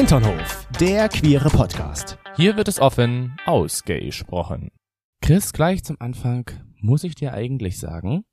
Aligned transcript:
Hinternhof, 0.00 0.66
der 0.80 1.10
queere 1.10 1.50
Podcast. 1.50 2.16
Hier 2.34 2.56
wird 2.56 2.68
es 2.68 2.80
offen 2.80 3.36
ausgesprochen. 3.44 4.70
Chris, 5.20 5.52
gleich 5.52 5.84
zum 5.84 6.00
Anfang 6.00 6.50
muss 6.80 7.04
ich 7.04 7.14
dir 7.14 7.34
eigentlich 7.34 7.78
sagen, 7.78 8.24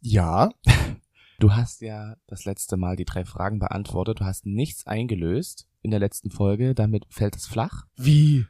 Ja, 0.00 0.50
du 1.38 1.52
hast 1.52 1.80
ja 1.80 2.16
das 2.26 2.44
letzte 2.44 2.76
Mal 2.76 2.96
die 2.96 3.04
drei 3.04 3.24
Fragen 3.24 3.60
beantwortet, 3.60 4.18
du 4.18 4.24
hast 4.24 4.46
nichts 4.46 4.84
eingelöst 4.84 5.68
in 5.82 5.92
der 5.92 6.00
letzten 6.00 6.32
Folge, 6.32 6.74
damit 6.74 7.06
fällt 7.08 7.36
es 7.36 7.46
flach. 7.46 7.84
wie? 7.94 8.44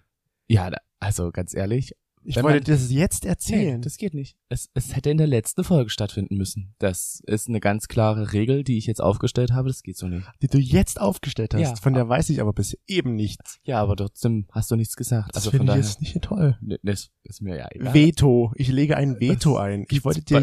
Ja, 0.46 0.70
also 1.00 1.30
ganz 1.30 1.52
ehrlich, 1.52 1.92
Ich 2.26 2.36
Wenn 2.36 2.44
wollte 2.44 2.56
man- 2.58 2.64
dir 2.64 2.72
das 2.72 2.90
jetzt 2.90 3.24
nee, 3.24 3.28
erzählen. 3.30 3.82
das 3.82 3.96
geht 3.98 4.14
nicht. 4.14 4.36
Es, 4.48 4.70
es 4.74 4.96
hätte 4.96 5.10
in 5.10 5.18
der 5.18 5.26
letzten 5.26 5.62
Folge 5.62 5.90
stattfinden 5.90 6.36
müssen. 6.36 6.74
Das 6.78 7.20
ist 7.26 7.48
eine 7.48 7.60
ganz 7.60 7.86
klare 7.86 8.32
Regel, 8.32 8.64
die 8.64 8.78
ich 8.78 8.86
jetzt 8.86 9.00
aufgestellt 9.02 9.52
habe, 9.52 9.68
das 9.68 9.82
geht 9.82 9.96
so 9.98 10.08
nicht. 10.08 10.26
die 10.40 10.48
du 10.48 10.58
jetzt 10.58 11.00
aufgestellt 11.00 11.54
hast. 11.54 11.60
Ja. 11.60 11.76
Von 11.76 11.92
der 11.92 12.08
weiß 12.08 12.30
ich 12.30 12.40
aber 12.40 12.52
bis 12.54 12.78
eben 12.86 13.14
nichts. 13.14 13.58
Ja, 13.64 13.80
aber 13.82 13.94
trotzdem 13.96 14.46
hast 14.52 14.70
du 14.70 14.76
nichts 14.76 14.96
gesagt. 14.96 15.30
Das 15.36 15.44
also 15.44 15.50
finde 15.50 15.72
von 15.72 15.80
ich 15.80 15.86
jetzt 15.86 16.00
nicht 16.00 16.22
toll. 16.22 16.56
Nee, 16.62 16.78
das 16.82 17.10
ist 17.24 17.42
mir 17.42 17.56
ja 17.58 17.68
egal. 17.70 17.92
Veto. 17.92 18.52
Ich 18.56 18.68
lege 18.68 18.96
ein 18.96 19.20
Veto 19.20 19.54
Das 19.54 19.62
ein. 19.62 19.84
Ich 19.90 20.04
wollte 20.04 20.22
dir, 20.22 20.42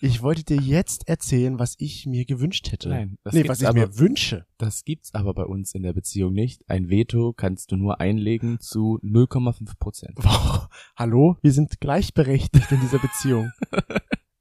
ich 0.00 0.22
wollte 0.22 0.44
dir 0.44 0.56
jetzt 0.60 1.08
erzählen, 1.08 1.58
was 1.58 1.74
ich 1.78 2.06
mir 2.06 2.24
gewünscht 2.24 2.72
hätte. 2.72 2.88
Nein, 2.88 3.18
das 3.22 3.34
nee, 3.34 3.46
was 3.46 3.60
ich 3.60 3.68
aber- 3.68 3.78
mir 3.80 3.98
wünsche. 3.98 4.46
Das 4.58 4.84
gibt's 4.84 5.14
aber 5.14 5.34
bei 5.34 5.44
uns 5.44 5.74
in 5.74 5.82
der 5.82 5.92
Beziehung 5.92 6.32
nicht. 6.32 6.62
Ein 6.68 6.88
Veto 6.88 7.32
kannst 7.32 7.70
du 7.72 7.76
nur 7.76 8.00
einlegen 8.00 8.58
zu 8.60 8.98
0,5 9.02 9.78
Prozent. 9.78 10.16
Wow. 10.22 10.68
Hallo? 10.96 11.36
Wir 11.42 11.52
sind 11.52 11.80
gleichberechtigt 11.80 12.70
in 12.72 12.80
dieser 12.80 12.98
Beziehung. 12.98 13.50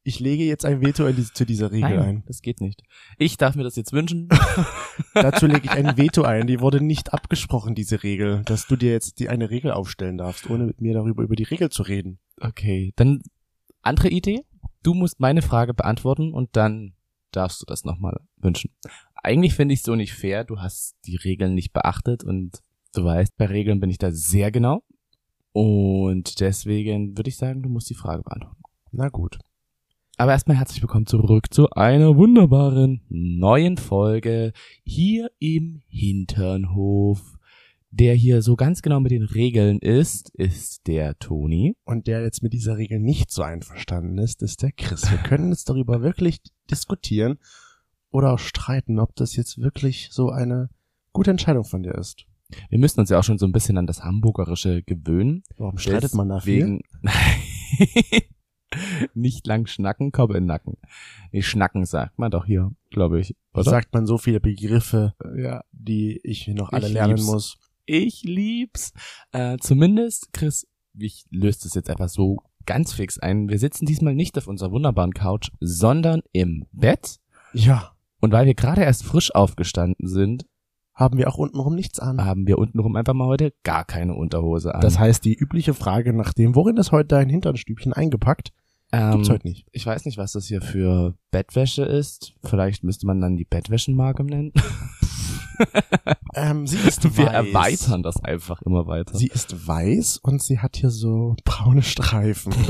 Ich 0.03 0.19
lege 0.19 0.43
jetzt 0.43 0.65
ein 0.65 0.81
Veto 0.81 1.07
diese, 1.11 1.33
zu 1.33 1.45
dieser 1.45 1.71
Regel 1.71 1.97
Nein, 1.97 1.99
ein. 1.99 2.23
das 2.25 2.41
geht 2.41 2.61
nicht. 2.61 2.81
Ich 3.19 3.37
darf 3.37 3.55
mir 3.55 3.63
das 3.63 3.75
jetzt 3.75 3.91
wünschen. 3.93 4.27
Dazu 5.13 5.45
lege 5.45 5.65
ich 5.65 5.69
ein 5.71 5.97
Veto 5.97 6.23
ein. 6.23 6.47
Die 6.47 6.61
wurde 6.61 6.81
nicht 6.81 7.13
abgesprochen, 7.13 7.75
diese 7.75 8.01
Regel, 8.01 8.41
dass 8.45 8.65
du 8.65 8.75
dir 8.75 8.91
jetzt 8.91 9.19
die 9.19 9.29
eine 9.29 9.51
Regel 9.51 9.71
aufstellen 9.71 10.17
darfst, 10.17 10.49
ohne 10.49 10.63
mit 10.65 10.81
mir 10.81 10.93
darüber 10.95 11.21
über 11.21 11.35
die 11.35 11.43
Regel 11.43 11.69
zu 11.69 11.83
reden. 11.83 12.17
Okay, 12.39 12.91
dann 12.95 13.21
andere 13.83 14.09
Idee. 14.09 14.45
Du 14.83 14.93
musst 14.93 15.19
meine 15.19 15.41
Frage 15.41 15.73
beantworten 15.73 16.33
und 16.33 16.55
dann 16.55 16.93
darfst 17.31 17.61
du 17.61 17.65
das 17.65 17.83
nochmal 17.83 18.19
wünschen. 18.37 18.71
Eigentlich 19.15 19.53
finde 19.53 19.73
ich 19.73 19.81
so 19.81 19.95
nicht 19.95 20.13
fair. 20.13 20.43
Du 20.43 20.59
hast 20.59 20.95
die 21.05 21.17
Regeln 21.17 21.53
nicht 21.53 21.73
beachtet 21.73 22.23
und 22.23 22.59
du 22.93 23.03
weißt, 23.03 23.35
bei 23.37 23.45
Regeln 23.45 23.79
bin 23.79 23.89
ich 23.89 23.97
da 23.97 24.11
sehr 24.11 24.51
genau. 24.51 24.83
Und 25.51 26.39
deswegen 26.39 27.17
würde 27.17 27.29
ich 27.29 27.37
sagen, 27.37 27.61
du 27.61 27.69
musst 27.69 27.89
die 27.89 27.95
Frage 27.95 28.23
beantworten. 28.23 28.61
Na 28.91 29.09
gut. 29.09 29.39
Aber 30.17 30.31
erstmal 30.31 30.57
herzlich 30.57 30.81
willkommen 30.81 31.05
zurück 31.05 31.53
zu 31.53 31.69
einer 31.71 32.17
wunderbaren 32.17 33.01
neuen 33.09 33.77
Folge 33.77 34.51
hier 34.83 35.31
im 35.39 35.81
Hinternhof. 35.87 37.38
Der 37.91 38.13
hier 38.13 38.43
so 38.43 38.55
ganz 38.55 38.83
genau 38.83 38.99
mit 38.99 39.11
den 39.11 39.23
Regeln 39.23 39.79
ist, 39.79 40.29
ist 40.35 40.85
der 40.85 41.17
Toni. 41.17 41.75
Und 41.85 42.05
der 42.05 42.21
jetzt 42.21 42.43
mit 42.43 42.53
dieser 42.53 42.77
Regel 42.77 42.99
nicht 42.99 43.31
so 43.31 43.41
einverstanden 43.41 44.19
ist, 44.19 44.43
ist 44.43 44.61
der 44.61 44.71
Chris. 44.71 45.09
Wir 45.09 45.17
können 45.17 45.49
jetzt 45.49 45.69
darüber 45.69 46.03
wirklich 46.03 46.39
diskutieren 46.69 47.39
oder 48.11 48.33
auch 48.33 48.39
streiten, 48.39 48.99
ob 48.99 49.15
das 49.15 49.35
jetzt 49.35 49.57
wirklich 49.57 50.09
so 50.11 50.29
eine 50.29 50.69
gute 51.13 51.31
Entscheidung 51.31 51.63
von 51.63 51.81
dir 51.81 51.95
ist. 51.95 52.27
Wir 52.69 52.79
müssen 52.79 52.99
uns 52.99 53.09
ja 53.09 53.19
auch 53.19 53.23
schon 53.23 53.37
so 53.37 53.45
ein 53.45 53.51
bisschen 53.51 53.77
an 53.77 53.87
das 53.87 54.03
Hamburgerische 54.03 54.81
gewöhnen. 54.83 55.43
Warum 55.57 55.77
streitet 55.77 56.15
man 56.15 56.29
da 56.29 56.39
viel? 56.39 56.81
Nicht 59.13 59.47
lang 59.47 59.65
schnacken, 59.65 60.11
komm 60.11 60.29
in 60.31 60.35
den 60.35 60.45
Nacken. 60.45 60.77
Nee, 61.31 61.41
schnacken 61.41 61.85
sagt 61.85 62.19
man 62.19 62.31
doch 62.31 62.45
hier, 62.45 62.71
glaube 62.91 63.19
ich. 63.19 63.35
Oder? 63.53 63.63
sagt 63.63 63.93
man 63.93 64.05
so 64.05 64.17
viele 64.17 64.39
Begriffe, 64.39 65.15
ja. 65.37 65.63
die 65.71 66.19
ich 66.23 66.47
noch 66.47 66.71
alle 66.71 66.87
Ich 66.87 66.93
lernen 66.93 67.17
lieb's. 67.17 67.27
muss. 67.27 67.57
Ich 67.89 68.23
lieb's. 68.23 68.93
Äh, 69.31 69.57
zumindest, 69.59 70.31
Chris, 70.31 70.67
ich 70.97 71.25
löse 71.31 71.61
das 71.63 71.73
jetzt 71.73 71.89
einfach 71.89 72.09
so 72.09 72.37
ganz 72.67 72.93
fix 72.93 73.17
ein. 73.17 73.49
Wir 73.49 73.57
sitzen 73.57 73.87
diesmal 73.87 74.13
nicht 74.13 74.37
auf 74.37 74.47
unserer 74.47 74.71
wunderbaren 74.71 75.13
Couch, 75.13 75.49
sondern 75.59 76.21
im 76.31 76.65
Bett. 76.71 77.17
Ja. 77.53 77.93
Und 78.19 78.31
weil 78.31 78.45
wir 78.45 78.53
gerade 78.53 78.83
erst 78.83 79.03
frisch 79.03 79.33
aufgestanden 79.33 80.07
sind, 80.07 80.45
Haben 80.93 81.17
wir 81.17 81.29
auch 81.29 81.37
untenrum 81.37 81.73
nichts 81.73 81.99
an. 81.99 82.23
haben 82.23 82.45
wir 82.45 82.59
untenrum 82.59 82.95
einfach 82.95 83.13
mal 83.15 83.25
heute 83.27 83.53
gar 83.63 83.85
keine 83.85 84.13
Unterhose 84.13 84.75
an. 84.75 84.81
Das 84.81 84.99
heißt, 84.99 85.25
die 85.25 85.33
übliche 85.33 85.73
Frage 85.73 86.13
nach 86.13 86.33
dem, 86.33 86.53
worin 86.55 86.77
ist 86.77 86.91
heute 86.91 87.07
dein 87.07 87.29
Hinternstübchen 87.29 87.93
eingepackt, 87.93 88.51
ähm, 88.91 89.13
gibt's 89.13 89.29
heute 89.29 89.47
nicht. 89.47 89.65
ich 89.71 89.85
weiß 89.85 90.05
nicht, 90.05 90.17
was 90.17 90.33
das 90.33 90.45
hier 90.45 90.61
für 90.61 91.15
Bettwäsche 91.31 91.83
ist. 91.85 92.33
Vielleicht 92.43 92.83
müsste 92.83 93.07
man 93.07 93.19
dann 93.21 93.37
die 93.37 93.45
Bettwäschenmarke 93.45 94.23
nennen. 94.23 94.51
Ähm, 96.33 96.67
sie 96.67 96.77
ist 96.77 97.03
Wir 97.17 97.25
weiß. 97.25 97.33
erweitern 97.33 98.03
das 98.03 98.23
einfach 98.23 98.61
immer 98.61 98.87
weiter. 98.87 99.17
Sie 99.17 99.27
ist 99.27 99.67
weiß 99.67 100.17
und 100.17 100.41
sie 100.41 100.59
hat 100.59 100.75
hier 100.77 100.89
so 100.91 101.35
braune 101.43 101.81
Streifen. 101.81 102.53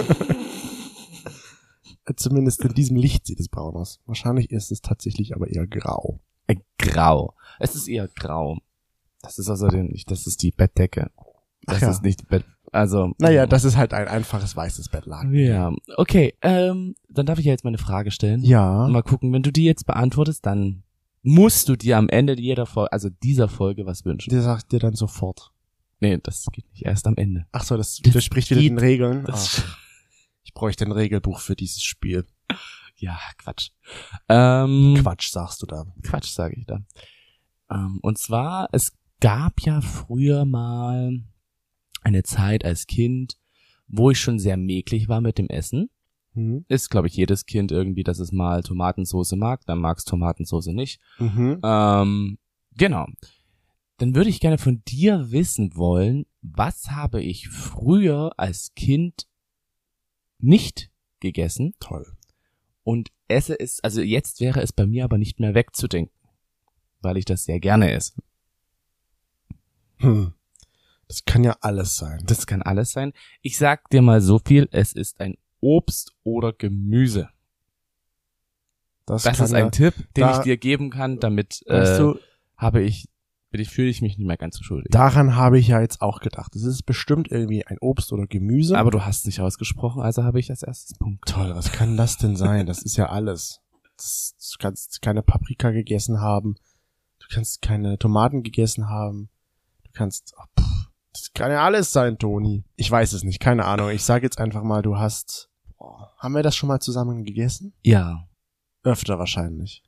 Zumindest 2.15 2.63
in 2.65 2.73
diesem 2.73 2.95
Licht 2.97 3.27
sieht 3.27 3.39
es 3.39 3.49
braun 3.49 3.75
aus. 3.75 3.99
Wahrscheinlich 4.05 4.49
ist 4.49 4.71
es 4.71 4.81
tatsächlich 4.81 5.35
aber 5.35 5.47
eher 5.47 5.67
grau. 5.67 6.19
Äh, 6.47 6.55
grau. 6.79 7.35
Es 7.59 7.75
ist 7.75 7.87
eher 7.87 8.07
grau. 8.07 8.57
Das 9.21 9.37
ist 9.37 9.49
also 9.49 9.67
den, 9.67 9.93
das 10.07 10.25
ist 10.25 10.41
die 10.41 10.51
Bettdecke. 10.51 11.11
Das 11.63 11.77
Ach 11.77 11.81
ja. 11.81 11.89
ist 11.91 12.03
nicht 12.03 12.21
die 12.21 12.25
Bett, 12.25 12.45
also. 12.71 13.11
Naja, 13.19 13.45
das 13.45 13.63
ist 13.63 13.77
halt 13.77 13.93
ein 13.93 14.07
einfaches 14.07 14.55
weißes 14.55 14.89
Bettlaken. 14.89 15.33
Ja, 15.35 15.71
okay, 15.97 16.33
ähm, 16.41 16.95
dann 17.09 17.25
darf 17.25 17.37
ich 17.37 17.45
ja 17.45 17.51
jetzt 17.51 17.63
meine 17.63 17.77
Frage 17.77 18.11
stellen. 18.11 18.43
Ja. 18.43 18.87
Mal 18.87 19.03
gucken, 19.03 19.31
wenn 19.33 19.43
du 19.43 19.51
die 19.51 19.65
jetzt 19.65 19.85
beantwortest, 19.85 20.45
dann 20.45 20.83
musst 21.21 21.69
du 21.69 21.75
dir 21.75 21.97
am 21.97 22.09
Ende 22.09 22.39
jeder 22.39 22.65
Folge, 22.65 22.91
also 22.91 23.09
dieser 23.09 23.47
Folge 23.47 23.85
was 23.85 24.05
wünschen. 24.05 24.29
Der 24.29 24.41
sagt 24.41 24.71
dir 24.71 24.79
dann 24.79 24.95
sofort. 24.95 25.51
Nee, 25.99 26.17
das 26.21 26.45
geht 26.51 26.69
nicht 26.71 26.85
erst 26.85 27.07
am 27.07 27.15
Ende. 27.17 27.45
Ach 27.51 27.63
so, 27.63 27.75
das 27.75 27.97
Das 27.97 28.05
widerspricht 28.05 28.49
wieder 28.51 28.61
den 28.61 28.77
Regeln. 28.77 29.25
Ach, 29.27 29.77
ich 30.43 30.53
bräuchte 30.53 30.85
ein 30.85 30.91
Regelbuch 30.91 31.39
für 31.39 31.55
dieses 31.55 31.83
Spiel. 31.83 32.25
ja, 32.95 33.19
Quatsch. 33.37 33.71
Ähm, 34.29 34.97
Quatsch, 35.01 35.29
sagst 35.29 35.61
du 35.61 35.65
da. 35.65 35.85
Quatsch, 36.03 36.29
sage 36.31 36.55
ich 36.57 36.65
da. 36.65 36.79
Ähm, 37.69 37.99
und 38.01 38.17
zwar, 38.17 38.69
es 38.71 38.93
gab 39.19 39.61
ja 39.61 39.81
früher 39.81 40.45
mal 40.45 41.21
eine 42.01 42.23
Zeit 42.23 42.63
als 42.63 42.87
Kind, 42.87 43.37
wo 43.87 44.11
ich 44.11 44.19
schon 44.19 44.39
sehr 44.39 44.55
mäglich 44.55 45.09
war 45.09 45.19
mit 45.19 45.37
dem 45.37 45.47
Essen. 45.49 45.89
Hm? 46.39 46.65
Ist, 46.69 46.89
glaube 46.89 47.07
ich, 47.07 47.15
jedes 47.15 47.45
Kind 47.45 47.71
irgendwie, 47.71 48.03
dass 48.03 48.19
es 48.19 48.31
mal 48.31 48.63
Tomatensauce 48.63 49.33
mag, 49.33 49.65
dann 49.65 49.79
mag's 49.79 50.05
Tomatensauce 50.05 50.67
nicht. 50.67 51.01
Mhm. 51.19 51.59
Ähm, 51.61 52.37
genau. 52.75 53.07
Dann 53.97 54.15
würde 54.15 54.29
ich 54.29 54.39
gerne 54.39 54.57
von 54.57 54.81
dir 54.87 55.31
wissen 55.31 55.75
wollen, 55.75 56.25
was 56.41 56.91
habe 56.91 57.21
ich 57.21 57.49
früher 57.49 58.31
als 58.37 58.73
Kind 58.73 59.27
nicht 60.37 60.89
gegessen 61.19 61.73
Toll. 61.81 62.07
und 62.83 63.11
esse 63.27 63.59
es, 63.59 63.83
also 63.83 64.01
jetzt 64.01 64.39
wäre 64.39 64.61
es 64.61 64.71
bei 64.71 64.87
mir 64.87 65.03
aber 65.03 65.17
nicht 65.17 65.41
mehr 65.41 65.53
wegzudenken, 65.53 66.15
weil 67.01 67.17
ich 67.17 67.25
das 67.25 67.43
sehr 67.43 67.59
gerne 67.59 67.91
esse. 67.91 68.13
Hm. 69.97 70.31
Das 71.09 71.25
kann 71.25 71.43
ja 71.43 71.57
alles 71.59 71.97
sein. 71.97 72.23
Das 72.25 72.47
kann 72.47 72.61
alles 72.61 72.91
sein. 72.91 73.11
Ich 73.41 73.57
sag 73.57 73.89
dir 73.89 74.01
mal 74.01 74.21
so 74.21 74.39
viel, 74.39 74.69
es 74.71 74.93
ist 74.93 75.19
ein 75.19 75.35
Obst 75.61 76.13
oder 76.23 76.53
Gemüse. 76.53 77.29
Das 79.05 79.23
kann 79.23 79.33
ist 79.45 79.51
ja, 79.51 79.57
ein 79.65 79.71
Tipp, 79.71 79.93
den 80.15 80.21
da- 80.21 80.37
ich 80.37 80.43
dir 80.43 80.57
geben 80.57 80.89
kann, 80.91 81.19
damit 81.19 81.63
äh, 81.67 81.97
du, 81.97 82.19
habe 82.57 82.81
ich, 82.83 83.07
bin 83.49 83.59
ich 83.59 83.69
fühle 83.69 83.89
ich 83.89 84.01
mich 84.01 84.17
nicht 84.19 84.27
mehr 84.27 84.37
ganz 84.37 84.57
so 84.57 84.63
schuldig. 84.63 84.91
daran 84.91 85.35
habe 85.35 85.57
ich 85.57 85.67
ja 85.69 85.81
jetzt 85.81 86.01
auch 86.01 86.19
gedacht. 86.19 86.55
Es 86.55 86.63
ist 86.63 86.83
bestimmt 86.83 87.31
irgendwie 87.31 87.65
ein 87.65 87.77
Obst 87.81 88.13
oder 88.13 88.27
Gemüse. 88.27 88.77
Aber 88.77 88.91
du 88.91 89.03
hast 89.05 89.19
es 89.19 89.25
nicht 89.25 89.41
ausgesprochen, 89.41 90.01
also 90.03 90.23
habe 90.23 90.39
ich 90.39 90.51
als 90.51 90.61
erstes 90.61 90.95
Punkt. 90.97 91.27
Toll, 91.27 91.55
was 91.55 91.71
kann 91.71 91.97
das 91.97 92.17
denn 92.17 92.35
sein? 92.35 92.67
Das 92.67 92.83
ist 92.83 92.97
ja 92.97 93.09
alles. 93.09 93.61
Das, 93.97 94.35
du 94.53 94.57
kannst 94.61 95.01
keine 95.01 95.23
Paprika 95.23 95.71
gegessen 95.71 96.21
haben. 96.21 96.55
Du 97.17 97.25
kannst 97.33 97.61
keine 97.63 97.97
Tomaten 97.97 98.43
gegessen 98.43 98.89
haben. 98.89 99.29
Du 99.85 99.89
kannst. 99.93 100.35
Oh, 100.37 100.61
das 101.13 101.31
kann 101.33 101.51
ja 101.51 101.63
alles 101.63 101.91
sein, 101.91 102.17
Toni. 102.17 102.63
Ich 102.75 102.89
weiß 102.89 103.13
es 103.13 103.23
nicht, 103.23 103.39
keine 103.39 103.65
Ahnung. 103.65 103.89
Ich 103.89 104.03
sage 104.03 104.25
jetzt 104.25 104.39
einfach 104.39 104.63
mal, 104.63 104.81
du 104.81 104.97
hast. 104.97 105.49
Boah, 105.77 106.13
haben 106.17 106.33
wir 106.35 106.43
das 106.43 106.55
schon 106.55 106.67
mal 106.67 106.79
zusammen 106.79 107.23
gegessen? 107.23 107.73
Ja, 107.83 108.27
Öfter 108.83 109.19
wahrscheinlich. 109.19 109.83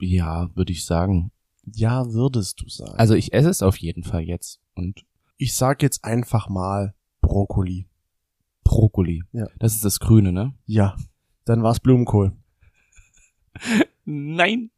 ja, 0.00 0.48
würde 0.54 0.72
ich 0.72 0.84
sagen. 0.84 1.30
Ja, 1.64 2.12
würdest 2.12 2.60
du 2.60 2.68
sagen. 2.68 2.94
Also 2.96 3.14
ich 3.14 3.32
esse 3.32 3.48
es 3.48 3.62
auf 3.62 3.76
jeden 3.78 4.04
Fall 4.04 4.22
jetzt 4.22 4.60
und 4.74 5.04
ich 5.36 5.54
sag 5.54 5.82
jetzt 5.82 6.04
einfach 6.04 6.48
mal 6.48 6.94
Brokkoli. 7.22 7.88
Brokkoli. 8.62 9.22
Ja. 9.32 9.46
Das 9.58 9.74
ist 9.74 9.84
das 9.84 9.98
Grüne, 9.98 10.32
ne? 10.32 10.54
Ja, 10.66 10.96
dann 11.44 11.62
war's 11.62 11.80
Blumenkohl. 11.80 12.32
Nein. 14.04 14.70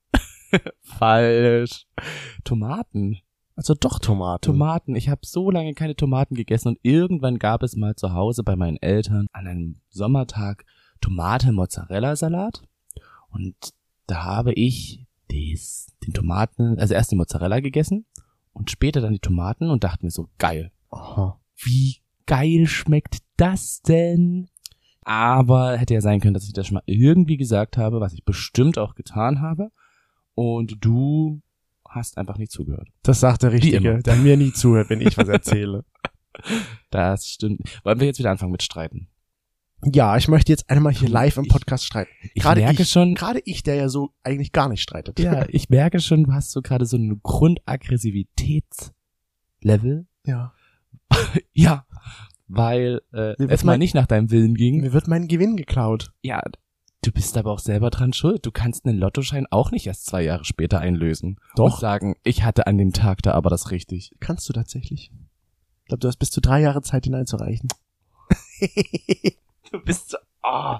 Falsch. 0.81 1.87
Tomaten. 2.45 3.19
Also 3.59 3.75
doch 3.75 3.99
Tomate. 3.99 4.47
Tomaten. 4.47 4.95
Ich 4.95 5.09
habe 5.09 5.23
so 5.25 5.51
lange 5.51 5.75
keine 5.75 5.97
Tomaten 5.97 6.37
gegessen 6.37 6.69
und 6.69 6.79
irgendwann 6.83 7.41
gab 7.41 7.65
es 7.65 7.75
mal 7.75 7.97
zu 7.97 8.13
Hause 8.13 8.45
bei 8.45 8.55
meinen 8.55 8.77
Eltern 8.77 9.27
an 9.33 9.49
einem 9.49 9.81
Sommertag 9.89 10.65
Tomate-Mozzarella-Salat 11.01 12.63
und 13.31 13.57
da 14.07 14.23
habe 14.23 14.53
ich 14.53 15.07
des, 15.33 15.93
den 16.07 16.15
Tomaten, 16.15 16.79
also 16.79 16.95
erst 16.95 17.11
die 17.11 17.17
Mozzarella 17.17 17.59
gegessen 17.59 18.07
und 18.53 18.71
später 18.71 19.01
dann 19.01 19.13
die 19.13 19.19
Tomaten 19.19 19.71
und 19.71 19.83
dachte 19.83 20.05
mir 20.05 20.13
so, 20.13 20.29
geil. 20.39 20.71
Aha. 20.91 21.41
Wie 21.57 21.97
geil 22.27 22.69
schmeckt 22.69 23.19
das 23.39 23.83
denn? 23.83 24.47
Aber 25.03 25.77
hätte 25.77 25.95
ja 25.95 26.01
sein 26.01 26.21
können, 26.21 26.35
dass 26.35 26.47
ich 26.47 26.53
das 26.53 26.69
schon 26.69 26.77
mal 26.77 26.83
irgendwie 26.87 27.39
gesagt 27.39 27.77
habe, 27.77 27.99
was 27.99 28.13
ich 28.13 28.25
bestimmt 28.25 28.79
auch 28.79 28.95
getan 28.95 29.41
habe. 29.41 29.73
Und 30.37 30.77
du 30.79 31.43
hast 31.89 32.19
einfach 32.19 32.39
nicht 32.39 32.53
zugehört. 32.53 32.89
Das 33.03 33.19
sagt 33.21 33.43
der. 33.43 33.53
Richtige, 33.53 33.99
der 34.03 34.17
mir 34.17 34.37
nie 34.37 34.53
zuhört, 34.53 34.91
wenn 34.91 35.01
ich 35.01 35.17
was 35.19 35.29
erzähle. 35.29 35.85
Das 36.91 37.27
stimmt. 37.27 37.61
Wollen 37.85 37.99
wir 37.99 38.07
jetzt 38.07 38.21
wieder 38.21 38.31
anfangen 38.31 38.53
mit 38.53 38.63
Streiten? 38.63 39.09
ja, 39.85 40.17
ich 40.17 40.29
möchte 40.29 40.53
jetzt 40.53 40.71
einmal 40.71 40.93
hier 40.93 41.09
live 41.09 41.37
im 41.37 41.45
Ich- 41.45 41.51
Podcast 41.51 41.85
streiten. 41.85 42.11
Ich 42.35 42.43
Gerade 42.43 42.61
merke 42.61 42.83
ich, 42.83 42.91
schon, 42.91 43.15
Gerade 43.17 43.41
ich, 43.45 43.63
der 43.65 43.75
ja 43.77 43.89
so 43.89 44.13
eigentlich 44.23 44.53
gar 44.53 44.69
nicht 44.69 44.83
streitet. 44.83 45.19
ja, 45.19 45.47
ich 45.49 45.69
merke 45.69 45.99
schon, 46.01 46.23
du 46.25 46.33
hast 46.33 46.53
so 46.53 46.63
gerade 46.63 46.87
so 46.87 46.97
ein 46.97 47.21
Grundaggressivitätslevel. 47.23 50.07
ja. 50.25 50.53
Ja, 51.53 51.87
weil 52.47 53.01
äh, 53.13 53.35
es 53.49 53.65
mal 53.65 53.73
mein- 53.73 53.81
nicht 53.81 53.95
nach 53.95 54.07
deinem 54.07 54.31
Willen 54.31 54.55
ging. 54.55 54.81
Mir 54.81 54.93
wird 54.93 55.09
mein 55.09 55.27
Gewinn 55.29 55.57
geklaut. 55.57 56.13
Ja, 56.23 56.41
du 57.09 57.13
bist 57.13 57.39
aber 57.39 57.53
auch 57.53 57.59
selber 57.59 57.89
dran 57.89 58.13
schuld. 58.13 58.45
Du 58.45 58.51
kannst 58.51 58.85
einen 58.85 58.99
Lottoschein 58.99 59.47
auch 59.51 59.71
nicht 59.71 59.87
erst 59.87 60.05
zwei 60.05 60.23
Jahre 60.23 60.45
später 60.45 60.81
einlösen. 60.81 61.41
Doch. 61.57 61.75
Und 61.75 61.81
sagen, 61.81 62.17
ich 62.23 62.43
hatte 62.43 62.67
an 62.67 62.77
dem 62.77 62.93
Tag 62.93 63.23
da 63.23 63.33
aber 63.33 63.49
das 63.49 63.71
richtig. 63.71 64.15
Kannst 64.21 64.47
du 64.49 64.53
tatsächlich. 64.53 65.11
Ich 65.83 65.89
glaube, 65.89 66.01
du 66.01 66.09
hast 66.09 66.19
bis 66.19 66.31
zu 66.31 66.43
drei 66.43 66.61
Jahre 66.61 66.83
Zeit, 66.83 67.07
ihn 67.07 67.15
einzureichen. 67.15 67.69
Du 69.71 69.81
bist 69.81 70.09
so, 70.09 70.17
ah, 70.43 70.79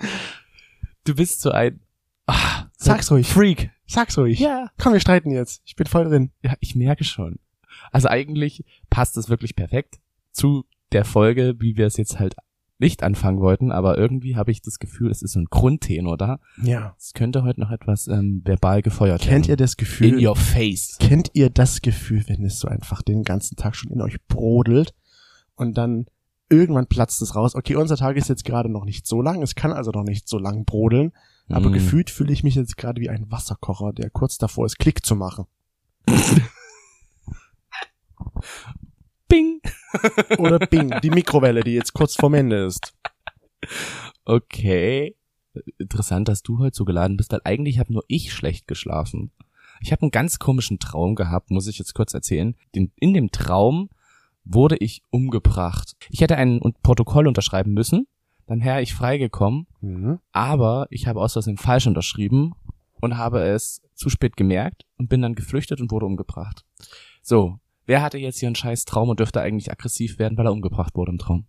du 1.05 1.15
bist 1.15 1.43
so 1.43 1.51
ein, 1.51 1.79
ah, 2.27 2.65
so 2.79 2.87
Sag's 2.87 3.11
ruhig. 3.11 3.29
Freak. 3.29 3.71
Sag's 3.87 4.17
ruhig. 4.17 4.39
Ja. 4.39 4.71
Komm, 4.79 4.95
wir 4.95 5.01
streiten 5.01 5.31
jetzt. 5.31 5.61
Ich 5.67 5.77
bin 5.77 5.87
voll 5.87 6.09
drin. 6.09 6.31
Ja, 6.43 6.55
ich 6.61 6.75
merke 6.75 7.05
schon. 7.05 7.39
Also 7.93 8.09
eigentlich 8.09 8.65
passt 8.89 9.19
es 9.19 9.29
wirklich 9.29 9.57
perfekt 9.57 9.99
zu 10.33 10.65
der 10.93 11.05
Folge, 11.05 11.57
wie 11.59 11.77
wir 11.77 11.87
es 11.87 11.99
jetzt 11.99 12.19
halt 12.19 12.35
nicht 12.79 13.03
anfangen 13.03 13.41
wollten, 13.41 13.73
aber 13.73 13.99
irgendwie 13.99 14.37
habe 14.37 14.51
ich 14.53 14.63
das 14.63 14.79
Gefühl, 14.79 15.11
es 15.11 15.23
ist 15.23 15.33
so 15.33 15.41
ein 15.41 15.47
Grundtenor 15.51 16.17
da. 16.17 16.39
Ja. 16.63 16.95
Es 16.99 17.13
könnte 17.13 17.43
heute 17.43 17.61
noch 17.61 17.71
etwas 17.71 18.07
ähm, 18.07 18.43
verbal 18.45 18.83
gefeuert 18.83 19.21
werden. 19.23 19.31
Kennt 19.31 19.49
ihr 19.49 19.57
das 19.57 19.77
Gefühl? 19.77 20.19
In 20.19 20.27
your 20.27 20.37
face. 20.37 20.97
Kennt 21.01 21.31
ihr 21.35 21.51
das 21.51 21.83
Gefühl, 21.83 22.25
wenn 22.29 22.45
es 22.45 22.61
so 22.61 22.69
einfach 22.69 23.03
den 23.03 23.25
ganzen 23.25 23.57
Tag 23.57 23.75
schon 23.75 23.91
in 23.91 24.01
euch 24.01 24.17
brodelt 24.29 24.95
und 25.57 25.77
dann 25.77 26.07
irgendwann 26.49 26.87
platzt 26.87 27.21
es 27.21 27.35
raus? 27.35 27.55
Okay, 27.57 27.75
unser 27.75 27.97
Tag 27.97 28.17
ist 28.17 28.29
jetzt 28.29 28.45
gerade 28.45 28.69
noch 28.69 28.85
nicht 28.85 29.07
so 29.07 29.23
lang, 29.23 29.43
es 29.43 29.55
kann 29.57 29.73
also 29.73 29.91
noch 29.91 30.05
nicht 30.05 30.29
so 30.29 30.39
lang 30.39 30.65
brodeln, 30.65 31.13
aber 31.49 31.71
Mm. 31.71 31.73
gefühlt 31.73 32.11
fühle 32.11 32.33
ich 32.33 32.45
mich 32.45 32.55
jetzt 32.55 32.77
gerade 32.77 33.01
wie 33.01 33.09
ein 33.11 33.31
Wasserkocher, 33.31 33.93
der 33.93 34.11
kurz 34.11 34.39
davor 34.39 34.67
ist, 34.67 34.79
Klick 34.79 35.05
zu 35.05 35.17
machen. 35.17 35.47
Oder 40.39 40.59
Bing, 40.59 40.95
die 41.03 41.11
Mikrowelle, 41.11 41.63
die 41.63 41.73
jetzt 41.75 41.93
kurz 41.95 42.15
vorm 42.15 42.35
Ende 42.35 42.65
ist. 42.67 42.95
Okay. 44.25 45.17
Interessant, 45.79 46.29
dass 46.29 46.43
du 46.43 46.59
heute 46.59 46.77
so 46.77 46.85
geladen 46.85 47.17
bist, 47.17 47.33
weil 47.33 47.41
eigentlich 47.45 47.79
habe 47.79 47.93
nur 47.93 48.05
ich 48.07 48.33
schlecht 48.33 48.69
geschlafen. 48.69 49.33
Ich 49.81 49.93
habe 49.93 50.03
einen 50.03 50.11
ganz 50.11 50.39
komischen 50.39 50.79
Traum 50.79 51.15
gehabt, 51.15 51.51
muss 51.51 51.67
ich 51.67 51.79
jetzt 51.79 51.95
kurz 51.95 52.15
erzählen. 52.15 52.55
In 52.73 53.15
dem 53.15 53.31
Traum 53.31 53.91
wurde 54.45 54.77
ich 54.77 55.03
umgebracht. 55.11 55.97
Ich 56.11 56.21
hätte 56.21 56.37
ein 56.37 56.61
Protokoll 56.83 57.27
unterschreiben 57.27 57.73
müssen, 57.73 58.07
dann 58.47 58.63
wäre 58.65 58.83
ich 58.83 58.95
freigekommen, 58.95 59.67
Mhm. 59.81 60.19
aber 60.33 60.87
ich 60.91 61.07
habe 61.07 61.21
aus 61.21 61.35
Versehen 61.35 61.59
falsch 61.59 61.87
unterschrieben 61.87 62.55
und 63.01 63.17
habe 63.17 63.41
es 63.43 63.83
zu 63.95 64.09
spät 64.11 64.37
gemerkt 64.37 64.85
und 64.97 65.09
bin 65.09 65.23
dann 65.23 65.35
geflüchtet 65.35 65.81
und 65.81 65.91
wurde 65.91 66.07
umgebracht. 66.07 66.65
So, 67.23 67.59
wer 67.89 68.03
hatte 68.03 68.19
jetzt 68.19 68.39
hier 68.39 68.49
einen 68.49 68.55
scheiß 68.55 68.85
Traum 68.85 69.09
und 69.09 69.19
dürfte 69.19 69.41
eigentlich 69.41 69.73
aggressiv 69.73 70.19
werden, 70.19 70.37
weil 70.39 70.47
er 70.47 70.53
umgebracht 70.53 70.95
wurde 70.95 71.11
im 71.11 71.19
Traum? 71.19 71.49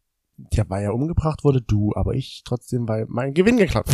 Ja, 0.53 0.67
weil 0.69 0.85
er 0.85 0.95
umgebracht 0.95 1.43
wurde, 1.43 1.61
du, 1.61 1.93
aber 1.95 2.15
ich 2.15 2.43
trotzdem, 2.45 2.87
weil 2.87 3.05
mein 3.09 3.33
Gewinn 3.33 3.57
geklaut. 3.57 3.85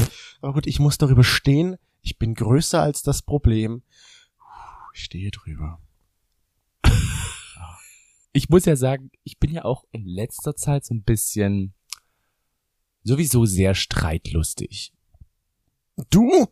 Aber 0.42 0.54
gut, 0.54 0.68
ich 0.68 0.80
muss 0.80 1.00
darüber 1.00 1.24
stehen. 1.24 1.76
Ich 2.02 2.20
bin 2.20 2.36
größer 2.36 2.80
als 2.80 3.02
das 3.02 3.24
Problem. 3.24 3.82
Ich 4.94 5.04
stehe 5.04 5.32
drüber. 5.32 5.82
ich 8.32 8.48
muss 8.48 8.66
ja 8.66 8.76
sagen, 8.76 9.10
ich 9.24 9.40
bin 9.40 9.52
ja 9.52 9.66
auch 9.66 9.84
in 9.92 10.06
letzter 10.06 10.56
Zeit 10.56 10.86
so 10.86 10.94
ein 10.94 11.02
bisschen 11.02 11.74
sowieso 13.04 13.46
sehr 13.46 13.74
streitlustig. 13.74 14.94
Du? 16.12 16.48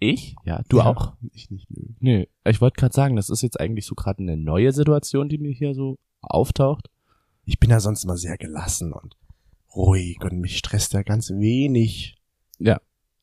Ich? 0.00 0.34
Ja, 0.44 0.62
du 0.68 0.78
Ja, 0.78 0.86
auch? 0.86 1.14
Ich 1.32 1.50
nicht, 1.50 1.70
nö. 1.70 1.82
Nö, 2.00 2.24
ich 2.44 2.60
wollte 2.60 2.78
gerade 2.78 2.94
sagen, 2.94 3.16
das 3.16 3.30
ist 3.30 3.42
jetzt 3.42 3.60
eigentlich 3.60 3.86
so 3.86 3.94
gerade 3.94 4.22
eine 4.22 4.36
neue 4.36 4.72
Situation, 4.72 5.28
die 5.28 5.38
mir 5.38 5.52
hier 5.52 5.74
so 5.74 5.98
auftaucht. 6.20 6.88
Ich 7.44 7.58
bin 7.58 7.70
ja 7.70 7.80
sonst 7.80 8.04
immer 8.04 8.16
sehr 8.16 8.36
gelassen 8.38 8.92
und 8.92 9.16
ruhig 9.74 10.18
und 10.22 10.40
mich 10.40 10.58
stresst 10.58 10.92
ja 10.94 11.02
ganz 11.02 11.30
wenig. 11.30 12.16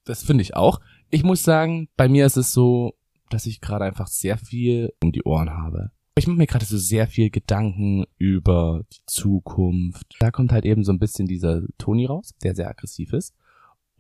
Das 0.05 0.23
finde 0.23 0.41
ich 0.41 0.55
auch. 0.55 0.81
Ich 1.09 1.23
muss 1.23 1.43
sagen, 1.43 1.87
bei 1.95 2.09
mir 2.09 2.25
ist 2.25 2.35
es 2.35 2.51
so, 2.51 2.93
dass 3.29 3.45
ich 3.45 3.61
gerade 3.61 3.85
einfach 3.85 4.07
sehr 4.07 4.37
viel 4.37 4.93
um 5.01 5.11
die 5.13 5.23
Ohren 5.23 5.49
habe. 5.49 5.91
Ich 6.15 6.27
mache 6.27 6.37
mir 6.37 6.45
gerade 6.45 6.65
so 6.65 6.77
sehr 6.77 7.07
viel 7.07 7.29
Gedanken 7.29 8.05
über 8.17 8.83
die 8.91 8.99
Zukunft. 9.05 10.15
Da 10.19 10.29
kommt 10.29 10.51
halt 10.51 10.65
eben 10.65 10.83
so 10.83 10.91
ein 10.91 10.99
bisschen 10.99 11.25
dieser 11.25 11.61
Toni 11.77 12.05
raus, 12.05 12.35
der 12.43 12.53
sehr 12.53 12.69
aggressiv 12.69 13.13
ist. 13.13 13.33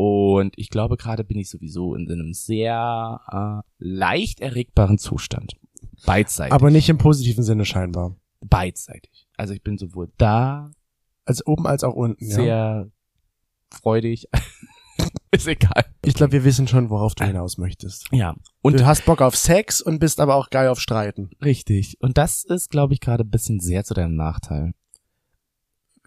Und 0.03 0.53
ich 0.57 0.69
glaube, 0.69 0.97
gerade 0.97 1.23
bin 1.23 1.37
ich 1.37 1.49
sowieso 1.49 1.95
in 1.95 2.11
einem 2.11 2.33
sehr 2.33 3.21
äh, 3.31 3.67
leicht 3.77 4.41
erregbaren 4.41 4.97
Zustand. 4.97 5.53
Beidseitig. 6.05 6.53
Aber 6.53 6.71
nicht 6.71 6.89
im 6.89 6.97
positiven 6.97 7.43
Sinne 7.43 7.65
scheinbar. 7.65 8.15
beidseitig. 8.41 9.27
Also 9.37 9.53
ich 9.53 9.63
bin 9.63 9.77
sowohl 9.77 10.11
da 10.17 10.71
Als 11.25 11.45
oben 11.47 11.65
als 11.65 11.83
auch 11.83 11.93
unten. 11.93 12.25
Ja. 12.25 12.35
sehr 12.35 12.91
freudig. 13.71 14.27
ist 15.31 15.47
egal. 15.47 15.85
Ich 16.03 16.13
glaube, 16.13 16.33
wir 16.33 16.43
wissen 16.43 16.67
schon, 16.67 16.89
worauf 16.89 17.15
du 17.15 17.23
hinaus 17.25 17.57
möchtest. 17.57 18.07
Ja. 18.11 18.35
Und 18.61 18.79
du 18.79 18.85
hast 18.85 19.05
Bock 19.05 19.21
auf 19.21 19.35
Sex 19.37 19.81
und 19.81 19.99
bist 19.99 20.19
aber 20.19 20.35
auch 20.35 20.49
geil 20.49 20.67
auf 20.67 20.79
Streiten. 20.81 21.29
Richtig. 21.41 21.97
Und 22.01 22.17
das 22.17 22.43
ist, 22.43 22.69
glaube 22.69 22.93
ich, 22.93 22.99
gerade 22.99 23.23
ein 23.23 23.29
bisschen 23.29 23.59
sehr 23.59 23.83
zu 23.85 23.93
deinem 23.93 24.15
Nachteil. 24.15 24.73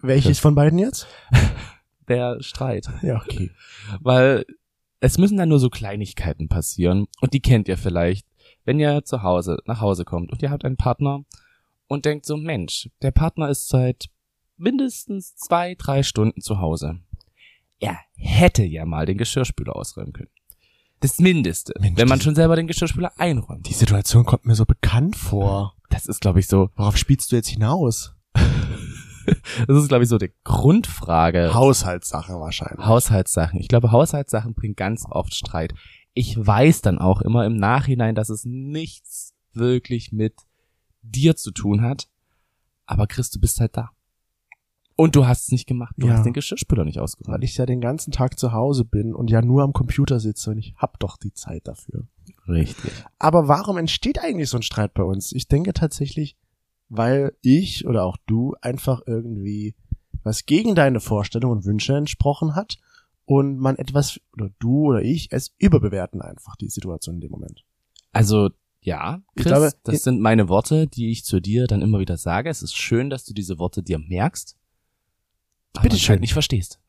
Welches 0.01 0.39
von 0.39 0.53
beiden 0.53 0.77
jetzt? 0.77 1.07
Der 2.07 2.41
Streit. 2.41 2.89
Ja, 3.01 3.17
okay. 3.17 3.51
Weil 3.99 4.45
es 4.99 5.17
müssen 5.17 5.37
dann 5.37 5.49
nur 5.49 5.59
so 5.59 5.69
Kleinigkeiten 5.69 6.47
passieren. 6.47 7.07
Und 7.21 7.33
die 7.33 7.41
kennt 7.41 7.67
ihr 7.67 7.77
vielleicht, 7.77 8.25
wenn 8.65 8.79
ihr 8.79 9.03
zu 9.03 9.23
Hause, 9.23 9.57
nach 9.65 9.81
Hause 9.81 10.05
kommt 10.05 10.31
und 10.31 10.41
ihr 10.41 10.49
habt 10.49 10.65
einen 10.65 10.77
Partner 10.77 11.23
und 11.87 12.05
denkt 12.05 12.25
so, 12.25 12.37
Mensch, 12.37 12.89
der 13.01 13.11
Partner 13.11 13.49
ist 13.49 13.69
seit 13.69 14.09
mindestens 14.57 15.35
zwei, 15.35 15.75
drei 15.75 16.03
Stunden 16.03 16.41
zu 16.41 16.59
Hause. 16.59 16.99
Er 17.79 17.99
hätte 18.15 18.63
ja 18.63 18.85
mal 18.85 19.05
den 19.05 19.17
Geschirrspüler 19.17 19.75
ausräumen 19.75 20.13
können. 20.13 20.29
Das 20.99 21.19
Mindeste, 21.19 21.73
Mensch, 21.79 21.97
wenn 21.97 22.07
man 22.07 22.21
schon 22.21 22.33
selber 22.33 22.55
den 22.55 22.65
Geschirrspüler 22.65 23.11
einräumt. 23.17 23.67
Die 23.67 23.73
Situation 23.73 24.25
kommt 24.25 24.45
mir 24.45 24.55
so 24.55 24.65
bekannt 24.65 25.15
vor. 25.15 25.75
Das 25.89 26.07
ist, 26.07 26.21
glaube 26.21 26.39
ich, 26.39 26.47
so, 26.47 26.71
Worauf 26.75 26.97
spielst 26.97 27.31
du 27.31 27.35
jetzt 27.35 27.49
hinaus? 27.49 28.15
Das 29.67 29.77
ist, 29.77 29.87
glaube 29.89 30.03
ich, 30.03 30.09
so 30.09 30.17
die 30.17 30.31
Grundfrage. 30.43 31.53
Haushaltssache 31.53 32.33
wahrscheinlich. 32.39 32.85
Haushaltssachen. 32.85 33.59
Ich 33.59 33.67
glaube, 33.67 33.91
Haushaltssachen 33.91 34.53
bringen 34.53 34.75
ganz 34.75 35.05
oft 35.09 35.35
Streit. 35.35 35.73
Ich 36.13 36.35
weiß 36.37 36.81
dann 36.81 36.97
auch 36.97 37.21
immer 37.21 37.45
im 37.45 37.55
Nachhinein, 37.55 38.15
dass 38.15 38.29
es 38.29 38.45
nichts 38.45 39.33
wirklich 39.53 40.11
mit 40.11 40.33
dir 41.01 41.35
zu 41.35 41.51
tun 41.51 41.81
hat. 41.81 42.07
Aber 42.85 43.07
Chris, 43.07 43.29
du 43.29 43.39
bist 43.39 43.59
halt 43.59 43.75
da. 43.77 43.91
Und 44.95 45.15
du 45.15 45.27
hast 45.27 45.43
es 45.43 45.51
nicht 45.51 45.67
gemacht. 45.67 45.93
Du 45.97 46.07
Ja. 46.07 46.13
hast 46.13 46.23
den 46.25 46.33
Geschirrspüler 46.33 46.83
nicht 46.83 46.99
ausgeräumt. 46.99 47.35
Weil 47.37 47.43
ich 47.43 47.55
ja 47.57 47.67
den 47.67 47.81
ganzen 47.81 48.11
Tag 48.11 48.39
zu 48.39 48.51
Hause 48.51 48.83
bin 48.83 49.13
und 49.13 49.29
ja 49.29 49.43
nur 49.43 49.61
am 49.61 49.73
Computer 49.73 50.19
sitze 50.19 50.49
und 50.51 50.57
ich 50.57 50.73
hab 50.75 50.99
doch 50.99 51.17
die 51.17 51.33
Zeit 51.33 51.67
dafür. 51.67 52.07
Richtig. 52.47 52.91
Aber 53.19 53.47
warum 53.47 53.77
entsteht 53.77 54.19
eigentlich 54.19 54.49
so 54.49 54.57
ein 54.57 54.63
Streit 54.63 54.95
bei 54.95 55.03
uns? 55.03 55.33
Ich 55.33 55.47
denke 55.47 55.73
tatsächlich, 55.73 56.35
weil 56.89 57.33
ich 57.41 57.85
oder 57.87 58.05
auch 58.05 58.17
du 58.27 58.55
einfach 58.61 59.01
irgendwie 59.05 59.75
was 60.23 60.45
gegen 60.45 60.75
deine 60.75 60.99
Vorstellungen 60.99 61.57
und 61.59 61.65
Wünsche 61.65 61.95
entsprochen 61.95 62.55
hat 62.55 62.77
und 63.25 63.57
man 63.57 63.77
etwas 63.77 64.19
oder 64.33 64.49
du 64.59 64.87
oder 64.87 65.01
ich 65.01 65.29
es 65.31 65.53
überbewerten 65.57 66.21
einfach 66.21 66.55
die 66.55 66.69
Situation 66.69 67.15
in 67.15 67.21
dem 67.21 67.31
Moment. 67.31 67.63
Also, 68.11 68.49
ja, 68.81 69.21
Ich 69.35 69.43
Chris, 69.43 69.51
glaube, 69.51 69.71
das 69.83 70.03
sind 70.03 70.21
meine 70.21 70.47
Worte, 70.49 70.87
die 70.87 71.11
ich 71.11 71.25
zu 71.25 71.39
dir 71.41 71.67
dann 71.67 71.81
immer 71.81 71.99
wieder 71.99 72.17
sage. 72.17 72.49
Es 72.49 72.61
ist 72.61 72.75
schön, 72.75 73.09
dass 73.09 73.25
du 73.25 73.33
diese 73.33 73.59
Worte 73.59 73.83
dir 73.83 73.99
merkst. 73.99 74.57
aber 75.73 75.83
Bitteschön. 75.83 76.03
anscheinend 76.03 76.21
nicht 76.21 76.33
verstehst. 76.33 76.79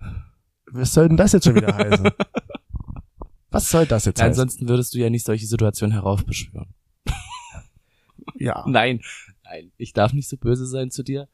Was 0.71 0.93
soll 0.95 1.09
denn 1.09 1.17
das 1.17 1.33
jetzt 1.33 1.45
schon 1.45 1.57
wieder 1.57 1.75
heißen? 1.77 2.09
Was 3.51 3.71
soll 3.71 3.87
das 3.87 4.05
jetzt 4.05 4.21
heißen? 4.21 4.31
Ansonsten 4.31 4.69
würdest 4.69 4.95
du 4.95 4.99
ja 4.99 5.11
nicht 5.11 5.25
solche 5.25 5.47
Situationen 5.47 5.93
heraufbeschwören. 5.93 6.75
Ja. 8.37 8.65
Nein, 8.69 9.01
nein, 9.49 9.73
ich 9.77 9.93
darf 9.93 10.13
nicht 10.13 10.29
so 10.29 10.37
böse 10.37 10.67
sein 10.67 10.91
zu 10.91 11.03
dir. 11.03 11.29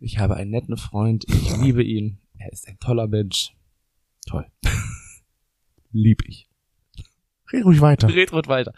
Ich 0.00 0.18
habe 0.18 0.36
einen 0.36 0.50
netten 0.50 0.76
Freund, 0.76 1.24
ich 1.28 1.56
liebe 1.60 1.82
ihn, 1.82 2.18
er 2.38 2.52
ist 2.52 2.68
ein 2.68 2.78
toller 2.78 3.06
Mensch. 3.06 3.54
Toll. 4.26 4.46
Lieb 5.92 6.22
ich. 6.26 6.48
Red 7.52 7.64
ruhig 7.64 7.80
weiter. 7.80 8.08
Red 8.08 8.32
ruhig 8.32 8.48
weiter. 8.48 8.72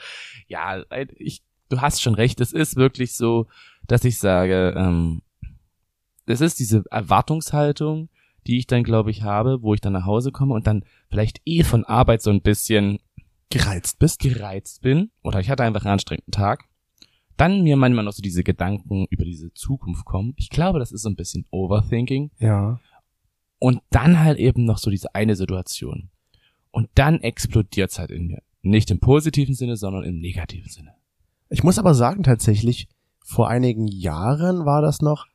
Ja, 0.48 0.84
ich 1.16 1.42
du 1.68 1.80
hast 1.80 2.02
schon 2.02 2.14
recht. 2.14 2.40
Es 2.40 2.52
ist 2.52 2.76
wirklich 2.76 3.14
so, 3.14 3.46
dass 3.86 4.04
ich 4.04 4.18
sage, 4.18 4.74
ähm, 4.76 5.22
es 6.26 6.40
ist 6.40 6.58
diese 6.58 6.84
Erwartungshaltung, 6.90 8.08
die 8.46 8.58
ich 8.58 8.66
dann, 8.66 8.84
glaube 8.84 9.10
ich, 9.10 9.22
habe, 9.22 9.62
wo 9.62 9.74
ich 9.74 9.80
dann 9.80 9.92
nach 9.92 10.04
Hause 10.04 10.32
komme 10.32 10.54
und 10.54 10.66
dann 10.66 10.84
vielleicht 11.08 11.40
eh 11.44 11.62
von 11.62 11.84
Arbeit 11.84 12.22
so 12.22 12.30
ein 12.30 12.42
bisschen 12.42 12.98
Gereizt 13.48 13.98
bist? 14.00 14.20
gereizt 14.20 14.82
bin 14.82 15.10
oder 15.22 15.38
ich 15.38 15.50
hatte 15.50 15.62
einfach 15.62 15.84
einen 15.84 15.92
anstrengenden 15.92 16.32
Tag. 16.32 16.64
Dann 17.36 17.62
mir 17.62 17.76
manchmal 17.76 18.04
noch 18.04 18.12
so 18.12 18.22
diese 18.22 18.44
Gedanken 18.44 19.06
über 19.10 19.24
diese 19.24 19.52
Zukunft 19.52 20.04
kommen. 20.04 20.34
Ich 20.36 20.50
glaube, 20.50 20.78
das 20.78 20.92
ist 20.92 21.02
so 21.02 21.08
ein 21.08 21.16
bisschen 21.16 21.46
Overthinking. 21.50 22.30
Ja. 22.38 22.80
Und 23.58 23.82
dann 23.90 24.20
halt 24.20 24.38
eben 24.38 24.64
noch 24.64 24.78
so 24.78 24.90
diese 24.90 25.14
eine 25.14 25.36
Situation. 25.36 26.10
Und 26.70 26.88
dann 26.94 27.20
explodiert's 27.20 27.98
halt 27.98 28.10
in 28.10 28.26
mir. 28.26 28.42
Nicht 28.62 28.90
im 28.90 29.00
positiven 29.00 29.54
Sinne, 29.54 29.76
sondern 29.76 30.04
im 30.04 30.18
negativen 30.18 30.70
Sinne. 30.70 30.94
Ich 31.48 31.62
muss 31.62 31.78
aber 31.78 31.94
sagen, 31.94 32.22
tatsächlich, 32.22 32.88
vor 33.24 33.48
einigen 33.48 33.86
Jahren 33.86 34.64
war 34.64 34.82
das 34.82 35.00
noch, 35.00 35.26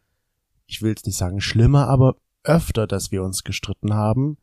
ich 0.66 0.82
will 0.82 0.90
jetzt 0.90 1.06
nicht 1.06 1.18
sagen 1.18 1.42
schlimmer, 1.42 1.88
aber 1.88 2.16
öfter, 2.44 2.88
dass 2.88 3.12
wir 3.12 3.24
uns 3.24 3.44
gestritten 3.44 3.94
haben. 3.94 4.38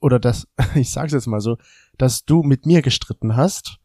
Oder 0.00 0.18
dass, 0.18 0.48
ich 0.74 0.90
sag's 0.90 1.12
jetzt 1.12 1.26
mal 1.26 1.40
so, 1.40 1.56
dass 1.98 2.24
du 2.24 2.42
mit 2.42 2.66
mir 2.66 2.82
gestritten 2.82 3.36
hast, 3.36 3.78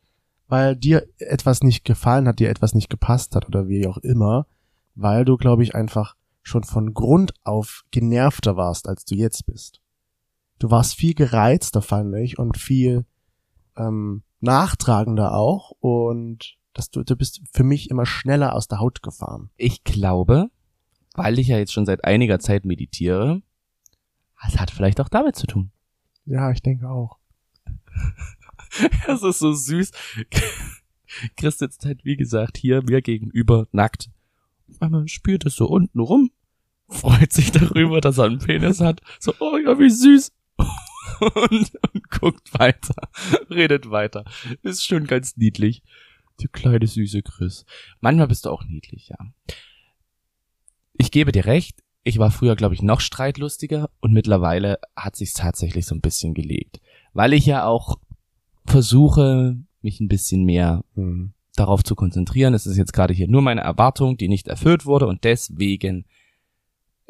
weil 0.49 0.75
dir 0.75 1.07
etwas 1.19 1.61
nicht 1.61 1.85
gefallen 1.85 2.27
hat, 2.27 2.39
dir 2.39 2.49
etwas 2.49 2.73
nicht 2.73 2.89
gepasst 2.89 3.35
hat 3.35 3.47
oder 3.47 3.67
wie 3.67 3.87
auch 3.87 3.97
immer, 3.97 4.47
weil 4.95 5.23
du, 5.23 5.37
glaube 5.37 5.63
ich, 5.63 5.75
einfach 5.75 6.15
schon 6.41 6.63
von 6.63 6.93
Grund 6.93 7.33
auf 7.43 7.85
genervter 7.91 8.57
warst, 8.57 8.89
als 8.89 9.05
du 9.05 9.15
jetzt 9.15 9.45
bist. 9.45 9.79
Du 10.57 10.71
warst 10.71 10.95
viel 10.95 11.13
gereizter, 11.13 11.81
fand 11.81 12.15
ich, 12.15 12.39
und 12.39 12.57
viel 12.57 13.05
ähm, 13.77 14.23
nachtragender 14.41 15.35
auch 15.35 15.71
und 15.79 16.57
dass 16.73 16.89
du, 16.89 17.03
du 17.03 17.15
bist 17.15 17.41
für 17.53 17.63
mich 17.63 17.89
immer 17.89 18.05
schneller 18.05 18.55
aus 18.55 18.67
der 18.67 18.79
Haut 18.79 19.01
gefahren. 19.03 19.51
Ich 19.55 19.83
glaube, 19.83 20.49
weil 21.13 21.39
ich 21.39 21.47
ja 21.47 21.57
jetzt 21.57 21.73
schon 21.73 21.85
seit 21.85 22.05
einiger 22.05 22.39
Zeit 22.39 22.65
meditiere, 22.65 23.41
das 24.43 24.59
hat 24.59 24.71
vielleicht 24.71 24.99
auch 24.99 25.09
damit 25.09 25.35
zu 25.35 25.45
tun. 25.45 25.71
Ja, 26.25 26.51
ich 26.51 26.61
denke 26.61 26.89
auch. 26.89 27.17
Das 29.07 29.23
ist 29.23 29.39
so 29.39 29.53
süß. 29.53 29.91
Chris 31.37 31.57
sitzt 31.57 31.85
halt, 31.85 32.05
wie 32.05 32.17
gesagt, 32.17 32.57
hier 32.57 32.83
mir 32.83 33.01
gegenüber 33.01 33.67
nackt. 33.71 34.09
Man 34.79 35.07
spürt 35.07 35.45
es 35.45 35.55
so 35.55 35.67
unten 35.67 35.99
rum, 35.99 36.31
freut 36.87 37.33
sich 37.33 37.51
darüber, 37.51 38.01
dass 38.01 38.19
er 38.19 38.25
einen 38.25 38.39
Penis 38.39 38.79
hat. 38.79 39.01
So, 39.19 39.33
oh 39.39 39.57
ja, 39.57 39.79
wie 39.79 39.89
süß. 39.89 40.31
Und, 41.19 41.71
und 41.93 42.09
guckt 42.11 42.57
weiter, 42.57 42.95
redet 43.49 43.89
weiter. 43.89 44.23
Ist 44.61 44.85
schon 44.85 45.05
ganz 45.05 45.35
niedlich. 45.35 45.81
Die 46.39 46.47
kleine 46.47 46.87
süße 46.87 47.23
Chris. 47.23 47.65
Manchmal 47.99 48.27
bist 48.27 48.45
du 48.45 48.51
auch 48.51 48.63
niedlich, 48.63 49.09
ja. 49.09 49.17
Ich 50.93 51.11
gebe 51.11 51.31
dir 51.31 51.45
recht, 51.45 51.83
ich 52.03 52.19
war 52.19 52.31
früher, 52.31 52.55
glaube 52.55 52.75
ich, 52.75 52.81
noch 52.81 53.01
streitlustiger 53.01 53.89
und 53.99 54.13
mittlerweile 54.13 54.79
hat 54.95 55.15
sich's 55.15 55.33
tatsächlich 55.33 55.85
so 55.85 55.95
ein 55.95 56.01
bisschen 56.01 56.33
gelegt. 56.33 56.79
Weil 57.13 57.33
ich 57.33 57.45
ja 57.45 57.65
auch 57.65 57.99
versuche, 58.69 59.57
mich 59.81 59.99
ein 59.99 60.07
bisschen 60.07 60.43
mehr 60.43 60.83
Hm. 60.95 61.33
darauf 61.55 61.83
zu 61.83 61.95
konzentrieren. 61.95 62.53
Es 62.53 62.65
ist 62.65 62.77
jetzt 62.77 62.93
gerade 62.93 63.13
hier 63.13 63.27
nur 63.27 63.41
meine 63.41 63.61
Erwartung, 63.61 64.17
die 64.17 64.27
nicht 64.27 64.47
erfüllt 64.47 64.85
wurde 64.85 65.07
und 65.07 65.23
deswegen 65.23 66.05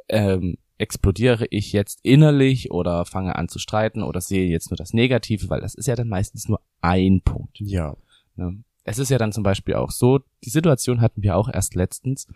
ähm, 0.08 0.58
explodiere 0.80 1.46
ich 1.50 1.74
jetzt 1.74 2.00
innerlich 2.04 2.72
oder 2.72 3.06
fange 3.06 3.36
an 3.36 3.50
zu 3.50 3.60
streiten 3.60 4.02
oder 4.02 4.22
sehe 4.22 4.50
jetzt 4.50 4.72
nur 4.72 4.78
das 4.78 4.94
Negative, 4.94 5.50
weil 5.50 5.62
das 5.62 5.76
ist 5.76 5.88
ja 5.88 5.96
dann 5.96 6.08
meistens 6.08 6.48
nur 6.48 6.62
ein 6.82 7.22
Punkt. 7.22 7.60
Ja. 7.60 7.96
Ne? 8.36 8.64
Es 8.86 8.98
ist 8.98 9.10
ja 9.10 9.18
dann 9.18 9.34
zum 9.34 9.44
Beispiel 9.44 9.76
auch 9.76 9.92
so, 9.92 10.20
die 10.44 10.50
Situation 10.50 11.02
hatten 11.02 11.22
wir 11.22 11.36
auch 11.36 11.50
erst 11.50 11.76
letztens, 11.76 12.28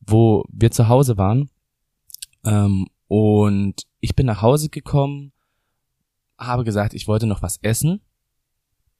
wo 0.00 0.44
wir 0.52 0.70
zu 0.70 0.88
Hause 0.88 1.16
waren 1.16 1.50
ähm, 2.44 2.86
und 3.08 3.86
ich 4.00 4.14
bin 4.14 4.26
nach 4.26 4.42
Hause 4.42 4.68
gekommen, 4.68 5.32
habe 6.36 6.64
gesagt, 6.64 6.94
ich 6.94 7.08
wollte 7.08 7.26
noch 7.26 7.42
was 7.42 7.58
essen, 7.62 8.00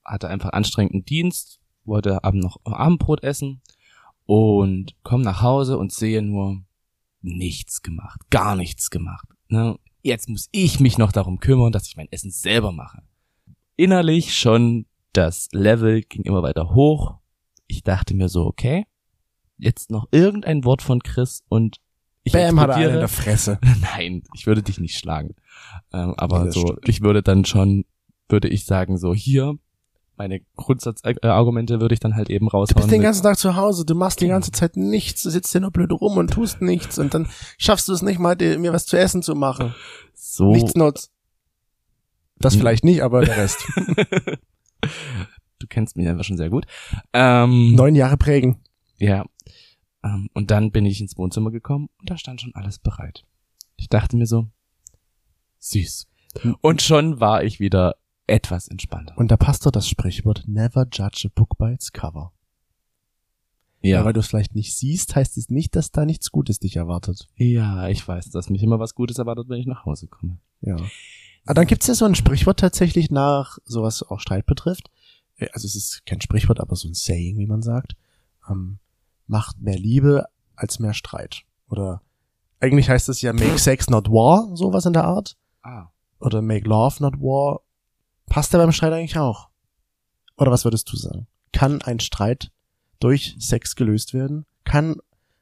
hatte 0.08 0.28
einfach 0.28 0.50
anstrengenden 0.50 1.04
Dienst, 1.04 1.60
wollte 1.84 2.24
abend 2.24 2.42
noch 2.42 2.58
Abendbrot 2.64 3.22
essen 3.22 3.60
und 4.26 4.94
komme 5.04 5.24
nach 5.24 5.42
Hause 5.42 5.78
und 5.78 5.92
sehe 5.92 6.22
nur 6.22 6.62
nichts 7.22 7.82
gemacht, 7.82 8.20
gar 8.30 8.56
nichts 8.56 8.90
gemacht. 8.90 9.28
Ne? 9.48 9.78
Jetzt 10.02 10.28
muss 10.28 10.48
ich 10.52 10.80
mich 10.80 10.98
noch 10.98 11.12
darum 11.12 11.40
kümmern, 11.40 11.72
dass 11.72 11.86
ich 11.86 11.96
mein 11.96 12.10
Essen 12.10 12.30
selber 12.30 12.72
mache. 12.72 13.02
Innerlich 13.76 14.34
schon 14.34 14.86
das 15.12 15.48
Level 15.52 16.02
ging 16.02 16.22
immer 16.22 16.42
weiter 16.42 16.74
hoch. 16.74 17.18
Ich 17.66 17.82
dachte 17.82 18.14
mir 18.14 18.28
so, 18.28 18.46
okay, 18.46 18.86
jetzt 19.58 19.90
noch 19.90 20.06
irgendein 20.10 20.64
Wort 20.64 20.82
von 20.82 21.02
Chris 21.02 21.42
und 21.48 21.78
ich 22.22 22.32
Bam, 22.32 22.60
hat 22.60 22.70
er 22.70 22.76
einen 22.76 22.94
in 22.94 22.98
der 23.00 23.08
Fresse. 23.08 23.58
Nein, 23.80 24.22
ich 24.34 24.46
würde 24.46 24.62
dich 24.62 24.78
nicht 24.78 24.98
schlagen. 24.98 25.34
Ähm, 25.92 26.14
aber 26.16 26.44
Nee, 26.44 26.50
so, 26.50 26.60
stimmt. 26.60 26.88
ich 26.88 27.00
würde 27.00 27.22
dann 27.22 27.44
schon, 27.44 27.84
würde 28.28 28.48
ich 28.48 28.66
sagen, 28.66 28.98
so 28.98 29.14
hier, 29.14 29.58
meine 30.18 30.40
Grundsatzargumente 30.56 31.80
würde 31.80 31.94
ich 31.94 32.00
dann 32.00 32.14
halt 32.16 32.28
eben 32.28 32.46
Du 32.46 32.50
raushauen. 32.56 32.76
bist 32.82 32.90
den 32.90 33.02
ganzen 33.02 33.22
Tag 33.22 33.38
zu 33.38 33.56
Hause, 33.56 33.84
du 33.86 33.94
machst 33.94 34.20
die 34.20 34.24
Genau. 34.24 34.34
ganze 34.36 34.52
Zeit 34.52 34.76
nichts, 34.76 35.22
du 35.22 35.30
sitzt 35.30 35.52
hier 35.52 35.60
nur 35.60 35.70
blöd 35.70 35.92
rum 35.92 36.16
und 36.18 36.32
tust 36.32 36.60
nichts 36.60 36.98
und 36.98 37.14
dann 37.14 37.28
schaffst 37.56 37.88
du 37.88 37.92
es 37.92 38.02
nicht 38.02 38.18
mal, 38.18 38.34
dir, 38.36 38.58
mir 38.58 38.72
was 38.72 38.84
zu 38.86 38.98
essen 38.98 39.22
zu 39.22 39.34
machen. 39.34 39.74
so, 40.14 40.50
Nichts 40.52 40.74
nutzt. 40.74 41.10
Das 42.40 42.54
Hm. 42.54 42.60
vielleicht 42.60 42.84
nicht, 42.84 43.02
aber 43.02 43.24
der 43.24 43.36
Rest. 43.36 43.64
du 45.58 45.66
kennst 45.68 45.96
mich 45.96 46.06
einfach 46.08 46.24
schon 46.24 46.36
sehr 46.36 46.50
gut. 46.50 46.66
Ähm, 47.12 47.74
Neun 47.74 47.94
Jahre 47.94 48.16
prägen. 48.16 48.60
Ja. 48.98 49.24
Ähm, 50.04 50.28
und 50.34 50.50
dann 50.50 50.70
bin 50.70 50.86
ich 50.86 51.00
ins 51.00 51.16
Wohnzimmer 51.18 51.50
gekommen 51.50 51.88
und 52.00 52.10
da 52.10 52.16
stand 52.16 52.40
schon 52.40 52.54
alles 52.54 52.78
bereit. 52.78 53.24
Ich 53.76 53.88
dachte 53.88 54.16
mir 54.16 54.26
so, 54.26 54.46
süß. 55.60 56.06
Und 56.60 56.82
schon 56.82 57.20
war 57.20 57.42
ich 57.42 57.58
wieder 57.58 57.96
etwas 58.28 58.68
entspannter. 58.68 59.16
Und 59.18 59.30
da 59.30 59.36
passt 59.36 59.66
doch 59.66 59.70
das 59.70 59.88
Sprichwort 59.88 60.44
Never 60.46 60.86
judge 60.92 61.26
a 61.28 61.32
book 61.34 61.58
by 61.58 61.72
its 61.72 61.92
cover. 61.92 62.32
Ja. 63.80 63.98
Ja, 63.98 64.04
weil 64.04 64.12
du 64.12 64.20
es 64.20 64.26
vielleicht 64.26 64.54
nicht 64.54 64.76
siehst, 64.76 65.14
heißt 65.14 65.36
es 65.36 65.50
nicht, 65.50 65.76
dass 65.76 65.92
da 65.92 66.04
nichts 66.04 66.32
Gutes 66.32 66.58
dich 66.58 66.76
erwartet. 66.76 67.28
ja, 67.36 67.88
ich 67.88 68.06
weiß, 68.06 68.30
dass 68.30 68.50
mich 68.50 68.62
immer 68.62 68.80
was 68.80 68.94
Gutes 68.94 69.18
erwartet, 69.18 69.48
wenn 69.48 69.60
ich 69.60 69.66
nach 69.66 69.84
Hause 69.84 70.08
komme. 70.08 70.38
Ja. 70.60 70.76
Aber 71.44 71.54
dann 71.54 71.66
gibt's 71.66 71.86
ja 71.86 71.94
so 71.94 72.04
ein 72.04 72.16
Sprichwort 72.16 72.58
tatsächlich 72.60 73.10
nach, 73.10 73.58
sowas 73.64 74.02
auch 74.02 74.20
Streit 74.20 74.46
betrifft. 74.46 74.90
Äh, 75.36 75.48
Also 75.52 75.66
es 75.66 75.76
ist 75.76 76.04
kein 76.06 76.20
Sprichwort, 76.20 76.60
aber 76.60 76.74
so 76.76 76.88
ein 76.88 76.94
Saying, 76.94 77.38
wie 77.38 77.46
man 77.46 77.62
sagt. 77.62 77.94
Ähm, 78.50 78.78
macht 79.26 79.60
mehr 79.60 79.78
Liebe 79.78 80.26
als 80.56 80.80
mehr 80.80 80.94
Streit. 80.94 81.42
Oder 81.70 82.02
eigentlich 82.60 82.90
heißt 82.90 83.08
es 83.08 83.22
ja 83.22 83.32
make 83.32 83.58
sex 83.58 83.88
not 83.88 84.08
war, 84.08 84.54
sowas 84.56 84.84
in 84.86 84.92
der 84.92 85.04
Art. 85.04 85.36
Ah. 85.62 85.86
Oder 86.18 86.42
make 86.42 86.68
love 86.68 86.96
not 87.00 87.14
war. 87.20 87.60
Passt 88.28 88.52
ja 88.52 88.58
beim 88.58 88.72
Streit 88.72 88.92
eigentlich 88.92 89.18
auch. 89.18 89.48
Oder 90.36 90.50
was 90.50 90.64
würdest 90.64 90.90
du 90.92 90.96
sagen? 90.96 91.26
Kann 91.52 91.82
ein 91.82 92.00
Streit 92.00 92.50
durch 93.00 93.36
Sex 93.38 93.76
gelöst 93.76 94.14
werden? 94.14 94.46
Kann 94.64 94.96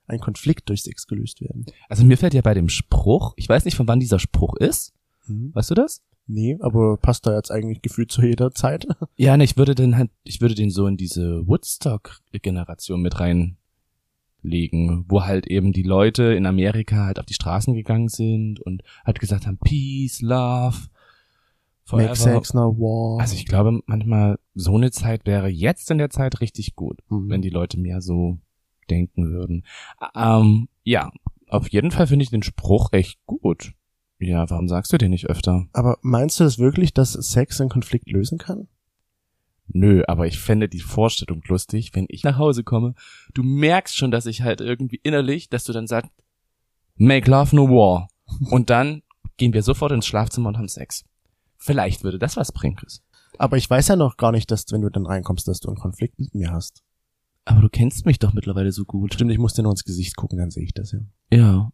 ein 0.06 0.20
Konflikt 0.20 0.68
durch 0.68 0.82
Sex 0.82 1.06
gelöst 1.06 1.40
werden? 1.40 1.66
Also 1.88 2.04
mir 2.04 2.16
fällt 2.16 2.34
ja 2.34 2.42
bei 2.42 2.54
dem 2.54 2.68
Spruch, 2.68 3.34
ich 3.36 3.48
weiß 3.48 3.64
nicht, 3.64 3.76
von 3.76 3.88
wann 3.88 4.00
dieser 4.00 4.18
Spruch 4.18 4.56
ist. 4.56 4.92
Hm? 5.26 5.50
Weißt 5.54 5.70
du 5.70 5.74
das? 5.74 6.02
Nee, 6.28 6.56
aber 6.60 6.96
passt 6.96 7.26
da 7.26 7.36
jetzt 7.36 7.52
eigentlich 7.52 7.82
gefühlt 7.82 8.10
zu 8.10 8.22
jeder 8.22 8.52
Zeit. 8.52 8.86
Ja, 9.16 9.36
ne, 9.36 9.44
ich 9.44 9.56
würde 9.56 9.74
den 9.74 9.96
halt, 9.96 10.10
ich 10.24 10.40
würde 10.40 10.54
den 10.54 10.70
so 10.70 10.86
in 10.86 10.96
diese 10.96 11.46
Woodstock-Generation 11.46 13.00
mit 13.00 13.18
reinlegen, 13.18 15.04
wo 15.08 15.24
halt 15.24 15.46
eben 15.46 15.72
die 15.72 15.82
Leute 15.82 16.34
in 16.34 16.46
Amerika 16.46 17.06
halt 17.06 17.18
auf 17.18 17.26
die 17.26 17.34
Straßen 17.34 17.74
gegangen 17.74 18.08
sind 18.08 18.60
und 18.60 18.82
halt 19.04 19.20
gesagt 19.20 19.46
haben, 19.46 19.58
Peace, 19.58 20.20
Love, 20.20 20.76
forever. 21.86 22.08
Make 22.10 22.16
sex 22.20 22.52
not 22.54 22.76
war. 22.78 23.20
Also 23.20 23.34
ich 23.34 23.46
glaube, 23.46 23.80
manchmal 23.86 24.38
so 24.54 24.76
eine 24.76 24.90
Zeit 24.90 25.24
wäre 25.24 25.48
jetzt 25.48 25.90
in 25.90 25.98
der 25.98 26.10
Zeit 26.10 26.40
richtig 26.40 26.74
gut, 26.76 26.98
Hm. 27.08 27.30
wenn 27.30 27.42
die 27.42 27.50
Leute 27.50 27.78
mehr 27.80 28.00
so 28.02 28.38
denken 28.90 29.30
würden. 29.30 29.64
Ähm, 30.14 30.68
ja, 30.84 31.10
auf 31.48 31.68
jeden 31.70 31.90
Fall 31.90 32.06
finde 32.06 32.22
ich 32.24 32.30
den 32.30 32.42
Spruch 32.42 32.92
echt 32.92 33.18
gut. 33.26 33.72
Ja, 34.18 34.48
warum 34.48 34.68
sagst 34.68 34.92
du 34.92 34.98
den 34.98 35.10
nicht 35.10 35.26
öfter? 35.26 35.66
Aber 35.72 35.98
meinst 36.02 36.40
du 36.40 36.44
das 36.44 36.58
wirklich, 36.58 36.92
dass 36.94 37.12
Sex 37.12 37.60
einen 37.60 37.70
Konflikt 37.70 38.10
lösen 38.10 38.38
kann? 38.38 38.68
Nö, 39.68 40.04
aber 40.06 40.26
ich 40.26 40.38
fände 40.38 40.68
die 40.68 40.80
Vorstellung 40.80 41.42
lustig, 41.48 41.90
wenn 41.94 42.06
ich 42.08 42.22
nach 42.22 42.38
Hause 42.38 42.62
komme. 42.62 42.94
Du 43.34 43.42
merkst 43.42 43.96
schon, 43.96 44.10
dass 44.12 44.26
ich 44.26 44.42
halt 44.42 44.60
irgendwie 44.60 45.00
innerlich, 45.02 45.48
dass 45.48 45.64
du 45.64 45.72
dann 45.72 45.86
sagst, 45.88 46.10
make 46.96 47.28
love 47.30 47.54
no 47.54 47.68
war. 47.68 48.08
Und 48.50 48.70
dann 48.70 49.02
gehen 49.36 49.52
wir 49.52 49.62
sofort 49.62 49.92
ins 49.92 50.06
Schlafzimmer 50.06 50.48
und 50.48 50.56
haben 50.58 50.68
Sex. 50.68 51.04
Vielleicht 51.66 52.04
würde 52.04 52.18
das 52.18 52.36
was 52.36 52.52
bringen, 52.52 52.76
Chris. 52.76 53.02
Aber 53.38 53.56
ich 53.56 53.68
weiß 53.68 53.88
ja 53.88 53.96
noch 53.96 54.16
gar 54.16 54.32
nicht, 54.32 54.50
dass 54.50 54.64
wenn 54.70 54.80
du 54.82 54.88
dann 54.88 55.04
reinkommst, 55.04 55.46
dass 55.48 55.60
du 55.60 55.68
einen 55.68 55.76
Konflikt 55.78 56.18
mit 56.18 56.34
mir 56.34 56.52
hast. 56.52 56.82
Aber 57.44 57.60
du 57.60 57.68
kennst 57.68 58.06
mich 58.06 58.18
doch 58.18 58.32
mittlerweile 58.32 58.70
so 58.72 58.84
gut. 58.84 59.14
Stimmt, 59.14 59.30
ich 59.32 59.38
muss 59.38 59.54
dir 59.54 59.62
nur 59.62 59.72
ins 59.72 59.84
Gesicht 59.84 60.16
gucken, 60.16 60.38
dann 60.38 60.50
sehe 60.50 60.64
ich 60.64 60.74
das 60.74 60.92
ja. 60.92 61.00
Ja. 61.32 61.72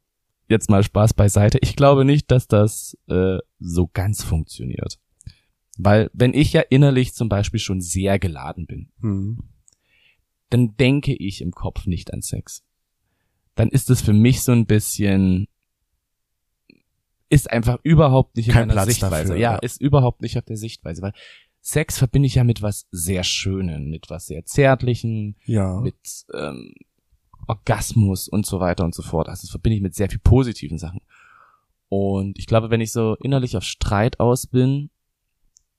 Jetzt 0.49 0.69
mal 0.71 0.83
Spaß 0.83 1.15
beiseite. 1.15 1.59
Ich 1.63 1.77
glaube 1.77 2.05
nicht, 2.05 2.31
dass 2.31 2.47
das 2.49 2.97
äh, 3.09 3.39
so 3.61 3.89
ganz 3.93 4.23
funktioniert. 4.25 4.99
Weil 5.79 6.11
wenn 6.13 6.35
ich 6.35 6.53
ja 6.53 6.63
innerlich 6.63 7.15
zum 7.15 7.29
Beispiel 7.29 7.61
schon 7.61 7.81
sehr 7.81 8.19
geladen 8.19 8.67
bin, 8.67 8.91
Hm. 9.01 9.39
dann 10.51 10.77
denke 10.77 11.15
ich 11.15 11.41
im 11.43 11.53
Kopf 11.53 11.87
nicht 11.87 12.13
an 12.13 12.23
Sex. 12.23 12.65
Dann 13.55 13.69
ist 13.69 13.89
es 13.91 14.03
für 14.03 14.13
mich 14.13 14.43
so 14.43 14.53
ein 14.53 14.67
bisschen, 14.67 15.47
ist 17.33 17.51
einfach 17.51 17.79
überhaupt 17.83 18.37
nicht 18.37 18.49
in 18.49 18.53
Kein 18.55 18.69
meiner 18.69 18.83
Platz 18.83 18.89
Sichtweise. 18.91 19.29
dafür, 19.29 19.37
ja, 19.37 19.53
ja. 19.55 19.59
ist 19.59 19.81
überhaupt 19.81 20.23
nicht 20.23 20.37
auf 20.39 20.45
der 20.45 20.57
Sichtweise, 20.57 21.03
weil 21.03 21.13
Sex 21.61 21.99
verbinde 21.99 22.27
ich 22.27 22.35
ja 22.35 22.45
mit 22.45 22.61
was 22.63 22.87
sehr 22.91 23.25
Schönen, 23.25 23.89
mit 23.89 24.11
was 24.11 24.27
sehr 24.27 24.45
Zärtlichen, 24.45 25.37
Ja. 25.47 25.81
mit 25.81 25.97
ähm, 26.35 26.75
Orgasmus 27.47 28.29
und 28.29 28.47
so 28.47 28.61
weiter 28.61 28.85
und 28.85 28.95
so 28.95 29.03
fort. 29.03 29.29
Also 29.29 29.43
das 29.43 29.51
verbinde 29.51 29.77
ich 29.77 29.83
mit 29.83 29.95
sehr 29.95 30.09
viel 30.11 30.19
positiven 30.19 30.79
Sachen. 30.79 31.01
Und 31.89 32.39
ich 32.39 32.47
glaube, 32.47 32.71
wenn 32.71 32.81
ich 32.81 32.93
so 32.93 33.17
innerlich 33.17 33.57
auf 33.57 33.65
Streit 33.65 34.19
aus 34.21 34.47
bin, 34.47 34.91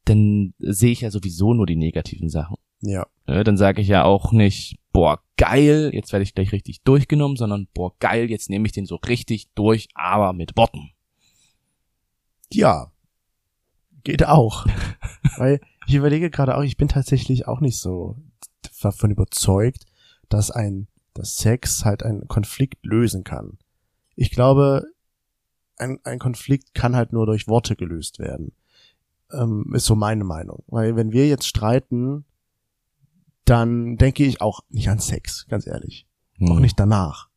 dann 0.06 0.54
sehe 0.60 0.92
ich 0.92 1.02
ja 1.02 1.12
sowieso 1.12 1.54
nur 1.54 1.66
die 1.66 1.76
negativen 1.76 2.30
Sachen. 2.30 2.58
Ja. 2.82 3.08
Ne, 3.28 3.44
Dann 3.44 3.58
sage 3.58 3.82
ich 3.82 3.88
ja 3.88 4.04
auch 4.04 4.32
nicht, 4.32 4.78
boah, 4.92 5.22
geil, 5.38 5.92
jetzt 5.94 6.12
werde 6.12 6.24
ich 6.24 6.34
gleich 6.36 6.52
richtig 6.52 6.82
durchgenommen, 6.84 7.38
sondern 7.38 7.68
boah, 7.74 7.94
geil, 8.00 8.30
jetzt 8.30 8.50
nehme 8.50 8.66
ich 8.66 8.74
den 8.74 8.86
so 8.86 8.96
richtig 8.96 9.50
durch, 9.56 9.88
aber 9.96 10.34
mit 10.34 10.56
Worten. 10.58 10.92
Ja. 12.56 12.92
Geht 14.04 14.26
auch. 14.26 14.66
Weil 15.38 15.62
ich 15.88 15.96
überlege 15.96 16.30
gerade 16.30 16.58
auch, 16.58 16.64
ich 16.64 16.78
bin 16.78 16.88
tatsächlich 16.88 17.48
auch 17.48 17.60
nicht 17.62 17.80
so 17.80 18.18
davon 18.82 19.12
überzeugt, 19.12 19.86
dass 20.30 20.52
ein, 20.52 20.88
dass 21.14 21.36
Sex 21.38 21.86
halt 21.86 22.04
einen 22.04 22.28
Konflikt 22.28 22.86
lösen 22.86 23.24
kann. 23.24 23.58
Ich 24.16 24.32
glaube, 24.32 24.84
ein, 25.78 26.00
ein 26.04 26.20
Konflikt 26.20 26.74
kann 26.74 26.96
halt 26.96 27.14
nur 27.14 27.26
durch 27.26 27.48
Worte 27.48 27.76
gelöst 27.76 28.20
werden. 28.20 28.54
Ähm, 29.32 29.72
ist 29.74 29.86
so 29.86 29.96
meine 29.96 30.24
Meinung. 30.24 30.64
Weil 30.68 30.96
wenn 30.96 31.12
wir 31.12 31.28
jetzt 31.28 31.48
streiten, 31.48 32.26
dann 33.46 33.98
denke 33.98 34.24
ich 34.26 34.42
auch 34.42 34.62
nicht 34.70 34.90
an 34.90 35.00
Sex, 35.00 35.48
ganz 35.50 35.68
ehrlich. 35.68 36.08
Auch 36.42 36.56
Hm. 36.56 36.62
nicht 36.62 36.80
danach. 36.80 37.30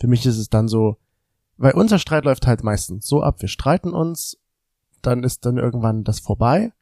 Für 0.00 0.06
mich 0.08 0.26
ist 0.26 0.38
es 0.38 0.48
dann 0.50 0.68
so, 0.68 0.98
weil 1.56 1.72
unser 1.74 1.98
Streit 1.98 2.24
läuft 2.24 2.46
halt 2.46 2.64
meistens 2.64 3.06
so 3.06 3.22
ab, 3.22 3.40
wir 3.40 3.48
streiten 3.48 3.92
uns, 3.92 4.38
dann 5.02 5.24
ist 5.24 5.44
dann 5.46 5.58
irgendwann 5.58 6.04
das 6.04 6.20
vorbei, 6.20 6.72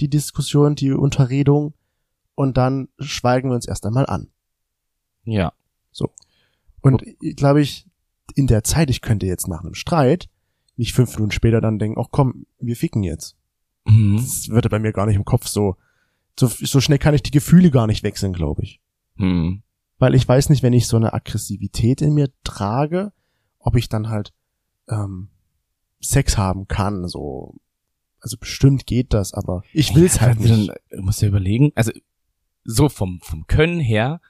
die 0.00 0.08
Diskussion, 0.08 0.74
die 0.74 0.92
Unterredung, 0.92 1.74
und 2.34 2.56
dann 2.56 2.88
schweigen 2.98 3.50
wir 3.50 3.54
uns 3.54 3.66
erst 3.66 3.84
einmal 3.84 4.06
an. 4.06 4.28
Ja. 5.24 5.52
Und 6.80 7.04
glaube 7.36 7.60
ich, 7.60 7.86
in 8.34 8.46
der 8.46 8.64
Zeit, 8.64 8.90
ich 8.90 9.00
könnte 9.00 9.26
jetzt 9.26 9.48
nach 9.48 9.60
einem 9.60 9.74
Streit 9.74 10.28
nicht 10.76 10.94
fünf 10.94 11.14
Minuten 11.14 11.32
später 11.32 11.60
dann 11.60 11.78
denken, 11.78 12.00
ach 12.00 12.08
komm, 12.10 12.46
wir 12.58 12.76
ficken 12.76 13.02
jetzt. 13.02 13.36
Mhm. 13.84 14.16
Das 14.16 14.48
würde 14.48 14.70
bei 14.70 14.78
mir 14.78 14.92
gar 14.92 15.06
nicht 15.06 15.16
im 15.16 15.24
Kopf 15.24 15.46
so, 15.46 15.76
so, 16.38 16.46
so 16.46 16.80
schnell 16.80 16.98
kann 16.98 17.14
ich 17.14 17.22
die 17.22 17.30
Gefühle 17.30 17.70
gar 17.70 17.86
nicht 17.86 18.02
wechseln, 18.02 18.32
glaube 18.32 18.62
ich. 18.62 18.80
Hm. 19.16 19.62
weil 19.98 20.14
ich 20.14 20.26
weiß 20.26 20.48
nicht, 20.48 20.62
wenn 20.62 20.72
ich 20.72 20.86
so 20.86 20.96
eine 20.96 21.12
Aggressivität 21.12 22.00
in 22.00 22.14
mir 22.14 22.30
trage, 22.42 23.12
ob 23.58 23.76
ich 23.76 23.90
dann 23.90 24.08
halt 24.08 24.32
ähm, 24.88 25.28
Sex 26.00 26.38
haben 26.38 26.68
kann. 26.68 27.06
So, 27.06 27.56
also 28.20 28.36
bestimmt 28.38 28.86
geht 28.86 29.12
das, 29.14 29.32
aber 29.34 29.62
ich 29.72 29.94
will's 29.94 30.16
Ja, 30.16 30.20
halt 30.22 30.38
dann- 30.44 30.60
nicht. 30.60 30.72
Du 30.90 31.02
musst 31.02 31.22
ja 31.22 31.28
überlegen, 31.28 31.72
also 31.74 31.92
so 32.64 32.88
vom, 32.88 33.20
vom 33.22 33.46
Können 33.46 33.80
her 33.80 34.20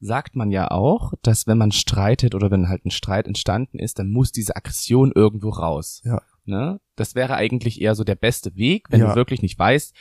sagt 0.00 0.36
man 0.36 0.50
ja 0.50 0.70
auch, 0.70 1.14
dass 1.22 1.46
wenn 1.46 1.58
man 1.58 1.72
streitet 1.72 2.34
oder 2.34 2.50
wenn 2.50 2.68
halt 2.68 2.84
ein 2.84 2.90
Streit 2.90 3.26
entstanden 3.26 3.78
ist, 3.78 3.98
dann 3.98 4.10
muss 4.10 4.30
diese 4.32 4.54
Aggression 4.56 5.12
irgendwo 5.14 5.48
raus. 5.50 6.02
Ja. 6.04 6.20
Ne? 6.44 6.80
Das 6.96 7.14
wäre 7.14 7.34
eigentlich 7.34 7.80
eher 7.80 7.94
so 7.94 8.04
der 8.04 8.14
beste 8.14 8.54
Weg, 8.56 8.90
wenn 8.90 9.00
Ja. 9.00 9.10
du 9.10 9.14
wirklich 9.16 9.42
nicht 9.42 9.58
weißt, 9.58 9.94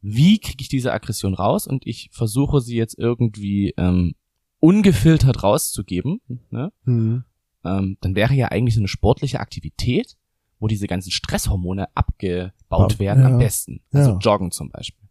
wie 0.00 0.38
kriege 0.38 0.60
ich 0.62 0.68
diese 0.68 0.92
Aggression 0.92 1.34
raus 1.34 1.66
und 1.66 1.86
ich 1.86 2.10
versuche 2.12 2.60
sie 2.60 2.76
jetzt 2.76 2.96
irgendwie 2.98 3.74
ähm, 3.76 4.14
ungefiltert 4.60 5.42
rauszugeben, 5.42 6.20
ne? 6.50 6.72
Hm. 6.84 7.24
ähm, 7.64 7.96
dann 8.00 8.14
wäre 8.14 8.34
ja 8.34 8.48
eigentlich 8.48 8.74
so 8.74 8.80
eine 8.80 8.88
sportliche 8.88 9.40
Aktivität, 9.40 10.16
wo 10.58 10.66
diese 10.68 10.86
ganzen 10.86 11.10
Stresshormone 11.10 11.88
abgebaut 11.96 12.92
Ja, 12.94 12.98
werden, 12.98 13.24
am 13.24 13.32
ja, 13.32 13.38
besten. 13.38 13.80
Also 13.92 14.12
ja. 14.12 14.18
Joggen 14.18 14.50
zum 14.50 14.70
Beispiel. 14.70 15.08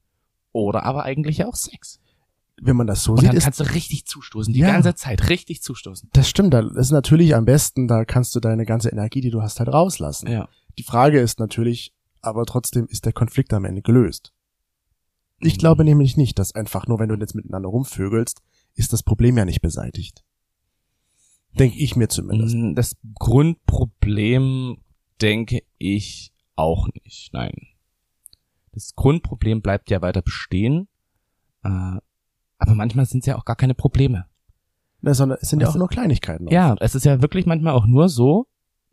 Oder 0.52 0.84
aber 0.84 1.04
eigentlich 1.04 1.38
ja 1.38 1.48
auch 1.48 1.56
Sex. 1.56 2.00
Wenn 2.60 2.76
man 2.76 2.88
das 2.88 3.04
so 3.04 3.12
Und 3.12 3.20
sieht, 3.20 3.30
dann 3.30 3.38
ist 3.38 3.44
kannst 3.44 3.60
du 3.60 3.66
richtig 3.74 4.06
zustoßen, 4.08 4.52
die 4.52 4.62
ganze 4.62 4.96
Zeit 4.96 5.30
richtig 5.30 5.62
zustoßen. 5.62 6.10
das 6.14 6.28
stimmt. 6.28 6.54
Da 6.56 6.60
ist 6.62 6.90
natürlich 6.92 7.36
am 7.36 7.46
besten, 7.46 7.88
da 7.88 8.04
kannst 8.04 8.34
du 8.36 8.40
deine 8.40 8.66
ganze 8.66 8.90
Energie, 8.90 9.22
die 9.22 9.30
du 9.30 9.42
hast, 9.44 9.60
halt 9.60 9.70
rauslassen. 9.72 10.28
Ja. 10.32 10.50
Die 10.80 10.84
Frage 10.84 11.20
ist 11.20 11.40
natürlich, 11.40 11.94
aber 12.22 12.46
trotzdem 12.46 12.88
ist 12.88 13.06
der 13.06 13.14
Konflikt 13.14 13.54
am 13.54 13.64
Ende 13.66 13.84
gelöst. 13.84 14.34
Ich 15.40 15.54
Mhm. 15.54 15.60
glaube 15.60 15.84
nämlich 15.84 16.18
nicht, 16.18 16.40
dass 16.40 16.56
einfach 16.56 16.88
nur, 16.88 16.98
wenn 17.00 17.10
du 17.10 17.16
jetzt 17.16 17.36
miteinander 17.36 17.70
rumvögelst, 17.70 18.42
ist 18.74 18.92
das 18.92 19.04
Problem 19.04 19.38
ja 19.38 19.46
nicht 19.46 19.62
beseitigt. 19.62 20.24
Denke 21.60 21.78
ich 21.78 21.96
mir 21.96 22.10
zumindest. 22.10 22.56
Mm, 22.56 22.74
Das 22.74 22.96
Grundproblem 23.20 24.78
denke 25.22 25.64
ich 25.78 26.32
auch 26.56 26.88
nicht. 27.04 27.34
Nein. 27.34 27.54
Das 28.72 28.96
Grundproblem 28.96 29.62
bleibt 29.62 29.90
ja 29.90 30.02
weiter 30.02 30.22
bestehen. 30.22 30.88
Äh, 31.64 31.70
aber 32.60 32.76
manchmal 32.76 33.06
sind 33.06 33.20
es 33.22 33.26
ja 33.26 33.38
auch 33.38 33.46
gar 33.46 33.56
keine 33.56 33.74
Probleme. 33.76 34.26
Ne, 35.02 35.14
sondern 35.14 35.38
es 35.42 35.50
sind 35.50 35.60
ja 35.62 35.68
auch 35.68 35.70
Also- 35.72 35.80
nur 35.80 35.90
Kleinigkeiten. 35.90 36.48
Ja, 36.48 36.76
es 36.80 36.96
ist 36.96 37.06
ja 37.06 37.22
wirklich 37.22 37.46
manchmal 37.46 37.74
auch 37.74 37.86
nur 37.86 38.10
so, 38.10 38.48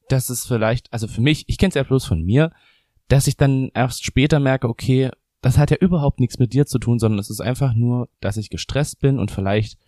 dass 0.09 0.29
es 0.29 0.47
vielleicht, 0.47 0.93
also 0.93 1.09
für 1.09 1.23
mich, 1.23 1.49
ich 1.49 1.57
kenne 1.57 1.71
es 1.71 1.75
ja 1.75 1.83
bloß 1.83 2.05
von 2.05 2.23
mir, 2.23 2.51
dass 3.09 3.27
ich 3.27 3.37
dann 3.39 3.71
erst 3.75 4.05
später 4.05 4.39
merke, 4.39 4.69
okay, 4.69 5.11
das 5.41 5.57
hat 5.59 5.71
ja 5.71 5.77
überhaupt 5.79 6.21
nichts 6.21 6.39
mit 6.39 6.53
dir 6.53 6.67
zu 6.67 6.79
tun, 6.79 6.99
sondern 6.99 7.19
es 7.19 7.31
ist 7.31 7.41
einfach 7.41 7.75
nur, 7.75 8.09
dass 8.21 8.37
ich 8.37 8.51
gestresst 8.51 9.01
bin 9.01 9.19
und 9.19 9.31
vielleicht 9.31 9.79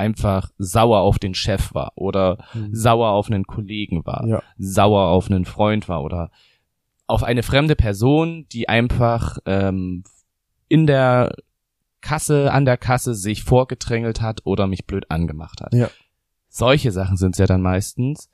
einfach 0.00 0.50
sauer 0.58 1.00
auf 1.00 1.18
den 1.20 1.34
Chef 1.34 1.72
war 1.74 1.92
oder 1.94 2.38
Hm. 2.52 2.74
sauer 2.74 3.10
auf 3.10 3.30
einen 3.30 3.44
Kollegen 3.46 4.04
war, 4.04 4.26
Ja. 4.26 4.42
sauer 4.58 5.08
auf 5.08 5.30
einen 5.30 5.44
Freund 5.44 5.88
war 5.88 6.02
oder 6.02 6.30
auf 7.06 7.22
eine 7.22 7.42
fremde 7.44 7.76
Person, 7.76 8.46
die 8.52 8.68
einfach 8.68 9.38
ähm, 9.46 10.02
in 10.68 10.86
der 10.86 11.34
Kasse, 12.00 12.52
an 12.52 12.64
der 12.64 12.76
Kasse 12.78 13.14
sich 13.14 13.42
vorgedrängelt 13.44 14.20
hat 14.22 14.40
oder 14.44 14.66
mich 14.66 14.86
blöd 14.86 15.10
angemacht 15.10 15.60
hat. 15.60 15.74
Ja. 15.74 15.88
Solche 16.48 16.90
Sachen 16.92 17.16
sind 17.16 17.32
es 17.34 17.38
ja 17.38 17.46
dann 17.46 17.62
meistens, 17.62 18.28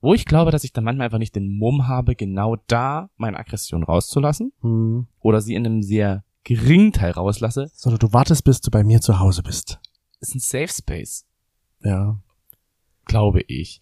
wo 0.00 0.14
ich 0.14 0.24
glaube, 0.24 0.50
dass 0.50 0.64
ich 0.64 0.72
dann 0.72 0.84
manchmal 0.84 1.04
einfach 1.06 1.18
nicht 1.18 1.36
den 1.36 1.56
Mumm 1.58 1.86
habe, 1.88 2.14
genau 2.14 2.56
da 2.66 3.10
meine 3.16 3.38
Aggression 3.38 3.82
rauszulassen 3.82 4.52
Hm. 4.62 5.06
oder 5.20 5.40
sie 5.40 5.54
in 5.54 5.64
einem 5.66 5.82
sehr 5.82 6.24
geringen 6.42 6.92
Teil 6.92 7.10
rauslasse, 7.12 7.70
Sondern 7.74 7.98
du 7.98 8.12
wartest, 8.14 8.44
bis 8.44 8.62
du 8.62 8.70
bei 8.70 8.82
mir 8.82 9.02
zu 9.02 9.20
Hause 9.20 9.42
bist. 9.42 9.78
Ist 10.20 10.34
ein 10.34 10.40
Safe 10.40 10.68
Space, 10.68 11.26
Ja. 11.82 12.18
glaube 13.06 13.42
ich. 13.42 13.80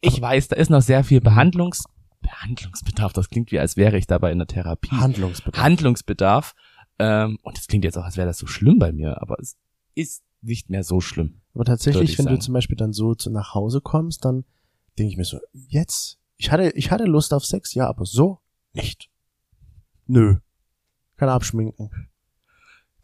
Ich 0.00 0.20
weiß, 0.20 0.48
da 0.48 0.56
ist 0.56 0.70
noch 0.70 0.82
sehr 0.82 1.04
viel 1.04 1.20
Behandlungs 1.20 1.84
Behandlungsbedarf. 2.22 3.12
Das 3.12 3.28
klingt 3.30 3.50
wie, 3.50 3.58
als 3.58 3.76
wäre 3.76 3.98
ich 3.98 4.06
dabei 4.06 4.30
in 4.30 4.38
der 4.38 4.46
Therapie. 4.46 4.90
Handlungsbedarf. 4.92 5.62
Handlungsbedarf. 5.62 6.54
Ähm, 7.00 7.38
und 7.42 7.58
es 7.58 7.66
klingt 7.66 7.84
jetzt 7.84 7.98
auch, 7.98 8.04
als 8.04 8.16
wäre 8.16 8.28
das 8.28 8.38
so 8.38 8.46
schlimm 8.46 8.78
bei 8.78 8.92
mir, 8.92 9.20
aber 9.20 9.36
es 9.40 9.56
ist 9.96 10.22
nicht 10.40 10.70
mehr 10.70 10.84
so 10.84 11.00
schlimm. 11.00 11.40
Aber 11.54 11.64
tatsächlich, 11.64 12.12
ich 12.12 12.18
wenn 12.18 12.26
du 12.26 12.32
sagen. 12.32 12.40
zum 12.42 12.54
Beispiel 12.54 12.76
dann 12.76 12.92
so 12.92 13.14
zu 13.14 13.30
nach 13.30 13.54
Hause 13.54 13.80
kommst, 13.80 14.24
dann 14.24 14.44
denke 14.98 15.10
ich 15.10 15.16
mir 15.16 15.24
so, 15.24 15.38
jetzt, 15.52 16.18
ich 16.36 16.50
hatte, 16.52 16.70
ich 16.76 16.90
hatte 16.92 17.04
Lust 17.04 17.34
auf 17.34 17.44
Sex, 17.44 17.74
ja, 17.74 17.88
aber 17.88 18.06
so 18.06 18.40
nicht. 18.72 19.10
Nö. 20.06 20.36
Kann 21.16 21.28
abschminken. 21.28 21.90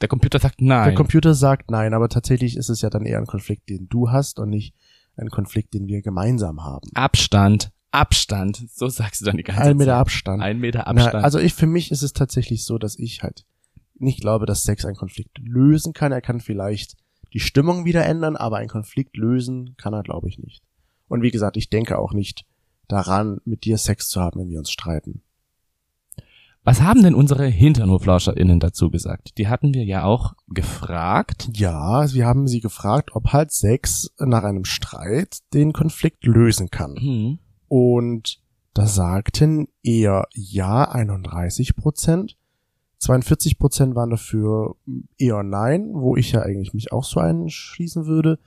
Der 0.01 0.09
Computer 0.09 0.39
sagt 0.39 0.61
nein. 0.61 0.85
Der 0.85 0.95
Computer 0.95 1.35
sagt 1.35 1.71
nein, 1.71 1.93
aber 1.95 2.09
tatsächlich 2.09 2.57
ist 2.57 2.69
es 2.69 2.83
ja 2.83 2.91
dann 2.91 3.05
eher 3.05 3.19
ein 3.19 3.27
Konflikt, 3.27 3.69
den 3.69 3.89
du 3.89 4.11
hast 4.11 4.39
und 4.39 4.51
nicht 4.51 4.75
ein 5.17 5.31
Konflikt, 5.31 5.75
den 5.75 5.89
wir 5.89 6.03
gemeinsam 6.03 6.65
haben. 6.65 6.89
Abstand, 6.95 7.73
Abstand. 7.91 8.65
So 8.71 8.89
sagst 8.89 9.21
du 9.21 9.25
dann 9.25 9.37
die 9.37 9.43
ganze 9.43 9.63
Ein 9.63 9.77
Meter 9.77 9.93
Zeit. 9.93 10.01
Abstand. 10.01 10.43
Ein 10.43 10.59
Meter 10.59 10.87
Abstand. 10.87 11.15
Na, 11.15 11.21
also 11.21 11.39
ich, 11.39 11.55
für 11.55 11.67
mich 11.67 11.91
ist 11.91 12.03
es 12.03 12.13
tatsächlich 12.13 12.65
so, 12.65 12.79
dass 12.79 12.99
ich 12.99 13.23
halt 13.23 13.45
nicht 13.95 14.21
glaube, 14.21 14.47
dass 14.47 14.63
Sex 14.63 14.85
einen 14.85 14.97
Konflikt 14.97 15.39
lösen 15.39 15.93
kann. 15.93 16.13
Er 16.13 16.21
kann 16.21 16.41
vielleicht 16.41 16.97
die 17.33 17.41
Stimmung 17.41 17.85
wieder 17.85 18.05
ändern, 18.05 18.37
aber 18.37 18.59
einen 18.59 18.69
Konflikt 18.69 19.17
lösen 19.17 19.75
kann 19.77 19.93
er, 19.93 20.03
glaube 20.03 20.29
ich, 20.29 20.39
nicht. 20.39 20.63
Und 21.09 21.23
wie 21.23 21.31
gesagt, 21.31 21.57
ich 21.57 21.71
denke 21.71 21.99
auch 21.99 22.13
nicht 22.13 22.45
daran, 22.87 23.41
mit 23.45 23.65
dir 23.65 23.79
Sex 23.79 24.09
zu 24.09 24.21
haben, 24.21 24.41
wenn 24.41 24.51
wir 24.51 24.59
uns 24.59 24.71
streiten. 24.71 25.23
Was 26.69 26.83
haben 26.83 27.03
denn 27.03 27.15
unsere 27.15 27.47
HinternhoflauscherInnen 27.47 28.61
dazu 28.61 28.91
gesagt? 28.91 29.39
Die 29.39 29.49
hatten 29.49 29.73
wir 29.73 29.85
ja 29.87 30.05
auch 30.05 30.35
gefragt. 30.49 31.49
Ja, 31.55 32.13
wir 32.13 32.27
haben 32.27 32.47
sie 32.47 32.61
gefragt, 32.61 33.13
ob 33.15 33.33
halt 33.33 33.53
Sex 33.53 34.13
nach 34.19 34.45
einem 34.45 34.67
Streit 34.67 35.39
den 35.55 35.73
Konflikt 35.73 36.27
lösen 36.27 36.69
kann. 36.69 36.97
Hm. 36.97 37.39
Und 37.69 38.43
da 38.75 38.87
sagten 38.87 39.69
eher 39.83 40.27
ja 40.35 40.87
31 40.87 41.75
Prozent. 41.75 42.37
42 42.99 43.59
Prozent 43.59 43.95
waren 43.95 44.11
dafür 44.11 44.77
eher 45.17 45.43
nein, 45.43 45.89
wo 45.95 46.17
ich 46.17 46.33
ja 46.33 46.43
eigentlich 46.43 46.75
mich 46.75 46.93
auch 46.93 47.05
so 47.05 47.19
einschließen 47.19 48.05
würde. 48.05 48.39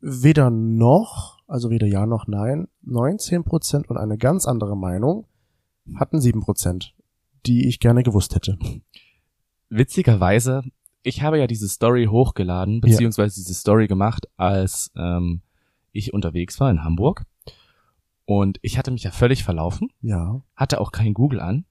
Weder 0.00 0.48
noch, 0.48 1.40
also 1.46 1.68
weder 1.68 1.86
ja 1.86 2.06
noch 2.06 2.26
nein, 2.26 2.68
19 2.80 3.44
Prozent 3.44 3.90
und 3.90 3.98
eine 3.98 4.16
ganz 4.16 4.46
andere 4.46 4.74
Meinung 4.74 5.26
hatten 5.96 6.18
7 6.18 6.40
Prozent, 6.40 6.94
die 7.46 7.68
ich 7.68 7.80
gerne 7.80 8.02
gewusst 8.02 8.34
hätte. 8.34 8.58
Witzigerweise 9.68 10.62
ich 11.02 11.22
habe 11.22 11.38
ja 11.38 11.46
diese 11.46 11.68
Story 11.68 12.06
hochgeladen, 12.06 12.80
beziehungsweise 12.80 13.34
diese 13.34 13.54
Story 13.54 13.86
gemacht, 13.88 14.28
als 14.36 14.92
ähm, 14.96 15.42
ich 15.92 16.12
unterwegs 16.14 16.60
war 16.60 16.70
in 16.70 16.84
Hamburg. 16.84 17.24
Und 18.24 18.58
ich 18.62 18.78
hatte 18.78 18.92
mich 18.92 19.02
ja 19.02 19.10
völlig 19.10 19.42
verlaufen, 19.42 19.90
Ja. 20.00 20.42
hatte 20.54 20.80
auch 20.80 20.92
kein 20.92 21.12
Google 21.12 21.40
an. 21.40 21.64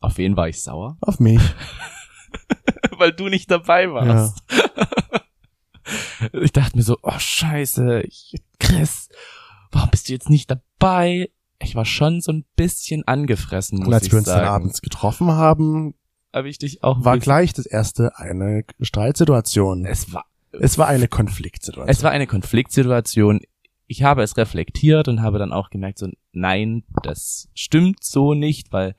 Auf 0.00 0.16
wen 0.16 0.36
war 0.36 0.48
ich 0.48 0.62
sauer? 0.62 0.96
Auf 1.00 1.20
mich. 1.20 1.40
Weil 2.98 3.12
du 3.12 3.28
nicht 3.28 3.50
dabei 3.50 3.90
warst. 3.92 4.42
Ich 6.32 6.52
dachte 6.52 6.76
mir 6.76 6.82
so, 6.82 6.96
oh 7.02 7.18
scheiße, 7.18 8.02
ich, 8.02 8.34
Chris, 8.58 9.08
warum 9.70 9.90
bist 9.90 10.08
du 10.08 10.14
jetzt 10.14 10.30
nicht 10.30 10.50
dabei? 10.50 11.30
Ich 11.60 11.74
war 11.74 11.84
schon 11.84 12.20
so 12.20 12.32
ein 12.32 12.44
bisschen 12.56 13.06
angefressen, 13.06 13.78
muss 13.78 13.88
Und 13.88 13.94
als 13.94 14.10
wir 14.10 14.18
uns 14.18 14.26
sagen. 14.26 14.44
dann 14.44 14.48
abends 14.54 14.82
getroffen 14.82 15.32
haben, 15.32 15.94
Habe 16.32 16.48
ich 16.48 16.58
dich 16.58 16.82
auch 16.84 17.04
war 17.04 17.18
gleich 17.18 17.52
das 17.52 17.66
erste 17.66 18.16
eine 18.18 18.64
Streitsituation. 18.80 19.84
Es 19.86 20.12
war, 20.12 20.24
Es 20.52 20.78
war 20.78 20.88
eine 20.88 21.08
Konfliktsituation. 21.08 21.88
es 21.88 22.02
war 22.02 22.10
eine 22.10 22.26
Konfliktsituation. 22.26 23.40
Ich 23.86 24.02
habe 24.02 24.22
es 24.22 24.36
reflektiert 24.36 25.08
und 25.08 25.22
habe 25.22 25.38
dann 25.38 25.52
auch 25.52 25.70
gemerkt, 25.70 25.98
so, 25.98 26.08
nein, 26.32 26.82
das 27.02 27.48
stimmt 27.54 28.02
so 28.02 28.34
nicht, 28.34 28.72
weil 28.72 28.94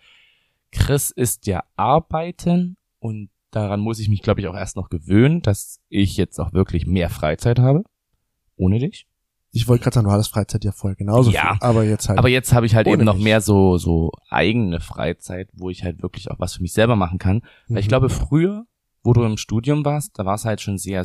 Chris 0.72 1.12
ist 1.12 1.46
ja 1.48 1.64
arbeiten 1.76 2.78
und 3.00 3.30
daran 3.52 3.80
muss 3.80 4.00
ich 4.00 4.10
mich, 4.10 4.22
glaube 4.22 4.40
ich, 4.42 4.48
auch 4.48 4.56
erst 4.56 4.76
noch 4.76 4.90
gewöhnen, 4.90 5.42
dass 5.42 5.80
ich 5.90 6.16
jetzt 6.18 6.40
auch 6.40 6.54
wirklich 6.54 6.86
mehr 6.86 7.10
Freizeit 7.10 7.60
habe. 7.60 7.84
Ohne 8.56 8.80
dich. 8.80 9.08
Ich 9.58 9.68
wollte 9.68 9.84
gerade 9.84 9.96
sagen, 9.96 10.06
du 10.08 10.12
hattest 10.12 10.32
Freizeit 10.32 10.64
ja 10.64 10.72
voll 10.72 10.96
genauso 10.96 11.32
Ja. 11.32 11.54
viel. 11.56 11.58
Aber 11.68 11.84
jetzt 11.84 12.08
halt. 12.10 12.20
Aber 12.20 12.30
jetzt 12.30 12.54
habe 12.54 12.66
ich 12.66 12.76
halt 12.76 12.88
eben 12.88 13.04
noch 13.04 13.16
mich. 13.16 13.24
mehr 13.24 13.42
so, 13.42 13.78
so 13.78 14.12
eigene 14.30 14.80
Freizeit, 14.80 15.50
wo 15.54 15.70
ich 15.70 15.84
halt 15.84 16.02
wirklich 16.02 16.30
auch 16.32 16.40
was 16.40 16.54
für 16.56 16.62
mich 16.62 16.74
selber 16.74 16.96
machen 16.96 17.18
kann. 17.18 17.42
Weil 17.68 17.80
ich 17.80 17.86
Mhm. 17.86 17.90
glaube, 17.90 18.10
früher, 18.10 18.66
wo 19.04 19.14
du 19.14 19.24
im 19.24 19.38
Studium 19.38 19.84
warst, 19.86 20.18
da 20.20 20.26
war 20.26 20.36
es 20.36 20.46
halt 20.46 20.62
schon 20.62 20.78
sehr, 20.78 21.04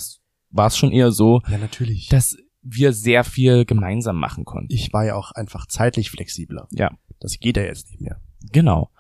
war 0.50 0.66
es 0.66 0.76
schon 0.76 0.92
eher 0.92 1.12
so, 1.12 1.40
Ja, 1.48 1.58
natürlich. 1.58 2.08
dass 2.08 2.36
wir 2.62 2.92
sehr 2.92 3.24
viel 3.24 3.64
gemeinsam 3.64 4.16
machen 4.18 4.44
konnten. 4.44 4.72
ich 4.72 4.92
war 4.92 5.04
ja 5.04 5.14
auch 5.16 5.32
einfach 5.32 5.66
zeitlich 5.66 6.10
flexibler. 6.10 6.68
Ja. 6.70 6.90
Das 7.20 7.38
geht 7.40 7.56
ja 7.56 7.62
jetzt 7.64 7.90
nicht 7.90 8.00
mehr. 8.00 8.20
Genau. 8.52 8.90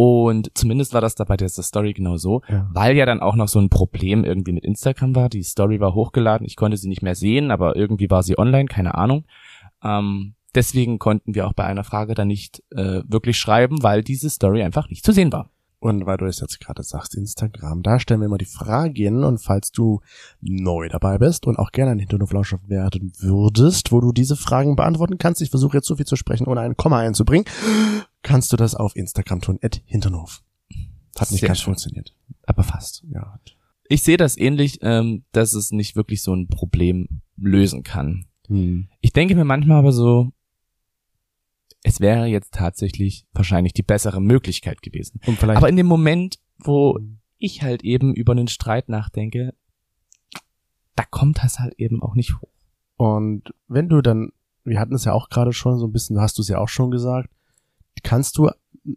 Und 0.00 0.52
zumindest 0.54 0.94
war 0.94 1.00
das 1.00 1.16
da 1.16 1.24
bei 1.24 1.36
dieser 1.36 1.64
Story 1.64 1.92
genau 1.92 2.18
so, 2.18 2.42
Ja. 2.48 2.70
weil 2.72 2.96
ja 2.96 3.04
dann 3.04 3.18
auch 3.18 3.34
noch 3.34 3.48
so 3.48 3.58
ein 3.58 3.68
Problem 3.68 4.22
irgendwie 4.22 4.52
mit 4.52 4.64
Instagram 4.64 5.16
war. 5.16 5.28
Die 5.28 5.42
Story 5.42 5.80
war 5.80 5.92
hochgeladen, 5.92 6.46
ich 6.46 6.54
konnte 6.54 6.76
sie 6.76 6.86
nicht 6.86 7.02
mehr 7.02 7.16
sehen, 7.16 7.50
aber 7.50 7.74
irgendwie 7.74 8.08
war 8.08 8.22
sie 8.22 8.38
online, 8.38 8.66
keine 8.66 8.94
Ahnung. 8.94 9.24
Ähm, 9.82 10.34
deswegen 10.54 11.00
konnten 11.00 11.34
wir 11.34 11.48
auch 11.48 11.52
bei 11.52 11.64
einer 11.64 11.82
Frage 11.82 12.14
dann 12.14 12.28
nicht 12.28 12.62
äh, 12.70 13.02
wirklich 13.08 13.38
schreiben, 13.38 13.82
weil 13.82 14.04
diese 14.04 14.30
Story 14.30 14.62
einfach 14.62 14.88
nicht 14.88 15.04
zu 15.04 15.10
sehen 15.10 15.32
war. 15.32 15.50
Und 15.80 16.06
weil 16.06 16.16
du 16.16 16.26
es 16.26 16.38
jetzt 16.38 16.60
gerade 16.60 16.84
sagst, 16.84 17.16
Instagram, 17.16 17.82
da 17.82 17.98
stellen 17.98 18.20
wir 18.20 18.26
immer 18.26 18.38
die 18.38 18.44
Fragen 18.44 19.24
und 19.24 19.38
falls 19.38 19.72
du 19.72 20.00
neu 20.40 20.88
dabei 20.88 21.18
bist 21.18 21.44
und 21.48 21.58
auch 21.58 21.72
gerne 21.72 21.90
ein 21.92 21.98
Hinterhoflauscher 21.98 22.60
werden 22.68 23.12
würdest, 23.18 23.90
wo 23.90 24.00
du 24.00 24.12
diese 24.12 24.36
Fragen 24.36 24.76
beantworten 24.76 25.18
kannst, 25.18 25.40
ich 25.42 25.50
versuche 25.50 25.76
jetzt 25.78 25.86
so 25.88 25.96
viel 25.96 26.06
zu 26.06 26.14
sprechen, 26.16 26.46
ohne 26.46 26.60
ein 26.60 26.76
Komma 26.76 26.98
einzubringen, 26.98 27.46
kannst 28.22 28.52
du 28.52 28.56
das 28.56 28.74
auf 28.74 28.96
Instagram 28.96 29.40
tun, 29.40 29.58
at 29.62 29.82
Hinterhof. 29.86 30.42
Hat 31.18 31.30
nicht 31.30 31.40
Sehr 31.40 31.48
ganz 31.48 31.58
schön. 31.58 31.64
funktioniert. 31.66 32.14
Aber 32.46 32.62
fast. 32.62 33.04
Ja. 33.12 33.40
Ich 33.88 34.02
sehe 34.02 34.16
das 34.16 34.36
ähnlich, 34.36 34.78
ähm, 34.82 35.24
dass 35.32 35.54
es 35.54 35.72
nicht 35.72 35.96
wirklich 35.96 36.22
so 36.22 36.34
ein 36.34 36.48
Problem 36.48 37.22
lösen 37.36 37.82
kann. 37.82 38.26
Hm. 38.46 38.88
Ich 39.00 39.12
denke 39.12 39.34
mir 39.34 39.44
manchmal 39.44 39.78
aber 39.78 39.92
so, 39.92 40.32
es 41.82 42.00
wäre 42.00 42.26
jetzt 42.26 42.54
tatsächlich 42.54 43.26
wahrscheinlich 43.32 43.72
die 43.72 43.82
bessere 43.82 44.20
Möglichkeit 44.20 44.82
gewesen. 44.82 45.20
Aber 45.40 45.68
in 45.68 45.76
dem 45.76 45.86
Moment, 45.86 46.38
wo 46.58 46.98
ich 47.38 47.62
halt 47.62 47.82
eben 47.84 48.14
über 48.14 48.32
einen 48.32 48.48
Streit 48.48 48.88
nachdenke, 48.88 49.54
da 50.96 51.04
kommt 51.04 51.38
das 51.42 51.60
halt 51.60 51.74
eben 51.78 52.02
auch 52.02 52.14
nicht 52.14 52.40
hoch. 52.40 52.48
und 52.96 53.54
wenn 53.68 53.88
du 53.88 54.02
dann, 54.02 54.32
wir 54.64 54.80
hatten 54.80 54.94
es 54.94 55.04
ja 55.04 55.12
auch 55.12 55.28
gerade 55.28 55.52
schon 55.52 55.78
so 55.78 55.86
ein 55.86 55.92
bisschen, 55.92 56.16
du 56.16 56.22
hast 56.22 56.36
du 56.36 56.42
es 56.42 56.48
ja 56.48 56.58
auch 56.58 56.68
schon 56.68 56.90
gesagt, 56.90 57.30
kannst 58.02 58.38
du 58.38 58.50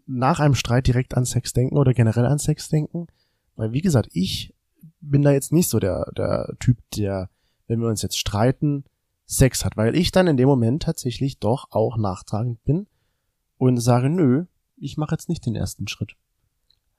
nach 0.06 0.40
einem 0.40 0.56
Streit 0.56 0.88
direkt 0.88 1.16
an 1.16 1.26
Sex 1.26 1.54
denken 1.54 1.78
oder 1.78 1.94
generell 1.94 2.26
an 2.26 2.40
Sex 2.40 2.70
denken? 2.70 3.08
Weil 3.56 3.74
wie 3.74 3.82
gesagt, 3.82 4.10
ich 4.14 4.54
bin 5.00 5.22
da 5.22 5.32
jetzt 5.32 5.52
nicht 5.52 5.70
so 5.70 5.80
der, 5.80 6.12
der 6.16 6.56
Typ, 6.60 6.78
der, 6.96 7.30
wenn 7.68 7.80
wir 7.80 7.90
uns 7.90 8.02
jetzt 8.02 8.18
streiten, 8.18 8.86
Sex 9.26 9.64
hat, 9.64 9.78
weil 9.78 9.96
ich 9.96 10.12
dann 10.12 10.28
in 10.28 10.38
dem 10.38 10.48
Moment 10.48 10.84
tatsächlich 10.84 11.40
doch 11.40 11.68
auch 11.72 11.98
nachtragend 11.98 12.64
bin 12.66 12.88
und 13.58 13.78
sage, 13.78 14.10
nö, 14.10 14.46
ich 14.78 14.98
mache 14.98 15.16
jetzt 15.16 15.30
nicht 15.30 15.46
den 15.46 15.56
ersten 15.56 15.88
Schritt. 15.88 16.16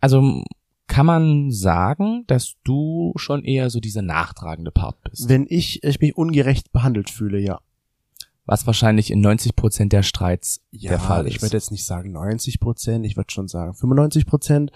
Also 0.00 0.42
kann 0.86 1.06
man 1.06 1.50
sagen, 1.50 2.24
dass 2.26 2.54
du 2.64 3.12
schon 3.16 3.44
eher 3.44 3.70
so 3.70 3.80
dieser 3.80 4.02
nachtragende 4.02 4.70
Part 4.70 5.02
bist. 5.02 5.28
Wenn 5.28 5.46
ich, 5.48 5.82
ich 5.84 6.00
mich 6.00 6.16
ungerecht 6.16 6.72
behandelt 6.72 7.10
fühle, 7.10 7.38
ja. 7.38 7.60
Was 8.44 8.66
wahrscheinlich 8.66 9.11
in 9.11 9.20
90 9.20 9.55
Prozent 9.55 9.92
der 9.92 10.02
Streits 10.02 10.61
Ja, 10.70 10.90
der 10.90 10.98
Fall 10.98 11.26
ich 11.26 11.37
ist. 11.37 11.42
würde 11.42 11.57
jetzt 11.57 11.70
nicht 11.70 11.85
sagen 11.85 12.12
90 12.12 12.59
Prozent, 12.61 13.07
ich 13.07 13.16
würde 13.16 13.31
schon 13.33 13.48
sagen 13.48 13.74
95 13.74 14.26
Prozent. 14.26 14.72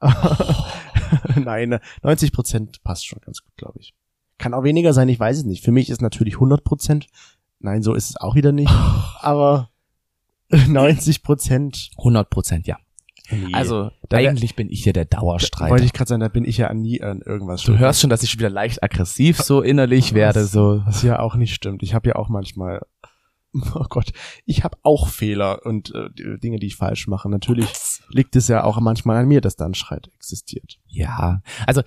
Nein, 1.36 1.78
90 2.02 2.32
Prozent 2.32 2.82
passt 2.82 3.06
schon 3.06 3.20
ganz 3.20 3.42
gut, 3.42 3.54
glaube 3.56 3.78
ich. 3.80 3.94
Kann 4.38 4.54
auch 4.54 4.62
weniger 4.64 4.92
sein, 4.94 5.08
ich 5.08 5.20
weiß 5.20 5.38
es 5.38 5.44
nicht. 5.44 5.62
Für 5.62 5.72
mich 5.72 5.90
ist 5.90 6.00
natürlich 6.00 6.34
100 6.34 6.64
Prozent. 6.64 7.08
Nein, 7.58 7.82
so 7.82 7.92
ist 7.94 8.10
es 8.10 8.16
auch 8.16 8.34
wieder 8.34 8.52
nicht. 8.52 8.72
Aber 9.20 9.70
90 10.48 11.22
Prozent. 11.22 11.90
100 11.98 12.30
Prozent, 12.30 12.66
ja. 12.66 12.78
Nee. 13.30 13.52
Also 13.52 13.90
eigentlich 14.12 14.56
bin 14.56 14.70
ich 14.70 14.82
hier 14.82 14.92
der 14.92 15.04
Dauerstreiter. 15.04 15.70
wollte 15.70 15.84
ich 15.84 15.92
gerade 15.92 16.08
sagen, 16.08 16.20
da 16.20 16.26
bin 16.28 16.44
ich 16.44 16.56
ja 16.56 16.72
nie 16.74 17.00
an 17.00 17.20
irgendwas 17.20 17.62
du 17.62 17.78
hörst 17.78 18.00
schon, 18.00 18.10
dass 18.10 18.24
ich 18.24 18.30
schon 18.30 18.40
wieder 18.40 18.50
leicht 18.50 18.82
aggressiv 18.82 19.40
so 19.40 19.60
innerlich 19.62 20.14
werde, 20.14 20.46
so. 20.46 20.82
Was 20.84 21.02
ja 21.02 21.20
auch 21.20 21.36
nicht 21.36 21.54
stimmt. 21.54 21.84
Ich 21.84 21.94
habe 21.94 22.08
ja 22.08 22.16
auch 22.16 22.28
manchmal, 22.28 22.80
oh 23.74 23.86
Gott, 23.88 24.12
ich 24.44 24.64
habe 24.64 24.78
auch 24.82 25.08
Fehler 25.08 25.64
und 25.66 25.94
äh, 25.94 26.10
Dinge, 26.38 26.58
die 26.58 26.68
ich 26.68 26.76
falsch 26.76 27.08
mache. 27.08 27.28
Natürlich 27.28 27.68
liegt 28.08 28.36
es 28.36 28.48
ja 28.48 28.64
auch 28.64 28.80
manchmal 28.80 29.16
an 29.16 29.28
mir, 29.28 29.40
dass 29.40 29.56
da 29.56 29.66
ein 29.66 29.74
Streit 29.74 30.08
existiert. 30.14 30.78
Ja, 30.86 31.42
also 31.66 31.82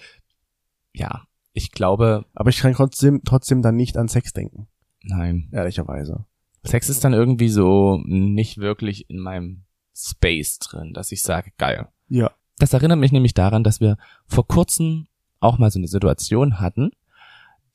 ja, 0.93 1.23
ich 1.53 1.71
glaube, 1.71 2.25
Aber 2.33 2.49
ich 2.49 2.59
kann 2.59 2.73
trotzdem, 2.73 3.21
trotzdem 3.23 3.61
dann 3.61 3.75
nicht 3.75 3.97
an 3.97 4.07
Sex 4.07 4.33
denken, 4.33 4.67
nein. 5.03 5.49
ehrlicherweise. 5.51 6.25
Sex 6.63 6.89
ist 6.89 7.03
dann 7.03 7.13
irgendwie 7.13 7.49
so 7.49 8.01
nicht 8.05 8.57
wirklich 8.57 9.09
in 9.09 9.19
meinem 9.19 9.63
Space 9.95 10.59
drin, 10.59 10.93
dass 10.93 11.11
ich 11.11 11.21
sage, 11.21 11.51
geil. 11.57 11.89
Ja. 12.07 12.31
Das 12.57 12.73
erinnert 12.73 12.99
mich 12.99 13.11
nämlich 13.11 13.33
daran, 13.33 13.63
dass 13.63 13.81
wir 13.81 13.97
vor 14.25 14.47
kurzem 14.47 15.07
auch 15.39 15.57
mal 15.57 15.71
so 15.71 15.79
eine 15.79 15.87
Situation 15.87 16.59
hatten. 16.59 16.91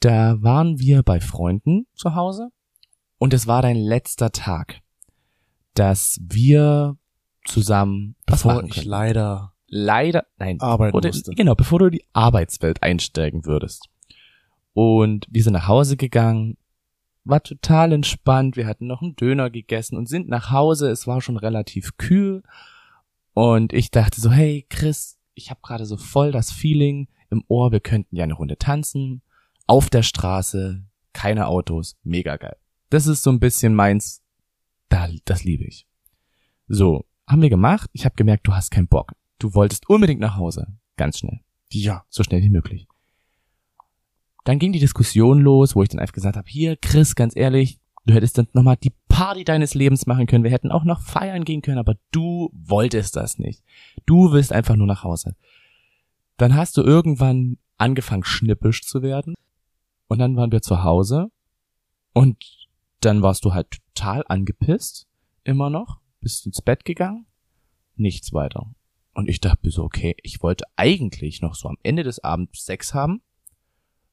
Da 0.00 0.40
waren 0.40 0.78
wir 0.78 1.02
bei 1.02 1.20
Freunden 1.20 1.86
zu 1.94 2.14
Hause 2.14 2.50
und 3.18 3.34
es 3.34 3.46
war 3.46 3.62
dein 3.62 3.76
letzter 3.76 4.32
Tag, 4.32 4.80
dass 5.74 6.18
wir 6.22 6.96
zusammen 7.44 8.16
was 8.26 8.42
Bevor 8.42 8.54
machen 8.54 8.68
ich 8.68 8.84
leider 8.84 9.52
Leider, 9.70 10.26
nein, 10.38 10.60
arbeiten 10.60 10.96
oder, 10.96 11.08
musste. 11.08 11.32
genau, 11.32 11.54
bevor 11.54 11.78
du 11.78 11.86
in 11.86 11.92
die 11.92 12.04
Arbeitswelt 12.14 12.82
einsteigen 12.82 13.44
würdest. 13.44 13.90
Und 14.72 15.26
wir 15.28 15.42
sind 15.42 15.52
nach 15.52 15.68
Hause 15.68 15.98
gegangen, 15.98 16.56
war 17.24 17.42
total 17.42 17.92
entspannt, 17.92 18.56
wir 18.56 18.66
hatten 18.66 18.86
noch 18.86 19.02
einen 19.02 19.14
Döner 19.16 19.50
gegessen 19.50 19.98
und 19.98 20.08
sind 20.08 20.28
nach 20.28 20.50
Hause, 20.50 20.88
es 20.90 21.06
war 21.06 21.20
schon 21.20 21.36
relativ 21.36 21.98
kühl. 21.98 22.42
Und 23.34 23.74
ich 23.74 23.90
dachte 23.90 24.20
so, 24.20 24.30
hey 24.30 24.64
Chris, 24.70 25.18
ich 25.34 25.50
habe 25.50 25.60
gerade 25.62 25.84
so 25.84 25.98
voll 25.98 26.32
das 26.32 26.50
Feeling 26.50 27.08
im 27.30 27.44
Ohr, 27.48 27.70
wir 27.70 27.80
könnten 27.80 28.16
ja 28.16 28.24
eine 28.24 28.34
Runde 28.34 28.56
tanzen, 28.56 29.20
auf 29.66 29.90
der 29.90 30.02
Straße, 30.02 30.82
keine 31.12 31.46
Autos, 31.46 31.98
mega 32.04 32.36
geil. 32.36 32.56
Das 32.90 33.06
ist 33.06 33.22
so 33.22 33.30
ein 33.30 33.40
bisschen 33.40 33.74
meins, 33.74 34.22
da, 34.88 35.08
das 35.24 35.44
liebe 35.44 35.64
ich. 35.64 35.86
So, 36.68 37.04
haben 37.26 37.42
wir 37.42 37.50
gemacht, 37.50 37.90
ich 37.92 38.04
habe 38.04 38.14
gemerkt, 38.16 38.46
du 38.46 38.54
hast 38.54 38.70
keinen 38.70 38.88
Bock. 38.88 39.12
Du 39.38 39.54
wolltest 39.54 39.88
unbedingt 39.88 40.20
nach 40.20 40.36
Hause, 40.36 40.66
ganz 40.96 41.18
schnell 41.18 41.40
Ja. 41.70 42.04
so 42.08 42.22
schnell 42.22 42.42
wie 42.42 42.50
möglich. 42.50 42.86
Dann 44.44 44.58
ging 44.58 44.72
die 44.72 44.78
Diskussion 44.78 45.40
los, 45.40 45.76
wo 45.76 45.82
ich 45.82 45.90
dann 45.90 46.00
einfach 46.00 46.14
gesagt 46.14 46.36
habe, 46.36 46.48
hier, 46.48 46.76
Chris, 46.76 47.14
ganz 47.14 47.36
ehrlich, 47.36 47.78
du 48.06 48.14
hättest 48.14 48.38
dann 48.38 48.48
nochmal 48.54 48.76
die 48.76 48.94
Party 49.08 49.44
deines 49.44 49.74
Lebens 49.74 50.06
machen 50.06 50.26
können. 50.26 50.44
Wir 50.44 50.50
hätten 50.50 50.70
auch 50.70 50.84
noch 50.84 51.02
feiern 51.02 51.44
gehen 51.44 51.60
können, 51.60 51.78
aber 51.78 51.96
du 52.12 52.50
wolltest 52.54 53.16
das 53.16 53.38
nicht. 53.38 53.62
Du 54.06 54.32
willst 54.32 54.52
einfach 54.52 54.76
nur 54.76 54.86
nach 54.86 55.04
Hause. 55.04 55.36
Dann 56.38 56.54
hast 56.54 56.76
du 56.78 56.82
irgendwann 56.82 57.58
angefangen, 57.76 58.24
schnippisch 58.24 58.84
zu 58.86 59.02
werden. 59.02 59.34
Und 60.06 60.18
dann 60.18 60.36
waren 60.36 60.50
wir 60.52 60.62
zu 60.62 60.82
Hause. 60.82 61.30
Und 62.14 62.57
dann 63.00 63.22
warst 63.22 63.44
du 63.44 63.54
halt 63.54 63.78
total 63.94 64.24
angepisst. 64.28 65.06
Immer 65.44 65.70
noch. 65.70 66.00
Bist 66.20 66.46
ins 66.46 66.62
Bett 66.62 66.84
gegangen. 66.84 67.26
Nichts 67.96 68.32
weiter. 68.32 68.70
Und 69.14 69.28
ich 69.28 69.40
dachte 69.40 69.60
mir 69.64 69.70
so, 69.70 69.84
okay, 69.84 70.16
ich 70.22 70.42
wollte 70.42 70.64
eigentlich 70.76 71.42
noch 71.42 71.54
so 71.54 71.68
am 71.68 71.78
Ende 71.82 72.02
des 72.02 72.22
Abends 72.22 72.64
Sex 72.64 72.94
haben. 72.94 73.22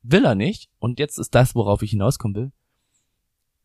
Will 0.02 0.26
er 0.26 0.36
nicht. 0.36 0.70
Und 0.80 1.00
jetzt 1.00 1.18
ist 1.18 1.36
das, 1.36 1.56
worauf 1.56 1.82
ich 1.82 1.92
hinauskommen 1.92 2.36
will. 2.36 2.52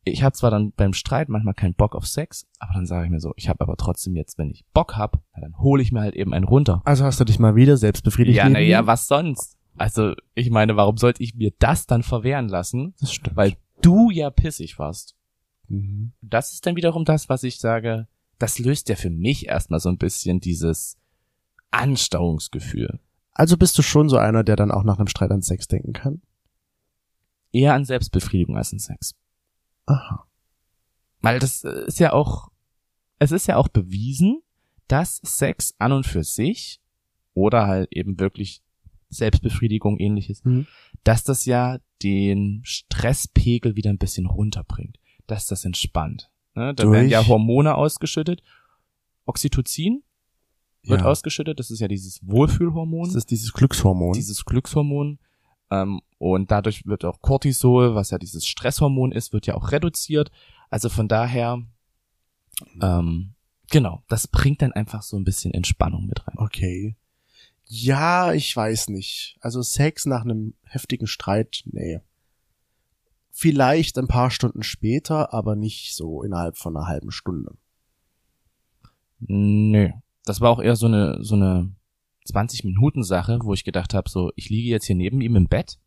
Ich 0.03 0.23
habe 0.23 0.33
zwar 0.33 0.49
dann 0.49 0.71
beim 0.71 0.93
Streit 0.93 1.29
manchmal 1.29 1.53
keinen 1.53 1.75
Bock 1.75 1.95
auf 1.95 2.07
Sex, 2.07 2.47
aber 2.57 2.73
dann 2.73 2.87
sage 2.87 3.05
ich 3.05 3.11
mir 3.11 3.19
so, 3.19 3.33
ich 3.35 3.49
habe 3.49 3.61
aber 3.61 3.77
trotzdem 3.77 4.15
jetzt, 4.15 4.39
wenn 4.39 4.49
ich 4.49 4.65
Bock 4.73 4.97
hab, 4.97 5.21
dann 5.39 5.57
hole 5.59 5.83
ich 5.83 5.91
mir 5.91 6.01
halt 6.01 6.15
eben 6.15 6.33
einen 6.33 6.45
runter. 6.45 6.81
Also 6.85 7.05
hast 7.05 7.19
du 7.19 7.23
dich 7.23 7.37
mal 7.37 7.55
wieder 7.55 7.77
selbst 7.77 8.03
befriedigt. 8.03 8.37
Ja, 8.37 8.49
naja, 8.49 8.87
was 8.87 9.07
sonst? 9.07 9.57
Also, 9.77 10.13
ich 10.33 10.49
meine, 10.49 10.75
warum 10.75 10.97
sollte 10.97 11.23
ich 11.23 11.35
mir 11.35 11.51
das 11.59 11.85
dann 11.85 12.03
verwehren 12.03 12.49
lassen? 12.49 12.93
Das 12.99 13.13
stimmt. 13.13 13.35
Weil 13.35 13.55
du 13.81 14.09
ja 14.09 14.29
pissig 14.29 14.79
warst. 14.79 15.15
mhm. 15.67 16.13
Das 16.21 16.53
ist 16.53 16.65
dann 16.65 16.75
wiederum 16.75 17.05
das, 17.05 17.29
was 17.29 17.43
ich 17.43 17.59
sage, 17.59 18.07
das 18.39 18.59
löst 18.59 18.89
ja 18.89 18.95
für 18.95 19.09
mich 19.09 19.47
erstmal 19.47 19.79
so 19.79 19.89
ein 19.89 19.97
bisschen 19.97 20.39
dieses 20.39 20.97
Anstauungsgefühl. 21.71 22.99
Also 23.33 23.57
bist 23.57 23.77
du 23.77 23.81
schon 23.81 24.09
so 24.09 24.17
einer, 24.17 24.43
der 24.43 24.55
dann 24.55 24.71
auch 24.71 24.83
nach 24.83 24.97
einem 24.97 25.07
Streit 25.07 25.31
an 25.31 25.41
Sex 25.41 25.67
denken 25.67 25.93
kann? 25.93 26.21
Eher 27.51 27.73
an 27.73 27.85
Selbstbefriedigung 27.85 28.57
als 28.57 28.73
an 28.73 28.79
Sex. 28.79 29.15
Aha. 29.85 30.25
Weil 31.21 31.39
das 31.39 31.63
äh, 31.63 31.85
ist 31.85 31.99
ja 31.99 32.13
auch, 32.13 32.51
es 33.19 33.31
ist 33.31 33.47
ja 33.47 33.57
auch 33.57 33.67
bewiesen, 33.67 34.41
dass 34.87 35.21
Sex 35.23 35.73
an 35.79 35.91
und 35.91 36.05
für 36.05 36.23
sich 36.23 36.81
oder 37.33 37.67
halt 37.67 37.91
eben 37.93 38.19
wirklich 38.19 38.61
Selbstbefriedigung 39.09 39.99
ähnliches, 39.99 40.43
Mhm. 40.43 40.67
dass 41.03 41.23
das 41.23 41.45
ja 41.45 41.79
den 42.03 42.61
Stresspegel 42.63 43.75
wieder 43.75 43.89
ein 43.89 43.97
bisschen 43.97 44.25
runterbringt, 44.25 44.97
dass 45.27 45.45
das 45.47 45.65
entspannt. 45.65 46.29
Ne? 46.55 46.73
Da 46.73 46.83
Durch? 46.83 46.93
werden 46.93 47.09
ja 47.09 47.25
Hormone 47.27 47.75
ausgeschüttet. 47.75 48.41
Oxytocin 49.25 50.03
wird 50.83 51.01
Ja. 51.01 51.07
ausgeschüttet, 51.07 51.59
das 51.59 51.69
ist 51.71 51.79
ja 51.79 51.87
dieses 51.87 52.19
Wohlfühlhormon 52.27 53.05
Das 53.05 53.15
ist 53.15 53.31
dieses 53.31 53.53
Glückshormon. 53.53 54.13
dieses 54.13 54.45
Glückshormon. 54.45 55.19
Ähm, 55.69 56.01
und 56.17 56.51
dadurch 56.51 56.85
wird 56.85 57.05
auch 57.05 57.21
Cortisol, 57.21 57.95
was 57.95 58.09
ja 58.09 58.17
dieses 58.17 58.45
Stresshormon 58.45 59.11
ist, 59.11 59.31
wird 59.31 59.47
ja 59.47 59.55
auch 59.55 59.71
reduziert. 59.71 60.31
Also 60.69 60.89
von 60.89 61.07
daher, 61.07 61.61
ähm, 62.81 63.33
genau, 63.69 64.03
das 64.07 64.27
bringt 64.27 64.61
dann 64.61 64.73
einfach 64.73 65.01
so 65.01 65.17
ein 65.17 65.23
bisschen 65.23 65.53
Entspannung 65.53 66.05
mit 66.07 66.27
rein. 66.27 66.35
Okay. 66.37 66.95
Ja, 67.65 68.33
ich 68.33 68.55
weiß 68.55 68.89
nicht. 68.89 69.37
Also 69.39 69.61
Sex 69.61 70.05
nach 70.05 70.23
einem 70.23 70.53
heftigen 70.63 71.07
Streit, 71.07 71.63
nee. 71.65 71.99
Vielleicht 73.31 73.97
ein 73.97 74.07
paar 74.07 74.29
Stunden 74.29 74.61
später, 74.61 75.33
aber 75.33 75.55
nicht 75.55 75.95
so 75.95 76.21
innerhalb 76.21 76.57
von 76.57 76.75
einer 76.75 76.87
halben 76.87 77.11
Stunde. 77.11 77.55
Nö. 79.19 79.89
Das 80.25 80.41
war 80.41 80.51
auch 80.51 80.61
eher 80.61 80.75
so 80.75 80.87
eine, 80.87 81.23
so 81.23 81.35
eine 81.35 81.71
20 82.25 82.63
Minuten 82.63 83.03
Sache, 83.03 83.39
wo 83.43 83.53
ich 83.53 83.63
gedacht 83.63 83.93
habe, 83.93 84.09
so, 84.09 84.31
ich 84.35 84.49
liege 84.49 84.69
jetzt 84.69 84.85
hier 84.85 84.95
neben 84.95 85.21
ihm 85.21 85.35
im 85.35 85.47
Bett. 85.47 85.79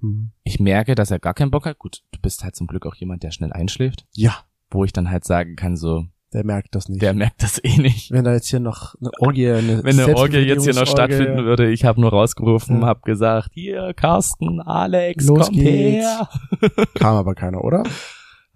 Hm. 0.00 0.32
Ich 0.44 0.58
merke, 0.58 0.94
dass 0.94 1.10
er 1.10 1.18
gar 1.18 1.34
keinen 1.34 1.50
Bock 1.50 1.66
hat. 1.66 1.78
Gut, 1.78 2.02
du 2.12 2.20
bist 2.20 2.42
halt 2.42 2.56
zum 2.56 2.66
Glück 2.66 2.86
auch 2.86 2.94
jemand, 2.94 3.22
der 3.22 3.30
schnell 3.30 3.52
einschläft, 3.52 4.06
Ja, 4.14 4.44
wo 4.70 4.84
ich 4.84 4.92
dann 4.92 5.10
halt 5.10 5.24
sagen 5.24 5.56
kann, 5.56 5.76
so, 5.76 6.06
der 6.32 6.44
merkt 6.44 6.74
das 6.74 6.88
nicht. 6.88 7.02
der 7.02 7.12
merkt 7.14 7.42
das 7.42 7.58
eh 7.62 7.76
nicht. 7.78 8.10
Wenn 8.12 8.24
da 8.24 8.32
jetzt 8.32 8.48
hier 8.48 8.60
noch 8.60 8.94
eine 9.00 9.10
Orgie, 9.18 9.50
eine 9.50 9.82
Wenn 9.84 9.98
eine 9.98 10.16
Orgie 10.16 10.38
jetzt 10.38 10.64
hier 10.64 10.74
noch 10.74 10.86
stattfinden 10.86 11.44
würde, 11.44 11.70
ich 11.70 11.84
habe 11.84 12.00
nur 12.00 12.10
rausgerufen, 12.10 12.80
Ja. 12.82 12.86
hab 12.86 13.02
gesagt, 13.02 13.50
hier, 13.54 13.92
Carsten, 13.94 14.60
Alex, 14.60 15.26
Los 15.26 15.46
kommt 15.46 15.56
geht's. 15.58 16.04
her. 16.06 16.28
Kam 16.94 17.16
aber 17.16 17.34
keiner, 17.34 17.64
oder? 17.64 17.82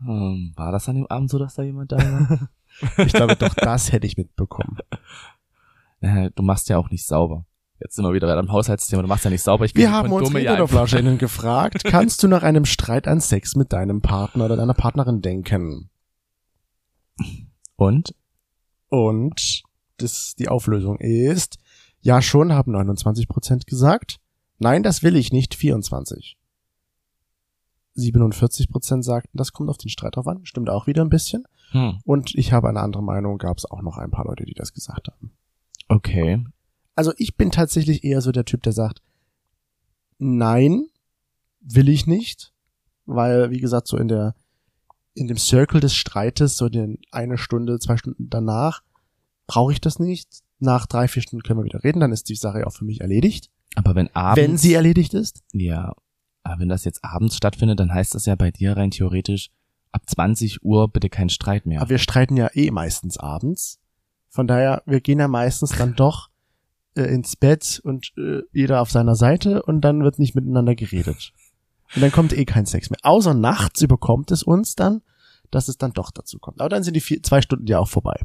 Ähm, 0.06 0.52
war 0.56 0.70
das 0.72 0.88
an 0.88 0.96
dem 0.96 1.06
Abend 1.06 1.30
so, 1.30 1.38
dass 1.38 1.54
da 1.54 1.62
jemand 1.62 1.92
da 1.92 1.98
war? 1.98 2.48
Ich 2.98 3.12
glaube, 3.12 3.36
doch 3.36 3.54
das 3.54 3.92
hätte 3.92 4.04
ich 4.06 4.16
mitbekommen. 4.16 4.78
Du 6.34 6.42
machst 6.42 6.68
ja 6.68 6.76
auch 6.76 6.90
nicht 6.90 7.06
sauber. 7.06 7.46
Jetzt 7.80 7.94
sind 7.94 8.04
wir 8.04 8.12
wieder 8.12 8.26
bei 8.26 8.34
deinem 8.34 8.50
Haushaltsthema, 8.50 9.00
du 9.02 9.08
machst 9.08 9.24
ja 9.24 9.30
nicht 9.30 9.42
sauber. 9.42 9.64
Ich 9.64 9.74
Wir 9.76 9.92
haben 9.92 10.08
Kondome 10.10 10.40
ja 10.40 10.50
einfach- 10.52 10.64
Internetflascherinnen 10.64 11.18
gefragt, 11.18 11.84
kannst 11.84 12.22
du 12.24 12.28
nach 12.28 12.42
einem 12.42 12.64
Streit 12.64 13.06
an 13.06 13.20
Sex 13.20 13.54
mit 13.54 13.72
deinem 13.72 14.00
Partner 14.00 14.46
oder 14.46 14.56
deiner 14.56 14.74
Partnerin 14.74 15.22
denken? 15.22 15.88
Und? 17.76 18.14
Und 18.88 19.62
das, 19.96 20.34
die 20.38 20.48
Auflösung 20.48 20.98
ist, 20.98 21.58
ja 22.00 22.20
schon, 22.22 22.52
haben 22.52 22.72
29 22.72 23.28
Prozent 23.28 23.66
gesagt. 23.66 24.18
Nein, 24.58 24.82
das 24.82 25.02
will 25.02 25.16
ich 25.16 25.32
nicht, 25.32 25.54
24. 25.54 26.36
47 27.94 28.68
Prozent 28.70 29.04
sagten, 29.04 29.38
das 29.38 29.52
kommt 29.52 29.70
auf 29.70 29.78
den 29.78 29.88
Streit 29.88 30.16
drauf 30.16 30.26
an. 30.26 30.44
Stimmt 30.44 30.68
auch 30.68 30.86
wieder 30.86 31.02
ein 31.02 31.10
bisschen. 31.10 31.44
Hm, 31.70 32.00
Und 32.04 32.34
ich 32.34 32.52
habe 32.52 32.68
eine 32.68 32.80
andere 32.80 33.02
Meinung, 33.02 33.38
gab 33.38 33.56
es 33.58 33.64
auch 33.70 33.82
noch 33.82 33.98
ein 33.98 34.10
paar 34.10 34.24
Leute, 34.26 34.44
die 34.44 34.54
das 34.54 34.72
gesagt 34.72 35.08
haben. 35.08 35.32
okay. 35.88 36.44
Also 36.96 37.12
ich 37.16 37.34
bin 37.36 37.50
tatsächlich 37.50 38.04
eher 38.04 38.20
so 38.20 38.30
der 38.30 38.44
Typ, 38.44 38.62
der 38.62 38.72
sagt, 38.72 39.02
nein, 40.18 40.86
will 41.60 41.88
ich 41.88 42.06
nicht, 42.06 42.52
weil, 43.04 43.50
wie 43.50 43.58
gesagt, 43.58 43.88
so 43.88 43.96
in 43.96 44.06
der, 44.06 44.36
in 45.14 45.28
dem 45.28 45.38
Circle 45.38 45.80
des 45.80 45.94
Streites, 45.94 46.56
so 46.56 46.68
den 46.68 46.98
eine 47.10 47.38
Stunde, 47.38 47.78
zwei 47.78 47.96
Stunden 47.96 48.28
danach, 48.28 48.82
brauche 49.46 49.72
ich 49.72 49.80
das 49.80 49.98
nicht. 49.98 50.28
Nach 50.58 50.86
drei, 50.86 51.08
vier 51.08 51.22
Stunden 51.22 51.42
können 51.42 51.60
wir 51.60 51.64
wieder 51.64 51.84
reden, 51.84 52.00
dann 52.00 52.12
ist 52.12 52.28
die 52.28 52.34
Sache 52.34 52.60
ja 52.60 52.66
auch 52.66 52.72
für 52.72 52.84
mich 52.84 53.00
erledigt. 53.00 53.50
Aber 53.74 53.94
wenn 53.94 54.14
abends... 54.14 54.42
Wenn 54.42 54.56
sie 54.56 54.74
erledigt 54.74 55.14
ist. 55.14 55.42
Ja, 55.52 55.94
aber 56.42 56.60
wenn 56.60 56.68
das 56.68 56.84
jetzt 56.84 57.04
abends 57.04 57.36
stattfindet, 57.36 57.80
dann 57.80 57.92
heißt 57.92 58.14
das 58.14 58.26
ja 58.26 58.34
bei 58.34 58.50
dir 58.50 58.76
rein 58.76 58.90
theoretisch, 58.90 59.50
ab 59.92 60.02
20 60.06 60.62
Uhr 60.62 60.88
bitte 60.88 61.08
kein 61.08 61.28
Streit 61.28 61.66
mehr. 61.66 61.80
Aber 61.80 61.90
wir 61.90 61.98
streiten 61.98 62.36
ja 62.36 62.50
eh 62.54 62.70
meistens 62.70 63.16
abends. 63.16 63.80
Von 64.28 64.46
daher, 64.46 64.82
wir 64.86 65.00
gehen 65.00 65.20
ja 65.20 65.28
meistens 65.28 65.70
dann 65.70 65.94
doch 65.96 66.30
äh, 66.96 67.02
ins 67.02 67.36
Bett 67.36 67.80
und 67.82 68.12
äh, 68.16 68.42
jeder 68.52 68.80
auf 68.80 68.90
seiner 68.90 69.14
Seite 69.14 69.62
und 69.62 69.80
dann 69.80 70.02
wird 70.02 70.18
nicht 70.18 70.34
miteinander 70.34 70.74
geredet. 70.74 71.32
Und 71.94 72.02
dann 72.02 72.12
kommt 72.12 72.32
eh 72.32 72.44
kein 72.44 72.66
Sex 72.66 72.90
mehr. 72.90 72.98
Außer 73.02 73.34
nachts 73.34 73.82
überkommt 73.82 74.30
es 74.30 74.42
uns 74.42 74.74
dann, 74.74 75.02
dass 75.50 75.68
es 75.68 75.78
dann 75.78 75.92
doch 75.92 76.10
dazu 76.10 76.38
kommt. 76.38 76.60
Aber 76.60 76.68
dann 76.68 76.82
sind 76.82 76.94
die 76.94 77.00
vier, 77.00 77.22
zwei 77.22 77.40
Stunden 77.40 77.66
ja 77.66 77.78
auch 77.78 77.88
vorbei. 77.88 78.18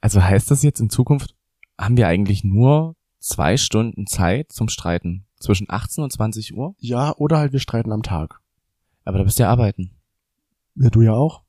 Also 0.00 0.22
heißt 0.22 0.50
das 0.50 0.62
jetzt 0.62 0.80
in 0.80 0.90
Zukunft, 0.90 1.34
haben 1.78 1.96
wir 1.96 2.06
eigentlich 2.06 2.44
nur 2.44 2.96
zwei 3.18 3.56
Stunden 3.56 4.06
Zeit 4.06 4.52
zum 4.52 4.68
Streiten 4.68 5.26
zwischen 5.40 5.66
18 5.68 6.04
und 6.04 6.12
20 6.12 6.54
Uhr? 6.54 6.74
Ja, 6.78 7.14
oder 7.16 7.38
halt 7.38 7.52
wir 7.52 7.60
streiten 7.60 7.92
am 7.92 8.02
Tag. 8.02 8.40
Aber 9.04 9.18
da 9.18 9.24
bist 9.24 9.38
du 9.38 9.44
ja 9.44 9.50
arbeiten. 9.50 9.92
Ja, 10.76 10.90
du 10.90 11.02
ja 11.02 11.12
auch. 11.12 11.42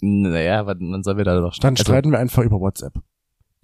Naja, 0.00 0.62
dann 0.64 1.02
sollen 1.02 1.18
wir 1.18 1.24
da 1.24 1.38
doch 1.38 1.56
Dann 1.58 1.74
also, 1.74 1.82
streiten 1.82 2.10
wir 2.10 2.18
einfach 2.18 2.42
über 2.42 2.60
WhatsApp. 2.60 3.00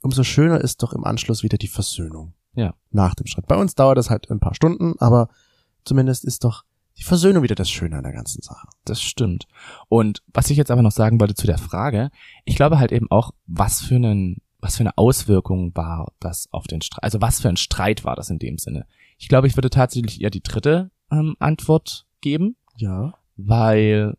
Umso 0.03 0.25
schöner 0.25 0.61
ist 0.61 0.83
doch 0.83 0.93
im 0.93 1.05
Anschluss 1.05 1.43
wieder 1.43 1.59
die 1.59 1.69
Versöhnung. 1.69 2.35
Ja. 2.55 2.75
Nach 2.91 3.15
dem 3.15 3.27
Streit. 3.27 3.47
Bei 3.47 3.57
uns 3.57 3.75
dauert 3.75 3.99
das 3.99 4.11
halt 4.11 4.31
ein 4.31 4.41
paar 4.41 4.55
Stunden, 4.55 4.95
aber 4.99 5.29
zumindest 5.85 6.25
ist 6.25 6.45
doch 6.45 6.65
die 6.99 7.03
Versöhnung 7.05 7.43
wieder 7.43 7.55
das 7.55 7.71
Schöne 7.71 7.97
an 7.97 8.03
der 8.05 8.13
ganzen 8.13 8.43
Sache. 8.43 8.67
Das 8.85 9.01
stimmt. 9.01 9.47
Und 9.89 10.23
was 10.33 10.51
ich 10.51 10.57
jetzt 10.57 10.71
aber 10.71 10.83
noch 10.83 10.93
sagen 10.93 11.21
wollte 11.21 11.35
zu 11.35 11.47
der 11.47 11.59
Frage, 11.59 12.11
ich 12.45 12.57
glaube 12.57 12.79
halt 12.79 12.93
eben 12.93 13.11
auch, 13.11 13.31
was 13.47 13.81
für 13.81 13.97
einen, 13.97 14.39
was 14.59 14.77
für 14.77 14.83
eine 14.83 14.99
Auswirkung 14.99 15.75
war 15.75 16.13
das 16.21 16.49
auf 16.53 16.67
den 16.67 16.83
Streit, 16.83 17.03
also 17.05 17.21
was 17.21 17.41
für 17.41 17.49
ein 17.49 17.57
Streit 17.57 18.05
war 18.05 18.17
das 18.17 18.29
in 18.31 18.39
dem 18.39 18.59
Sinne. 18.59 18.87
Ich 19.19 19.29
glaube, 19.29 19.47
ich 19.47 19.57
würde 19.57 19.71
tatsächlich 19.71 20.21
eher 20.21 20.31
die 20.31 20.43
dritte 20.43 20.91
ähm, 21.11 21.37
Antwort 21.39 22.07
geben, 22.21 22.57
Ja. 22.77 23.15
weil 23.37 24.17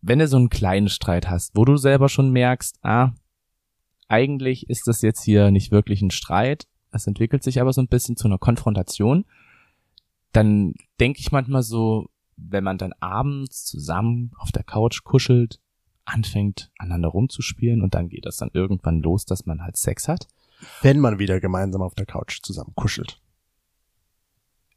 wenn 0.00 0.18
du 0.18 0.26
so 0.26 0.36
einen 0.36 0.48
kleinen 0.50 0.88
Streit 0.88 1.28
hast, 1.28 1.54
wo 1.54 1.64
du 1.64 1.76
selber 1.76 2.08
schon 2.08 2.30
merkst, 2.30 2.78
ah, 2.82 3.12
eigentlich 4.08 4.68
ist 4.68 4.88
das 4.88 5.02
jetzt 5.02 5.22
hier 5.22 5.50
nicht 5.50 5.70
wirklich 5.70 6.02
ein 6.02 6.10
Streit, 6.10 6.66
es 6.90 7.06
entwickelt 7.06 7.42
sich 7.42 7.60
aber 7.60 7.72
so 7.72 7.80
ein 7.80 7.88
bisschen 7.88 8.16
zu 8.16 8.26
einer 8.28 8.38
Konfrontation, 8.38 9.24
dann 10.32 10.74
denke 11.00 11.20
ich 11.20 11.32
manchmal 11.32 11.62
so, 11.62 12.08
wenn 12.36 12.64
man 12.64 12.78
dann 12.78 12.92
abends 13.00 13.64
zusammen 13.64 14.32
auf 14.38 14.52
der 14.52 14.64
Couch 14.64 15.04
kuschelt, 15.04 15.60
anfängt 16.04 16.70
aneinander 16.78 17.08
rumzuspielen 17.08 17.82
und 17.82 17.94
dann 17.94 18.08
geht 18.08 18.26
das 18.26 18.36
dann 18.36 18.50
irgendwann 18.52 19.00
los, 19.00 19.24
dass 19.24 19.46
man 19.46 19.62
halt 19.62 19.76
Sex 19.76 20.08
hat. 20.08 20.26
Wenn 20.80 21.00
man 21.00 21.18
wieder 21.18 21.40
gemeinsam 21.40 21.82
auf 21.82 21.94
der 21.94 22.06
Couch 22.06 22.40
zusammen 22.42 22.72
kuschelt. 22.74 23.20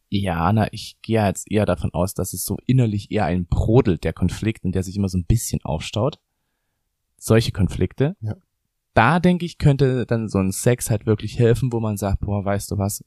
Ja, 0.09 0.53
na, 0.53 0.71
ich 0.71 0.97
gehe 1.01 1.25
jetzt 1.25 1.51
eher 1.51 1.65
davon 1.65 1.93
aus, 1.93 2.13
dass 2.13 2.33
es 2.33 2.45
so 2.45 2.57
innerlich 2.65 3.11
eher 3.11 3.25
ein 3.25 3.47
brodelt, 3.47 4.03
der 4.03 4.13
Konflikt, 4.13 4.63
und 4.63 4.73
der 4.73 4.83
sich 4.83 4.95
immer 4.95 5.09
so 5.09 5.17
ein 5.17 5.25
bisschen 5.25 5.63
aufstaut. 5.63 6.19
Solche 7.17 7.51
Konflikte. 7.51 8.15
Ja. 8.21 8.35
Da 8.93 9.19
denke 9.19 9.45
ich, 9.45 9.57
könnte 9.57 10.05
dann 10.05 10.29
so 10.29 10.37
ein 10.37 10.51
Sex 10.51 10.89
halt 10.89 11.05
wirklich 11.05 11.37
helfen, 11.37 11.73
wo 11.73 11.79
man 11.79 11.97
sagt, 11.97 12.21
boah, 12.21 12.45
weißt 12.45 12.71
du 12.71 12.77
was, 12.77 13.03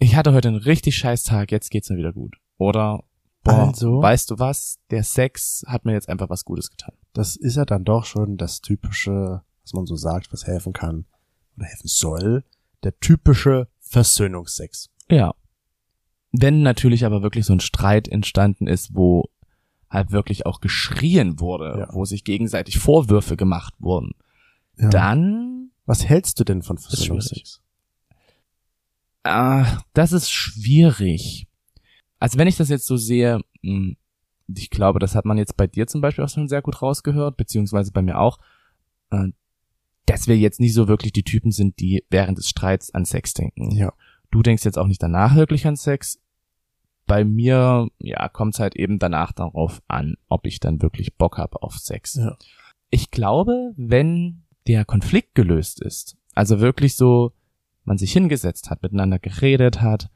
ich 0.00 0.16
hatte 0.16 0.32
heute 0.32 0.48
einen 0.48 0.56
richtig 0.58 0.96
scheiß 0.96 1.22
Tag, 1.24 1.52
jetzt 1.52 1.70
geht's 1.70 1.88
mir 1.90 1.96
wieder 1.98 2.12
gut. 2.12 2.36
Oder, 2.58 3.04
boah, 3.44 3.68
Also? 3.68 4.02
weißt 4.02 4.30
du 4.30 4.38
was, 4.38 4.78
der 4.90 5.04
Sex 5.04 5.62
hat 5.66 5.84
mir 5.84 5.92
jetzt 5.92 6.08
einfach 6.08 6.28
was 6.30 6.44
Gutes 6.44 6.70
getan. 6.70 6.94
Das 7.12 7.36
ist 7.36 7.56
ja 7.56 7.64
dann 7.64 7.84
doch 7.84 8.04
schon 8.04 8.36
das 8.36 8.60
typische, 8.60 9.42
was 9.62 9.72
man 9.72 9.86
so 9.86 9.96
sagt, 9.96 10.32
was 10.32 10.46
helfen 10.46 10.72
kann 10.72 11.04
oder 11.56 11.66
helfen 11.66 11.86
soll. 11.88 12.44
Der 12.82 12.98
typische 12.98 13.68
Versöhnungsex. 13.80 14.88
Ja. 15.10 15.34
Wenn 16.32 16.62
natürlich 16.62 17.04
aber 17.04 17.22
wirklich 17.22 17.44
so 17.44 17.52
ein 17.52 17.60
Streit 17.60 18.08
entstanden 18.08 18.66
ist, 18.68 18.94
wo 18.94 19.24
halt 19.90 20.12
wirklich 20.12 20.46
auch 20.46 20.60
geschrien 20.60 21.40
wurde, 21.40 21.74
Ja. 21.80 21.88
wo 21.92 22.04
sich 22.04 22.22
gegenseitig 22.24 22.78
Vorwürfe 22.78 23.36
gemacht 23.36 23.74
wurden, 23.80 24.12
Ja. 24.78 24.88
dann, 24.88 25.70
Was 25.86 26.04
hältst 26.08 26.38
du 26.38 26.44
denn 26.44 26.62
von 26.62 26.78
Versöhnungsex? 26.78 27.60
Ah, 29.24 29.82
das 29.92 30.12
ist 30.12 30.30
schwierig. 30.30 31.46
Also 32.18 32.38
wenn 32.38 32.48
ich 32.48 32.56
das 32.56 32.68
jetzt 32.68 32.86
so 32.86 32.96
sehe, 32.96 33.40
mh, 33.62 33.94
ich 34.56 34.70
glaube, 34.70 34.98
das 34.98 35.14
hat 35.14 35.24
man 35.24 35.38
jetzt 35.38 35.56
bei 35.56 35.66
dir 35.66 35.86
zum 35.86 36.00
Beispiel 36.00 36.24
auch 36.24 36.28
schon 36.28 36.48
sehr 36.48 36.62
gut 36.62 36.82
rausgehört, 36.82 37.36
beziehungsweise 37.36 37.92
bei 37.92 38.02
mir 38.02 38.18
auch, 38.18 38.38
äh, 39.10 39.28
dass 40.06 40.26
wir 40.26 40.36
jetzt 40.36 40.60
nicht 40.60 40.74
so 40.74 40.88
wirklich 40.88 41.12
die 41.12 41.22
Typen 41.22 41.52
sind, 41.52 41.78
die 41.78 42.04
während 42.10 42.38
des 42.38 42.48
Streits 42.48 42.92
an 42.92 43.04
Sex 43.04 43.34
denken. 43.34 43.70
Ja. 43.70 43.92
Du 44.30 44.42
denkst 44.42 44.64
jetzt 44.64 44.78
auch 44.78 44.86
nicht 44.86 45.02
danach 45.02 45.36
wirklich 45.36 45.66
an 45.66 45.76
Sex. 45.76 46.20
Bei 47.06 47.24
mir, 47.24 47.88
ja, 47.98 48.28
kommt 48.28 48.54
es 48.54 48.60
halt 48.60 48.76
eben 48.76 48.98
danach 48.98 49.32
darauf 49.32 49.82
an, 49.88 50.16
ob 50.28 50.46
ich 50.46 50.60
dann 50.60 50.82
wirklich 50.82 51.16
Bock 51.16 51.38
habe 51.38 51.62
auf 51.62 51.76
Sex. 51.76 52.14
Ja. 52.14 52.36
Ich 52.90 53.10
glaube, 53.10 53.72
wenn 53.76 54.42
der 54.66 54.84
Konflikt 54.84 55.34
gelöst 55.34 55.80
ist, 55.80 56.16
also 56.34 56.60
wirklich 56.60 56.96
so, 56.96 57.32
man 57.84 57.98
sich 57.98 58.12
hingesetzt 58.12 58.70
hat, 58.70 58.82
miteinander 58.82 59.18
geredet 59.18 59.80
hat, 59.80 60.10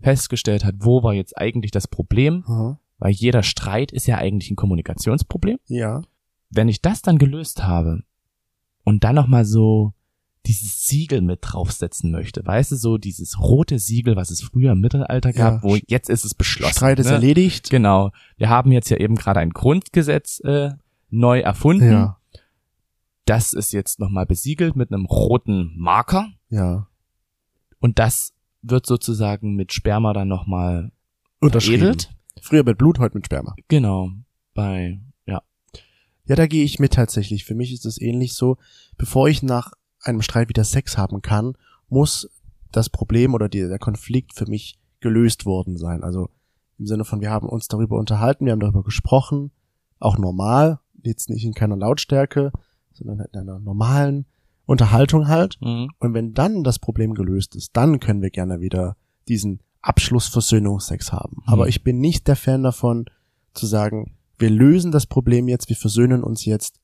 festgestellt 0.00 0.64
hat, 0.64 0.76
wo 0.78 1.02
war 1.02 1.14
jetzt 1.14 1.36
eigentlich 1.36 1.70
das 1.70 1.88
Problem, 1.88 2.44
Aha. 2.46 2.78
weil 2.98 3.12
jeder 3.12 3.42
Streit 3.42 3.92
ist 3.92 4.06
ja 4.06 4.16
eigentlich 4.18 4.50
ein 4.50 4.56
Kommunikationsproblem. 4.56 5.58
Ja. 5.66 6.02
Wenn 6.50 6.68
ich 6.68 6.80
das 6.80 7.02
dann 7.02 7.18
gelöst 7.18 7.64
habe 7.64 8.02
und 8.84 9.04
dann 9.04 9.16
nochmal 9.16 9.44
so 9.44 9.92
dieses 10.46 10.86
Siegel 10.86 11.20
mit 11.20 11.40
draufsetzen 11.42 12.10
möchte, 12.10 12.46
weißt 12.46 12.72
du, 12.72 12.76
so 12.76 12.96
dieses 12.96 13.38
rote 13.38 13.78
Siegel, 13.78 14.16
was 14.16 14.30
es 14.30 14.40
früher 14.40 14.72
im 14.72 14.80
Mittelalter 14.80 15.32
gab, 15.32 15.54
Ja. 15.56 15.62
wo 15.62 15.76
jetzt 15.88 16.08
ist 16.08 16.24
es 16.24 16.34
beschlossen. 16.34 16.74
Streit 16.74 16.98
ist 16.98 17.06
ne? 17.06 17.12
erledigt. 17.12 17.68
Genau. 17.68 18.12
Wir 18.38 18.48
haben 18.48 18.72
jetzt 18.72 18.88
ja 18.88 18.96
eben 18.96 19.16
gerade 19.16 19.40
ein 19.40 19.50
Grundgesetz 19.50 20.40
äh, 20.40 20.70
neu 21.10 21.40
erfunden. 21.40 21.90
Ja. 21.92 22.18
Das 23.26 23.52
ist 23.52 23.72
jetzt 23.72 24.00
nochmal 24.00 24.24
besiegelt 24.24 24.74
mit 24.74 24.90
einem 24.90 25.04
roten 25.04 25.74
Marker. 25.76 26.28
Ja. 26.48 26.87
Und 27.80 27.98
das 27.98 28.34
wird 28.62 28.86
sozusagen 28.86 29.54
mit 29.54 29.72
Sperma 29.72 30.12
dann 30.12 30.28
nochmal 30.28 30.92
veredelt. 31.40 32.10
Früher 32.40 32.64
mit 32.64 32.78
Blut, 32.78 32.98
heute 32.98 33.16
mit 33.16 33.26
Sperma. 33.26 33.54
Genau. 33.68 34.10
Bei, 34.54 35.00
ja. 35.26 35.42
Ja, 36.26 36.36
da 36.36 36.46
gehe 36.46 36.64
ich 36.64 36.78
mit 36.78 36.94
tatsächlich. 36.94 37.44
Für 37.44 37.54
mich 37.54 37.72
ist 37.72 37.84
es 37.84 38.00
ähnlich 38.00 38.34
so, 38.34 38.58
bevor 38.96 39.28
ich 39.28 39.42
nach 39.42 39.72
einem 40.02 40.22
Streit 40.22 40.48
wieder 40.48 40.64
Sex 40.64 40.96
haben 40.98 41.22
kann, 41.22 41.54
muss 41.88 42.30
das 42.70 42.90
Problem 42.90 43.34
oder 43.34 43.48
die, 43.48 43.60
der 43.60 43.78
Konflikt 43.78 44.34
für 44.34 44.46
mich 44.46 44.78
gelöst 45.00 45.46
worden 45.46 45.76
sein. 45.76 46.02
Also 46.02 46.30
im 46.78 46.86
Sinne 46.86 47.04
von, 47.04 47.20
wir 47.20 47.30
haben 47.30 47.48
uns 47.48 47.68
darüber 47.68 47.98
unterhalten, 47.98 48.44
wir 48.44 48.52
haben 48.52 48.60
darüber 48.60 48.82
gesprochen, 48.82 49.50
auch 49.98 50.18
normal, 50.18 50.80
jetzt 51.02 51.30
nicht 51.30 51.44
in 51.44 51.54
keiner 51.54 51.76
Lautstärke, 51.76 52.52
sondern 52.92 53.20
in 53.20 53.40
einer 53.40 53.58
normalen 53.58 54.26
Unterhaltung 54.68 55.28
halt. 55.28 55.56
Mhm. 55.62 55.88
Und 55.98 56.12
wenn 56.12 56.34
dann 56.34 56.62
das 56.62 56.78
Problem 56.78 57.14
gelöst 57.14 57.56
ist, 57.56 57.74
dann 57.74 58.00
können 58.00 58.20
wir 58.20 58.30
gerne 58.30 58.60
wieder 58.60 58.96
diesen 59.26 59.60
Abschlussversöhnungsex 59.80 61.10
haben. 61.10 61.38
Mhm. 61.38 61.52
Aber 61.52 61.68
ich 61.68 61.82
bin 61.82 62.00
nicht 62.00 62.28
der 62.28 62.36
Fan 62.36 62.62
davon, 62.62 63.06
zu 63.54 63.66
sagen, 63.66 64.16
wir 64.36 64.50
lösen 64.50 64.92
das 64.92 65.06
Problem 65.06 65.48
jetzt, 65.48 65.68
wir 65.70 65.76
versöhnen 65.76 66.22
uns 66.22 66.44
jetzt 66.44 66.80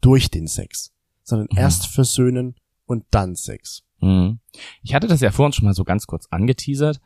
durch 0.00 0.30
den 0.30 0.48
Sex, 0.48 0.92
sondern 1.22 1.48
Mhm. 1.52 1.58
erst 1.58 1.86
versöhnen 1.86 2.56
und 2.86 3.04
dann 3.12 3.36
Sex. 3.36 3.84
Mhm. 4.00 4.40
Ich 4.82 4.94
hatte 4.94 5.06
das 5.06 5.20
ja 5.20 5.30
vorhin 5.30 5.52
schon 5.52 5.64
mal 5.64 5.74
so 5.74 5.84
ganz 5.84 6.06
kurz 6.06 6.26
angeteasert. 6.30 7.00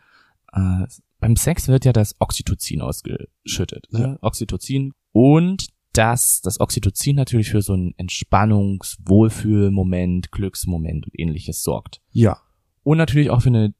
Äh, 0.53 0.87
beim 1.21 1.37
Sex 1.37 1.69
wird 1.69 1.85
ja 1.85 1.93
das 1.93 2.17
Oxytocin 2.21 2.81
ausgeschüttet. 2.81 3.89
Ne? 3.93 4.01
Ja. 4.01 4.19
Oxytocin 4.23 4.93
und 5.13 5.67
dass 5.93 6.41
das 6.41 6.61
Oxytocin 6.61 7.17
natürlich 7.17 7.51
für 7.51 7.63
so 7.63 7.75
einen 7.75 7.95
Entspannungs-, 7.95 8.97
Wohlfühlmoment, 9.05 10.33
Glücksmoment 10.33 11.07
und 11.07 11.19
ähnliches 11.19 11.63
sorgt. 11.63 12.01
Ja. 12.11 12.39
Und 12.83 12.99
natürlich 12.99 13.31
auch 13.31 13.43
für 13.43 13.51
eine 13.51 13.75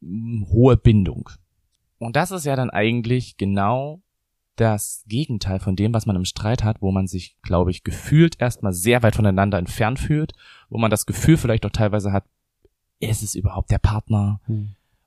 mm, 0.00 0.46
hohe 0.48 0.76
Bindung. 0.76 1.30
Und 1.98 2.16
das 2.16 2.30
ist 2.30 2.44
ja 2.44 2.56
dann 2.56 2.70
eigentlich 2.70 3.36
genau 3.36 4.02
das 4.56 5.04
Gegenteil 5.08 5.58
von 5.58 5.74
dem, 5.74 5.92
was 5.94 6.06
man 6.06 6.16
im 6.16 6.24
Streit 6.24 6.62
hat, 6.62 6.80
wo 6.80 6.92
man 6.92 7.06
sich, 7.06 7.36
glaube 7.42 7.70
ich, 7.70 7.82
gefühlt 7.82 8.40
erstmal 8.40 8.72
sehr 8.72 9.02
weit 9.02 9.16
voneinander 9.16 9.58
entfernt 9.58 9.98
fühlt, 9.98 10.32
wo 10.68 10.78
man 10.78 10.90
das 10.90 11.06
Gefühl 11.06 11.36
vielleicht 11.36 11.66
auch 11.66 11.70
teilweise 11.70 12.12
hat, 12.12 12.24
ist 13.00 13.22
es 13.22 13.34
überhaupt 13.34 13.70
der 13.70 13.78
Partner? 13.78 14.40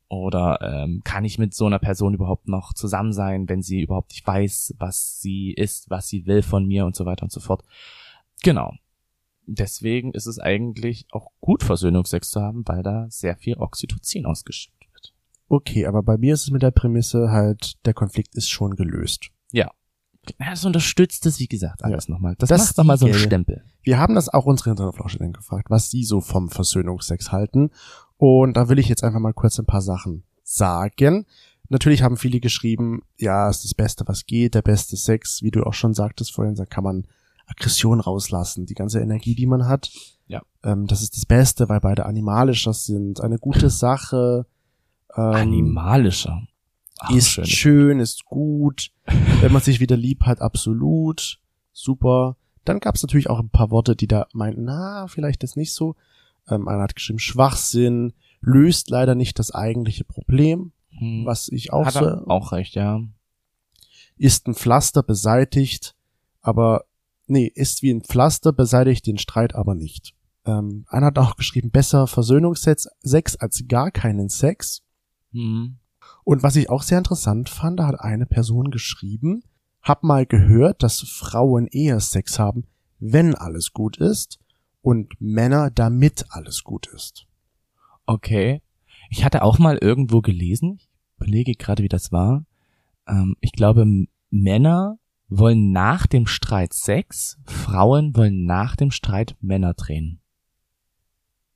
Oder 0.09 0.59
ähm, 0.61 1.01
kann 1.03 1.25
ich 1.25 1.37
mit 1.37 1.53
so 1.53 1.65
einer 1.65 1.79
Person 1.79 2.13
überhaupt 2.13 2.47
noch 2.47 2.73
zusammen 2.73 3.11
sein, 3.11 3.49
wenn 3.49 3.61
sie 3.61 3.81
überhaupt 3.81 4.11
nicht 4.11 4.25
weiß, 4.25 4.75
was 4.77 5.19
sie 5.19 5.51
ist, 5.51 5.89
was 5.89 6.07
sie 6.07 6.25
will 6.25 6.41
von 6.41 6.65
mir 6.65 6.85
und 6.85 6.95
so 6.95 7.05
weiter 7.05 7.23
und 7.23 7.31
so 7.31 7.41
fort. 7.41 7.63
Genau. 8.41 8.73
Deswegen 9.45 10.11
ist 10.13 10.25
es 10.25 10.39
eigentlich 10.39 11.07
auch 11.11 11.31
gut, 11.41 11.63
Versöhnungsex 11.63 12.29
zu 12.29 12.41
haben, 12.41 12.63
weil 12.67 12.83
da 12.83 13.07
sehr 13.09 13.35
viel 13.35 13.57
Oxytocin 13.57 14.25
ausgeschüttet 14.25 14.87
wird. 14.93 15.13
Okay, 15.49 15.85
aber 15.85 16.03
bei 16.03 16.17
mir 16.17 16.33
ist 16.33 16.43
es 16.43 16.51
mit 16.51 16.63
der 16.63 16.71
Prämisse 16.71 17.31
halt, 17.31 17.73
der 17.85 17.93
Konflikt 17.93 18.35
ist 18.35 18.49
schon 18.49 18.75
gelöst. 18.75 19.29
Ja, 19.51 19.71
das 20.39 20.65
unterstützt 20.65 21.25
es, 21.25 21.39
wie 21.39 21.47
gesagt, 21.47 21.83
alles 21.83 22.09
nochmal. 22.09 22.35
Das, 22.37 22.49
Das 22.49 22.61
macht 22.61 22.77
nochmal 22.77 22.97
so 22.97 23.05
einen. 23.05 23.15
Stempel. 23.15 23.63
Wir 23.81 23.97
haben 23.97 24.15
das 24.15 24.27
auch 24.27 24.45
unsere 24.45 24.71
Hinterflaschen 24.71 25.31
gefragt, 25.31 25.69
was 25.69 25.89
sie 25.89 26.03
so 26.03 26.19
vom 26.19 26.49
Versöhnungsex 26.49 27.31
halten. 27.31 27.71
Und 28.17 28.57
da 28.57 28.69
will 28.69 28.79
ich 28.79 28.89
jetzt 28.89 29.03
einfach 29.03 29.19
mal 29.19 29.33
kurz 29.33 29.59
ein 29.59 29.65
paar 29.65 29.81
Sachen 29.81 30.23
sagen. 30.43 31.25
Natürlich 31.69 32.01
haben 32.01 32.17
viele 32.17 32.39
geschrieben, 32.39 33.03
ja, 33.17 33.49
es 33.49 33.57
ist 33.57 33.65
das 33.65 33.73
Beste, 33.73 34.07
was 34.07 34.25
geht, 34.25 34.55
der 34.55 34.61
beste 34.61 34.95
Sex, 34.95 35.43
wie 35.43 35.51
du 35.51 35.63
auch 35.63 35.73
schon 35.73 35.93
sagtest 35.93 36.33
vorhin, 36.33 36.55
da 36.55 36.65
kann 36.65 36.83
man 36.83 37.05
Aggression 37.45 37.99
rauslassen, 37.99 38.65
die 38.65 38.73
ganze 38.73 38.99
Energie, 38.99 39.35
die 39.35 39.45
man 39.45 39.67
hat. 39.67 39.91
Ja. 40.27 40.41
Ähm, 40.63 40.87
das 40.87 41.01
ist 41.01 41.15
das 41.15 41.25
Beste, 41.25 41.69
weil 41.69 41.79
beide 41.79 42.05
animalischer 42.05 42.73
sind, 42.73 43.21
eine 43.21 43.37
gute 43.37 43.69
Sache. 43.69 44.45
Ähm, 45.15 45.23
Animalischer. 45.23 46.41
Ach, 46.99 47.11
ist 47.11 47.29
schön. 47.29 47.45
schön, 47.45 47.99
ist 47.99 48.25
gut. 48.25 48.91
Wenn 49.41 49.53
man 49.53 49.61
sich 49.61 49.79
wieder 49.79 49.97
lieb 49.97 50.23
hat, 50.23 50.41
absolut. 50.41 51.39
Super. 51.71 52.37
Dann 52.65 52.79
gab 52.79 52.95
es 52.95 53.03
natürlich 53.03 53.29
auch 53.29 53.39
ein 53.39 53.49
paar 53.49 53.71
Worte, 53.71 53.95
die 53.95 54.07
da 54.07 54.27
meinten, 54.33 54.65
na, 54.65 55.07
vielleicht 55.07 55.43
ist 55.43 55.55
nicht 55.55 55.73
so. 55.73 55.95
Ähm, 56.49 56.67
einer 56.67 56.83
hat 56.83 56.95
geschrieben, 56.95 57.19
Schwachsinn, 57.19 58.13
löst 58.41 58.89
leider 58.89 59.15
nicht 59.15 59.39
das 59.39 59.51
eigentliche 59.51 60.03
Problem, 60.03 60.71
Hm. 60.97 61.25
was 61.25 61.47
ich 61.49 61.73
auch 61.73 61.89
so, 61.89 62.25
auch 62.27 62.51
recht, 62.51 62.75
ja. 62.75 63.01
ist 64.17 64.47
ein 64.47 64.55
Pflaster 64.55 65.03
beseitigt, 65.03 65.95
aber 66.41 66.85
nee, 67.27 67.51
ist 67.53 67.81
wie 67.81 67.91
ein 67.91 68.01
Pflaster, 68.01 68.51
beseitigt 68.51 69.05
den 69.05 69.17
Streit 69.17 69.53
aber 69.53 69.75
nicht. 69.75 70.15
Ähm, 70.45 70.85
einer 70.87 71.07
hat 71.07 71.19
auch 71.19 71.35
geschrieben, 71.35 71.71
besser 71.71 72.07
Versöhnungsex 72.07 72.87
Sex 73.01 73.35
als 73.35 73.63
gar 73.67 73.91
keinen 73.91 74.29
Sex. 74.29 74.81
Hm. 75.33 75.77
Und 76.23 76.43
was 76.43 76.55
ich 76.55 76.69
auch 76.69 76.83
sehr 76.83 76.97
interessant 76.97 77.49
fand, 77.49 77.79
da 77.79 77.87
hat 77.87 77.99
eine 77.99 78.25
Person 78.25 78.71
geschrieben, 78.71 79.43
hab 79.81 80.03
mal 80.03 80.25
gehört, 80.25 80.83
dass 80.83 81.01
Frauen 81.01 81.67
eher 81.67 81.99
Sex 81.99 82.39
haben, 82.39 82.65
wenn 82.99 83.35
alles 83.35 83.73
gut 83.73 83.97
ist 83.97 84.39
und 84.81 85.19
Männer 85.19 85.69
damit 85.71 86.25
alles 86.29 86.63
gut 86.63 86.87
ist. 86.87 87.27
Okay. 88.05 88.61
Ich 89.09 89.23
hatte 89.23 89.43
auch 89.43 89.59
mal 89.59 89.77
irgendwo 89.77 90.21
gelesen, 90.21 90.79
ich 90.79 90.89
überlege 91.17 91.53
gerade, 91.53 91.83
wie 91.83 91.89
das 91.89 92.11
war. 92.11 92.45
Ähm, 93.07 93.35
ich 93.41 93.51
glaube, 93.51 93.85
Männer 94.29 94.99
wollen 95.29 95.71
nach 95.71 96.07
dem 96.07 96.27
Streit 96.27 96.73
Sex, 96.73 97.37
Frauen 97.45 98.15
wollen 98.15 98.45
nach 98.45 98.75
dem 98.75 98.91
Streit 98.91 99.35
Männer 99.41 99.73
drehen. 99.73 100.19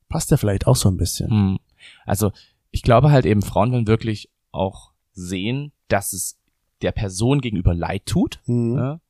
Passt 0.08 0.30
ja 0.30 0.36
vielleicht 0.36 0.66
auch 0.66 0.76
so 0.76 0.90
ein 0.90 0.96
bisschen. 0.96 1.30
Hm. 1.30 1.58
Also 2.04 2.32
ich 2.70 2.82
glaube 2.82 3.10
halt 3.10 3.26
eben, 3.26 3.42
Frauen 3.42 3.72
wollen 3.72 3.86
wirklich 3.86 4.30
auch 4.50 4.92
sehen, 5.12 5.72
dass 5.88 6.12
es 6.12 6.38
der 6.82 6.92
Person 6.92 7.40
gegenüber 7.40 7.74
leid 7.74 8.06
tut. 8.06 8.40
Hm, 8.44 8.74
Ne? 8.74 9.00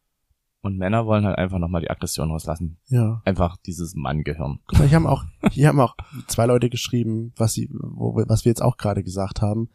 Und 0.63 0.79
Männer 0.79 1.07
wollen 1.07 1.25
halt 1.25 1.39
einfach 1.39 1.59
nochmal 1.59 1.81
die 1.83 1.91
Aggression 1.91 2.31
rauslassen. 2.31 2.79
ja. 2.89 3.21
Einfach 3.25 3.57
dieses 3.67 3.95
Manngehirn. 3.95 4.61
Guck 4.67 4.79
mal, 4.79 4.89
hier 4.89 4.97
haben 4.97 5.07
auch, 5.09 5.25
hier 5.51 5.69
haben 5.69 5.81
auch 5.81 5.97
zwei 6.29 6.47
Leute 6.47 6.71
geschrieben, 6.71 7.33
was 7.37 7.53
sie, 7.55 7.69
wo, 7.73 8.17
wir- 8.17 8.29
was 8.29 8.45
wir 8.45 8.51
jetzt 8.51 8.63
auch 8.63 8.77
gerade 8.77 9.03
gesagt 9.03 9.43
haben. 9.43 9.69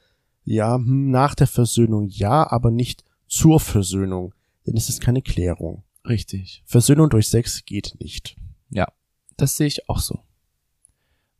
Ja, 0.45 0.76
hm, 0.76 1.12
nach 1.12 1.36
der 1.36 1.47
Versöhnung 1.47 2.08
ja, 2.08 2.50
aber 2.50 2.71
nicht 2.71 3.04
zur 3.28 3.60
Versöhnung, 3.60 4.34
denn 4.65 4.78
es 4.78 4.88
ist 4.88 5.02
keine 5.02 5.21
Klärung. 5.21 5.84
Richtig. 6.08 6.63
Versöhnung 6.65 7.10
durch 7.10 7.28
Sex 7.28 7.65
geht 7.65 7.95
nicht. 8.00 8.38
Ja, 8.70 8.88
das 9.36 9.57
sehe 9.57 9.68
ich 9.68 9.89
auch 9.89 9.99
so. 9.99 10.20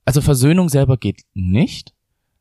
Also 0.03 0.19
Versöhnung 0.22 0.67
selber 0.69 0.97
geht 0.97 1.22
nicht. 1.34 1.93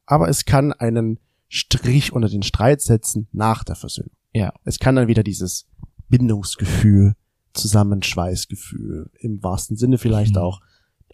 aber 0.06 0.28
es 0.28 0.44
kann 0.44 0.72
einen 0.72 1.18
Strich 1.48 2.12
unter 2.12 2.28
den 2.28 2.42
Streit 2.42 2.80
setzen 2.80 3.28
nach 3.32 3.62
der 3.64 3.76
Versöhnung. 3.76 4.10
Ja. 4.32 4.52
Es 4.64 4.78
kann 4.80 4.96
dann 4.96 5.06
wieder 5.08 5.22
dieses 5.24 5.66
Bindungsgefühl, 6.08 7.14
Zusammenschweißgefühl, 7.54 9.10
im 9.20 9.42
wahrsten 9.42 9.76
Sinne 9.76 9.98
vielleicht 9.98 10.34
Mhm. 10.34 10.40
auch 10.42 10.60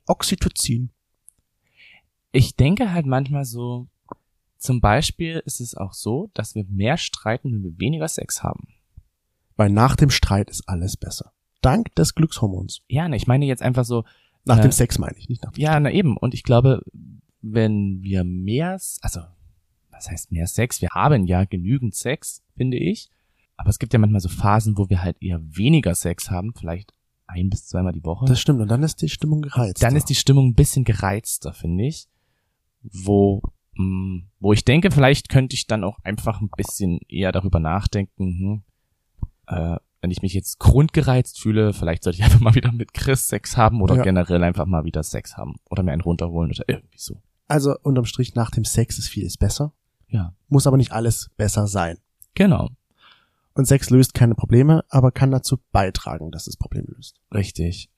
Oxytocin. 0.07 0.91
Ich 2.33 2.57
denke 2.57 2.93
halt 2.93 3.07
manchmal 3.07 3.45
so, 3.45 3.89
zum 4.59 4.81
Beispiel 4.81 5.43
ist 5.45 5.61
es 5.61 5.75
auch 5.75 5.93
so, 5.93 6.31
dass 6.35 6.55
wir 6.55 6.65
mehr 6.69 6.97
streiten, 6.97 7.53
wenn 7.53 7.63
wir 7.63 7.79
weniger 7.79 8.09
Sex 8.09 8.43
haben. 8.43 8.69
Weil 9.57 9.71
nach 9.71 9.97
dem 9.97 10.11
Streit 10.11 10.49
ist 10.51 10.69
alles 10.69 10.97
besser. 10.97 11.33
Dank 11.61 11.95
des 11.95 12.15
Glückshormons. 12.15 12.81
Ja, 12.89 13.09
ne, 13.09 13.17
ich 13.17 13.27
meine 13.27 13.45
jetzt 13.47 13.63
einfach 13.63 13.85
so, 13.85 14.05
Nach 14.45 14.59
Äh, 14.59 14.63
dem 14.63 14.73
Sex 14.73 14.99
meine 14.99 15.17
ich, 15.19 15.29
nicht 15.29 15.45
nach 15.45 15.53
dem 15.53 15.63
ja, 15.63 15.79
na 15.79 15.91
eben. 15.93 16.17
Und 16.17 16.35
ich 16.35 16.43
glaube, 16.43 16.83
wenn 17.43 18.03
wir 18.03 18.25
mehr, 18.25 18.81
also, 19.01 19.21
was 19.91 20.11
heißt 20.11 20.33
mehr 20.33 20.47
Sex? 20.49 20.81
Wir 20.83 20.89
haben 20.91 21.27
ja 21.27 21.45
genügend 21.45 21.95
Sex, 21.95 22.43
finde 22.57 22.77
ich. 22.79 23.09
Aber 23.57 23.69
es 23.71 23.79
gibt 23.79 23.93
ja 23.93 23.99
manchmal 23.99 24.21
so 24.21 24.29
Phasen, 24.29 24.77
wo 24.79 24.89
wir 24.89 25.03
halt 25.03 25.17
eher 25.23 25.41
weniger 25.43 25.95
Sex 25.95 26.31
haben, 26.31 26.53
vielleicht 26.55 26.93
ein 27.27 27.49
bis 27.51 27.67
zweimal 27.67 27.93
die 27.93 28.05
Woche. 28.05 28.27
Das 28.27 28.41
stimmt. 28.41 28.61
Und 28.61 28.69
dann 28.69 28.83
ist 28.83 29.01
die 29.03 29.09
Stimmung 29.09 29.43
gereizt. 29.43 29.83
dann 29.83 29.97
ist 29.97 30.09
die 30.09 30.15
Stimmung 30.15 30.49
ein 30.49 30.55
bisschen 30.55 30.85
gereizter, 30.85 31.53
finde 31.53 31.87
ich. 31.87 32.09
Wo 32.83 33.43
Mm, 33.75 34.25
Wo 34.39 34.53
ich 34.53 34.67
denke, 34.67 34.91
vielleicht 34.91 35.31
könnte 35.31 35.55
ich 35.55 35.67
dann 35.67 35.83
auch 35.83 35.99
einfach 36.05 36.43
ein 36.43 36.51
bisschen 36.55 36.99
eher 37.09 37.33
darüber 37.33 37.59
nachdenken, 37.59 38.39
hm, 38.39 38.63
äh, 39.47 39.77
wenn 40.03 40.11
ich 40.11 40.21
mich 40.21 40.35
jetzt 40.35 40.59
grundgereizt 40.59 41.41
fühle, 41.41 41.73
vielleicht 41.73 42.03
sollte 42.05 42.19
ich 42.19 42.25
einfach 42.25 42.41
mal 42.41 42.55
wieder 42.55 42.71
mit 42.71 42.93
Chris 42.93 43.29
Sex 43.29 43.57
haben 43.57 43.81
oder 43.81 43.97
Ja. 43.97 44.03
generell 44.03 44.45
einfach 44.45 44.67
mal 44.67 44.85
wieder 44.85 45.03
Sex 45.03 45.39
haben 45.39 45.55
oder 45.71 45.83
mir 45.83 45.93
einen 45.93 46.03
runterholen 46.03 46.51
oder 46.51 46.65
irgendwie 46.69 46.99
so. 46.99 47.23
Also 47.49 47.75
unterm 47.83 48.05
Strich 48.05 48.35
nach 48.35 48.51
dem 48.51 48.67
Sex 48.67 48.99
ist 48.99 49.09
vieles 49.09 49.39
besser, 49.39 49.73
Ja, 50.09 50.35
muss 50.49 50.67
aber 50.67 50.77
nicht 50.77 50.93
alles 50.93 51.31
besser 51.39 51.67
sein. 51.67 51.97
genau, 52.35 52.69
Und 53.55 53.67
Sex 53.67 53.91
löst 53.91 54.15
keine 54.15 54.35
Probleme, 54.35 54.85
aber 54.89 55.13
kann 55.13 55.31
dazu 55.31 55.59
beitragen, 55.73 56.31
dass 56.31 56.47
es 56.47 56.57
Probleme 56.57 56.89
löst. 56.97 57.21
richtig. 57.35 57.89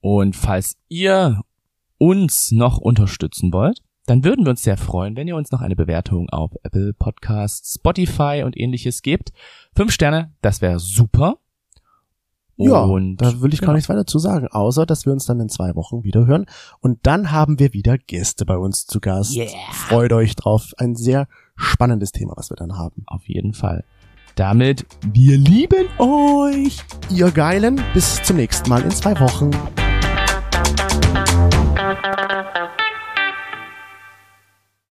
Und 0.00 0.36
falls 0.36 0.76
ihr 0.88 1.40
uns 1.96 2.52
noch 2.52 2.76
unterstützen 2.76 3.52
wollt, 3.52 3.82
dann 4.06 4.22
würden 4.22 4.44
wir 4.44 4.50
uns 4.50 4.62
sehr 4.62 4.76
freuen, 4.76 5.16
wenn 5.16 5.28
ihr 5.28 5.36
uns 5.36 5.50
noch 5.50 5.62
eine 5.62 5.76
Bewertung 5.76 6.28
auf 6.28 6.50
Apple 6.62 6.92
Podcasts, 6.92 7.76
Spotify 7.76 8.42
und 8.44 8.58
ähnliches 8.58 9.00
gebt. 9.00 9.32
Fünf 9.74 9.92
Sterne, 9.92 10.32
das 10.42 10.60
wäre 10.60 10.78
super. 10.78 11.38
Ja, 12.56 12.82
Und 12.82 13.16
da 13.16 13.40
will 13.40 13.52
ich 13.52 13.60
gar 13.60 13.68
genau. 13.68 13.76
nichts 13.76 13.88
weiter 13.88 14.06
zu 14.06 14.18
sagen, 14.18 14.46
außer 14.46 14.86
dass 14.86 15.06
wir 15.06 15.12
uns 15.12 15.26
dann 15.26 15.40
in 15.40 15.48
zwei 15.48 15.74
Wochen 15.74 16.04
wieder 16.04 16.26
hören. 16.26 16.46
Und 16.80 17.00
dann 17.04 17.32
haben 17.32 17.58
wir 17.58 17.72
wieder 17.72 17.98
Gäste 17.98 18.44
bei 18.44 18.56
uns 18.56 18.86
zu 18.86 19.00
Gast. 19.00 19.34
Yeah. 19.34 19.48
Freut 19.72 20.12
euch 20.12 20.36
drauf. 20.36 20.72
Ein 20.76 20.94
sehr 20.94 21.26
spannendes 21.56 22.12
Thema, 22.12 22.34
was 22.36 22.50
wir 22.50 22.56
dann 22.56 22.76
haben. 22.76 23.02
Auf 23.06 23.28
jeden 23.28 23.54
Fall. 23.54 23.84
Damit, 24.34 24.84
wir 25.12 25.38
lieben 25.38 25.86
euch. 25.98 26.78
Ihr 27.08 27.30
Geilen, 27.30 27.80
bis 27.94 28.20
zum 28.24 28.36
nächsten 28.36 28.68
Mal 28.68 28.82
in 28.82 28.90
zwei 28.90 29.18
Wochen. 29.20 29.52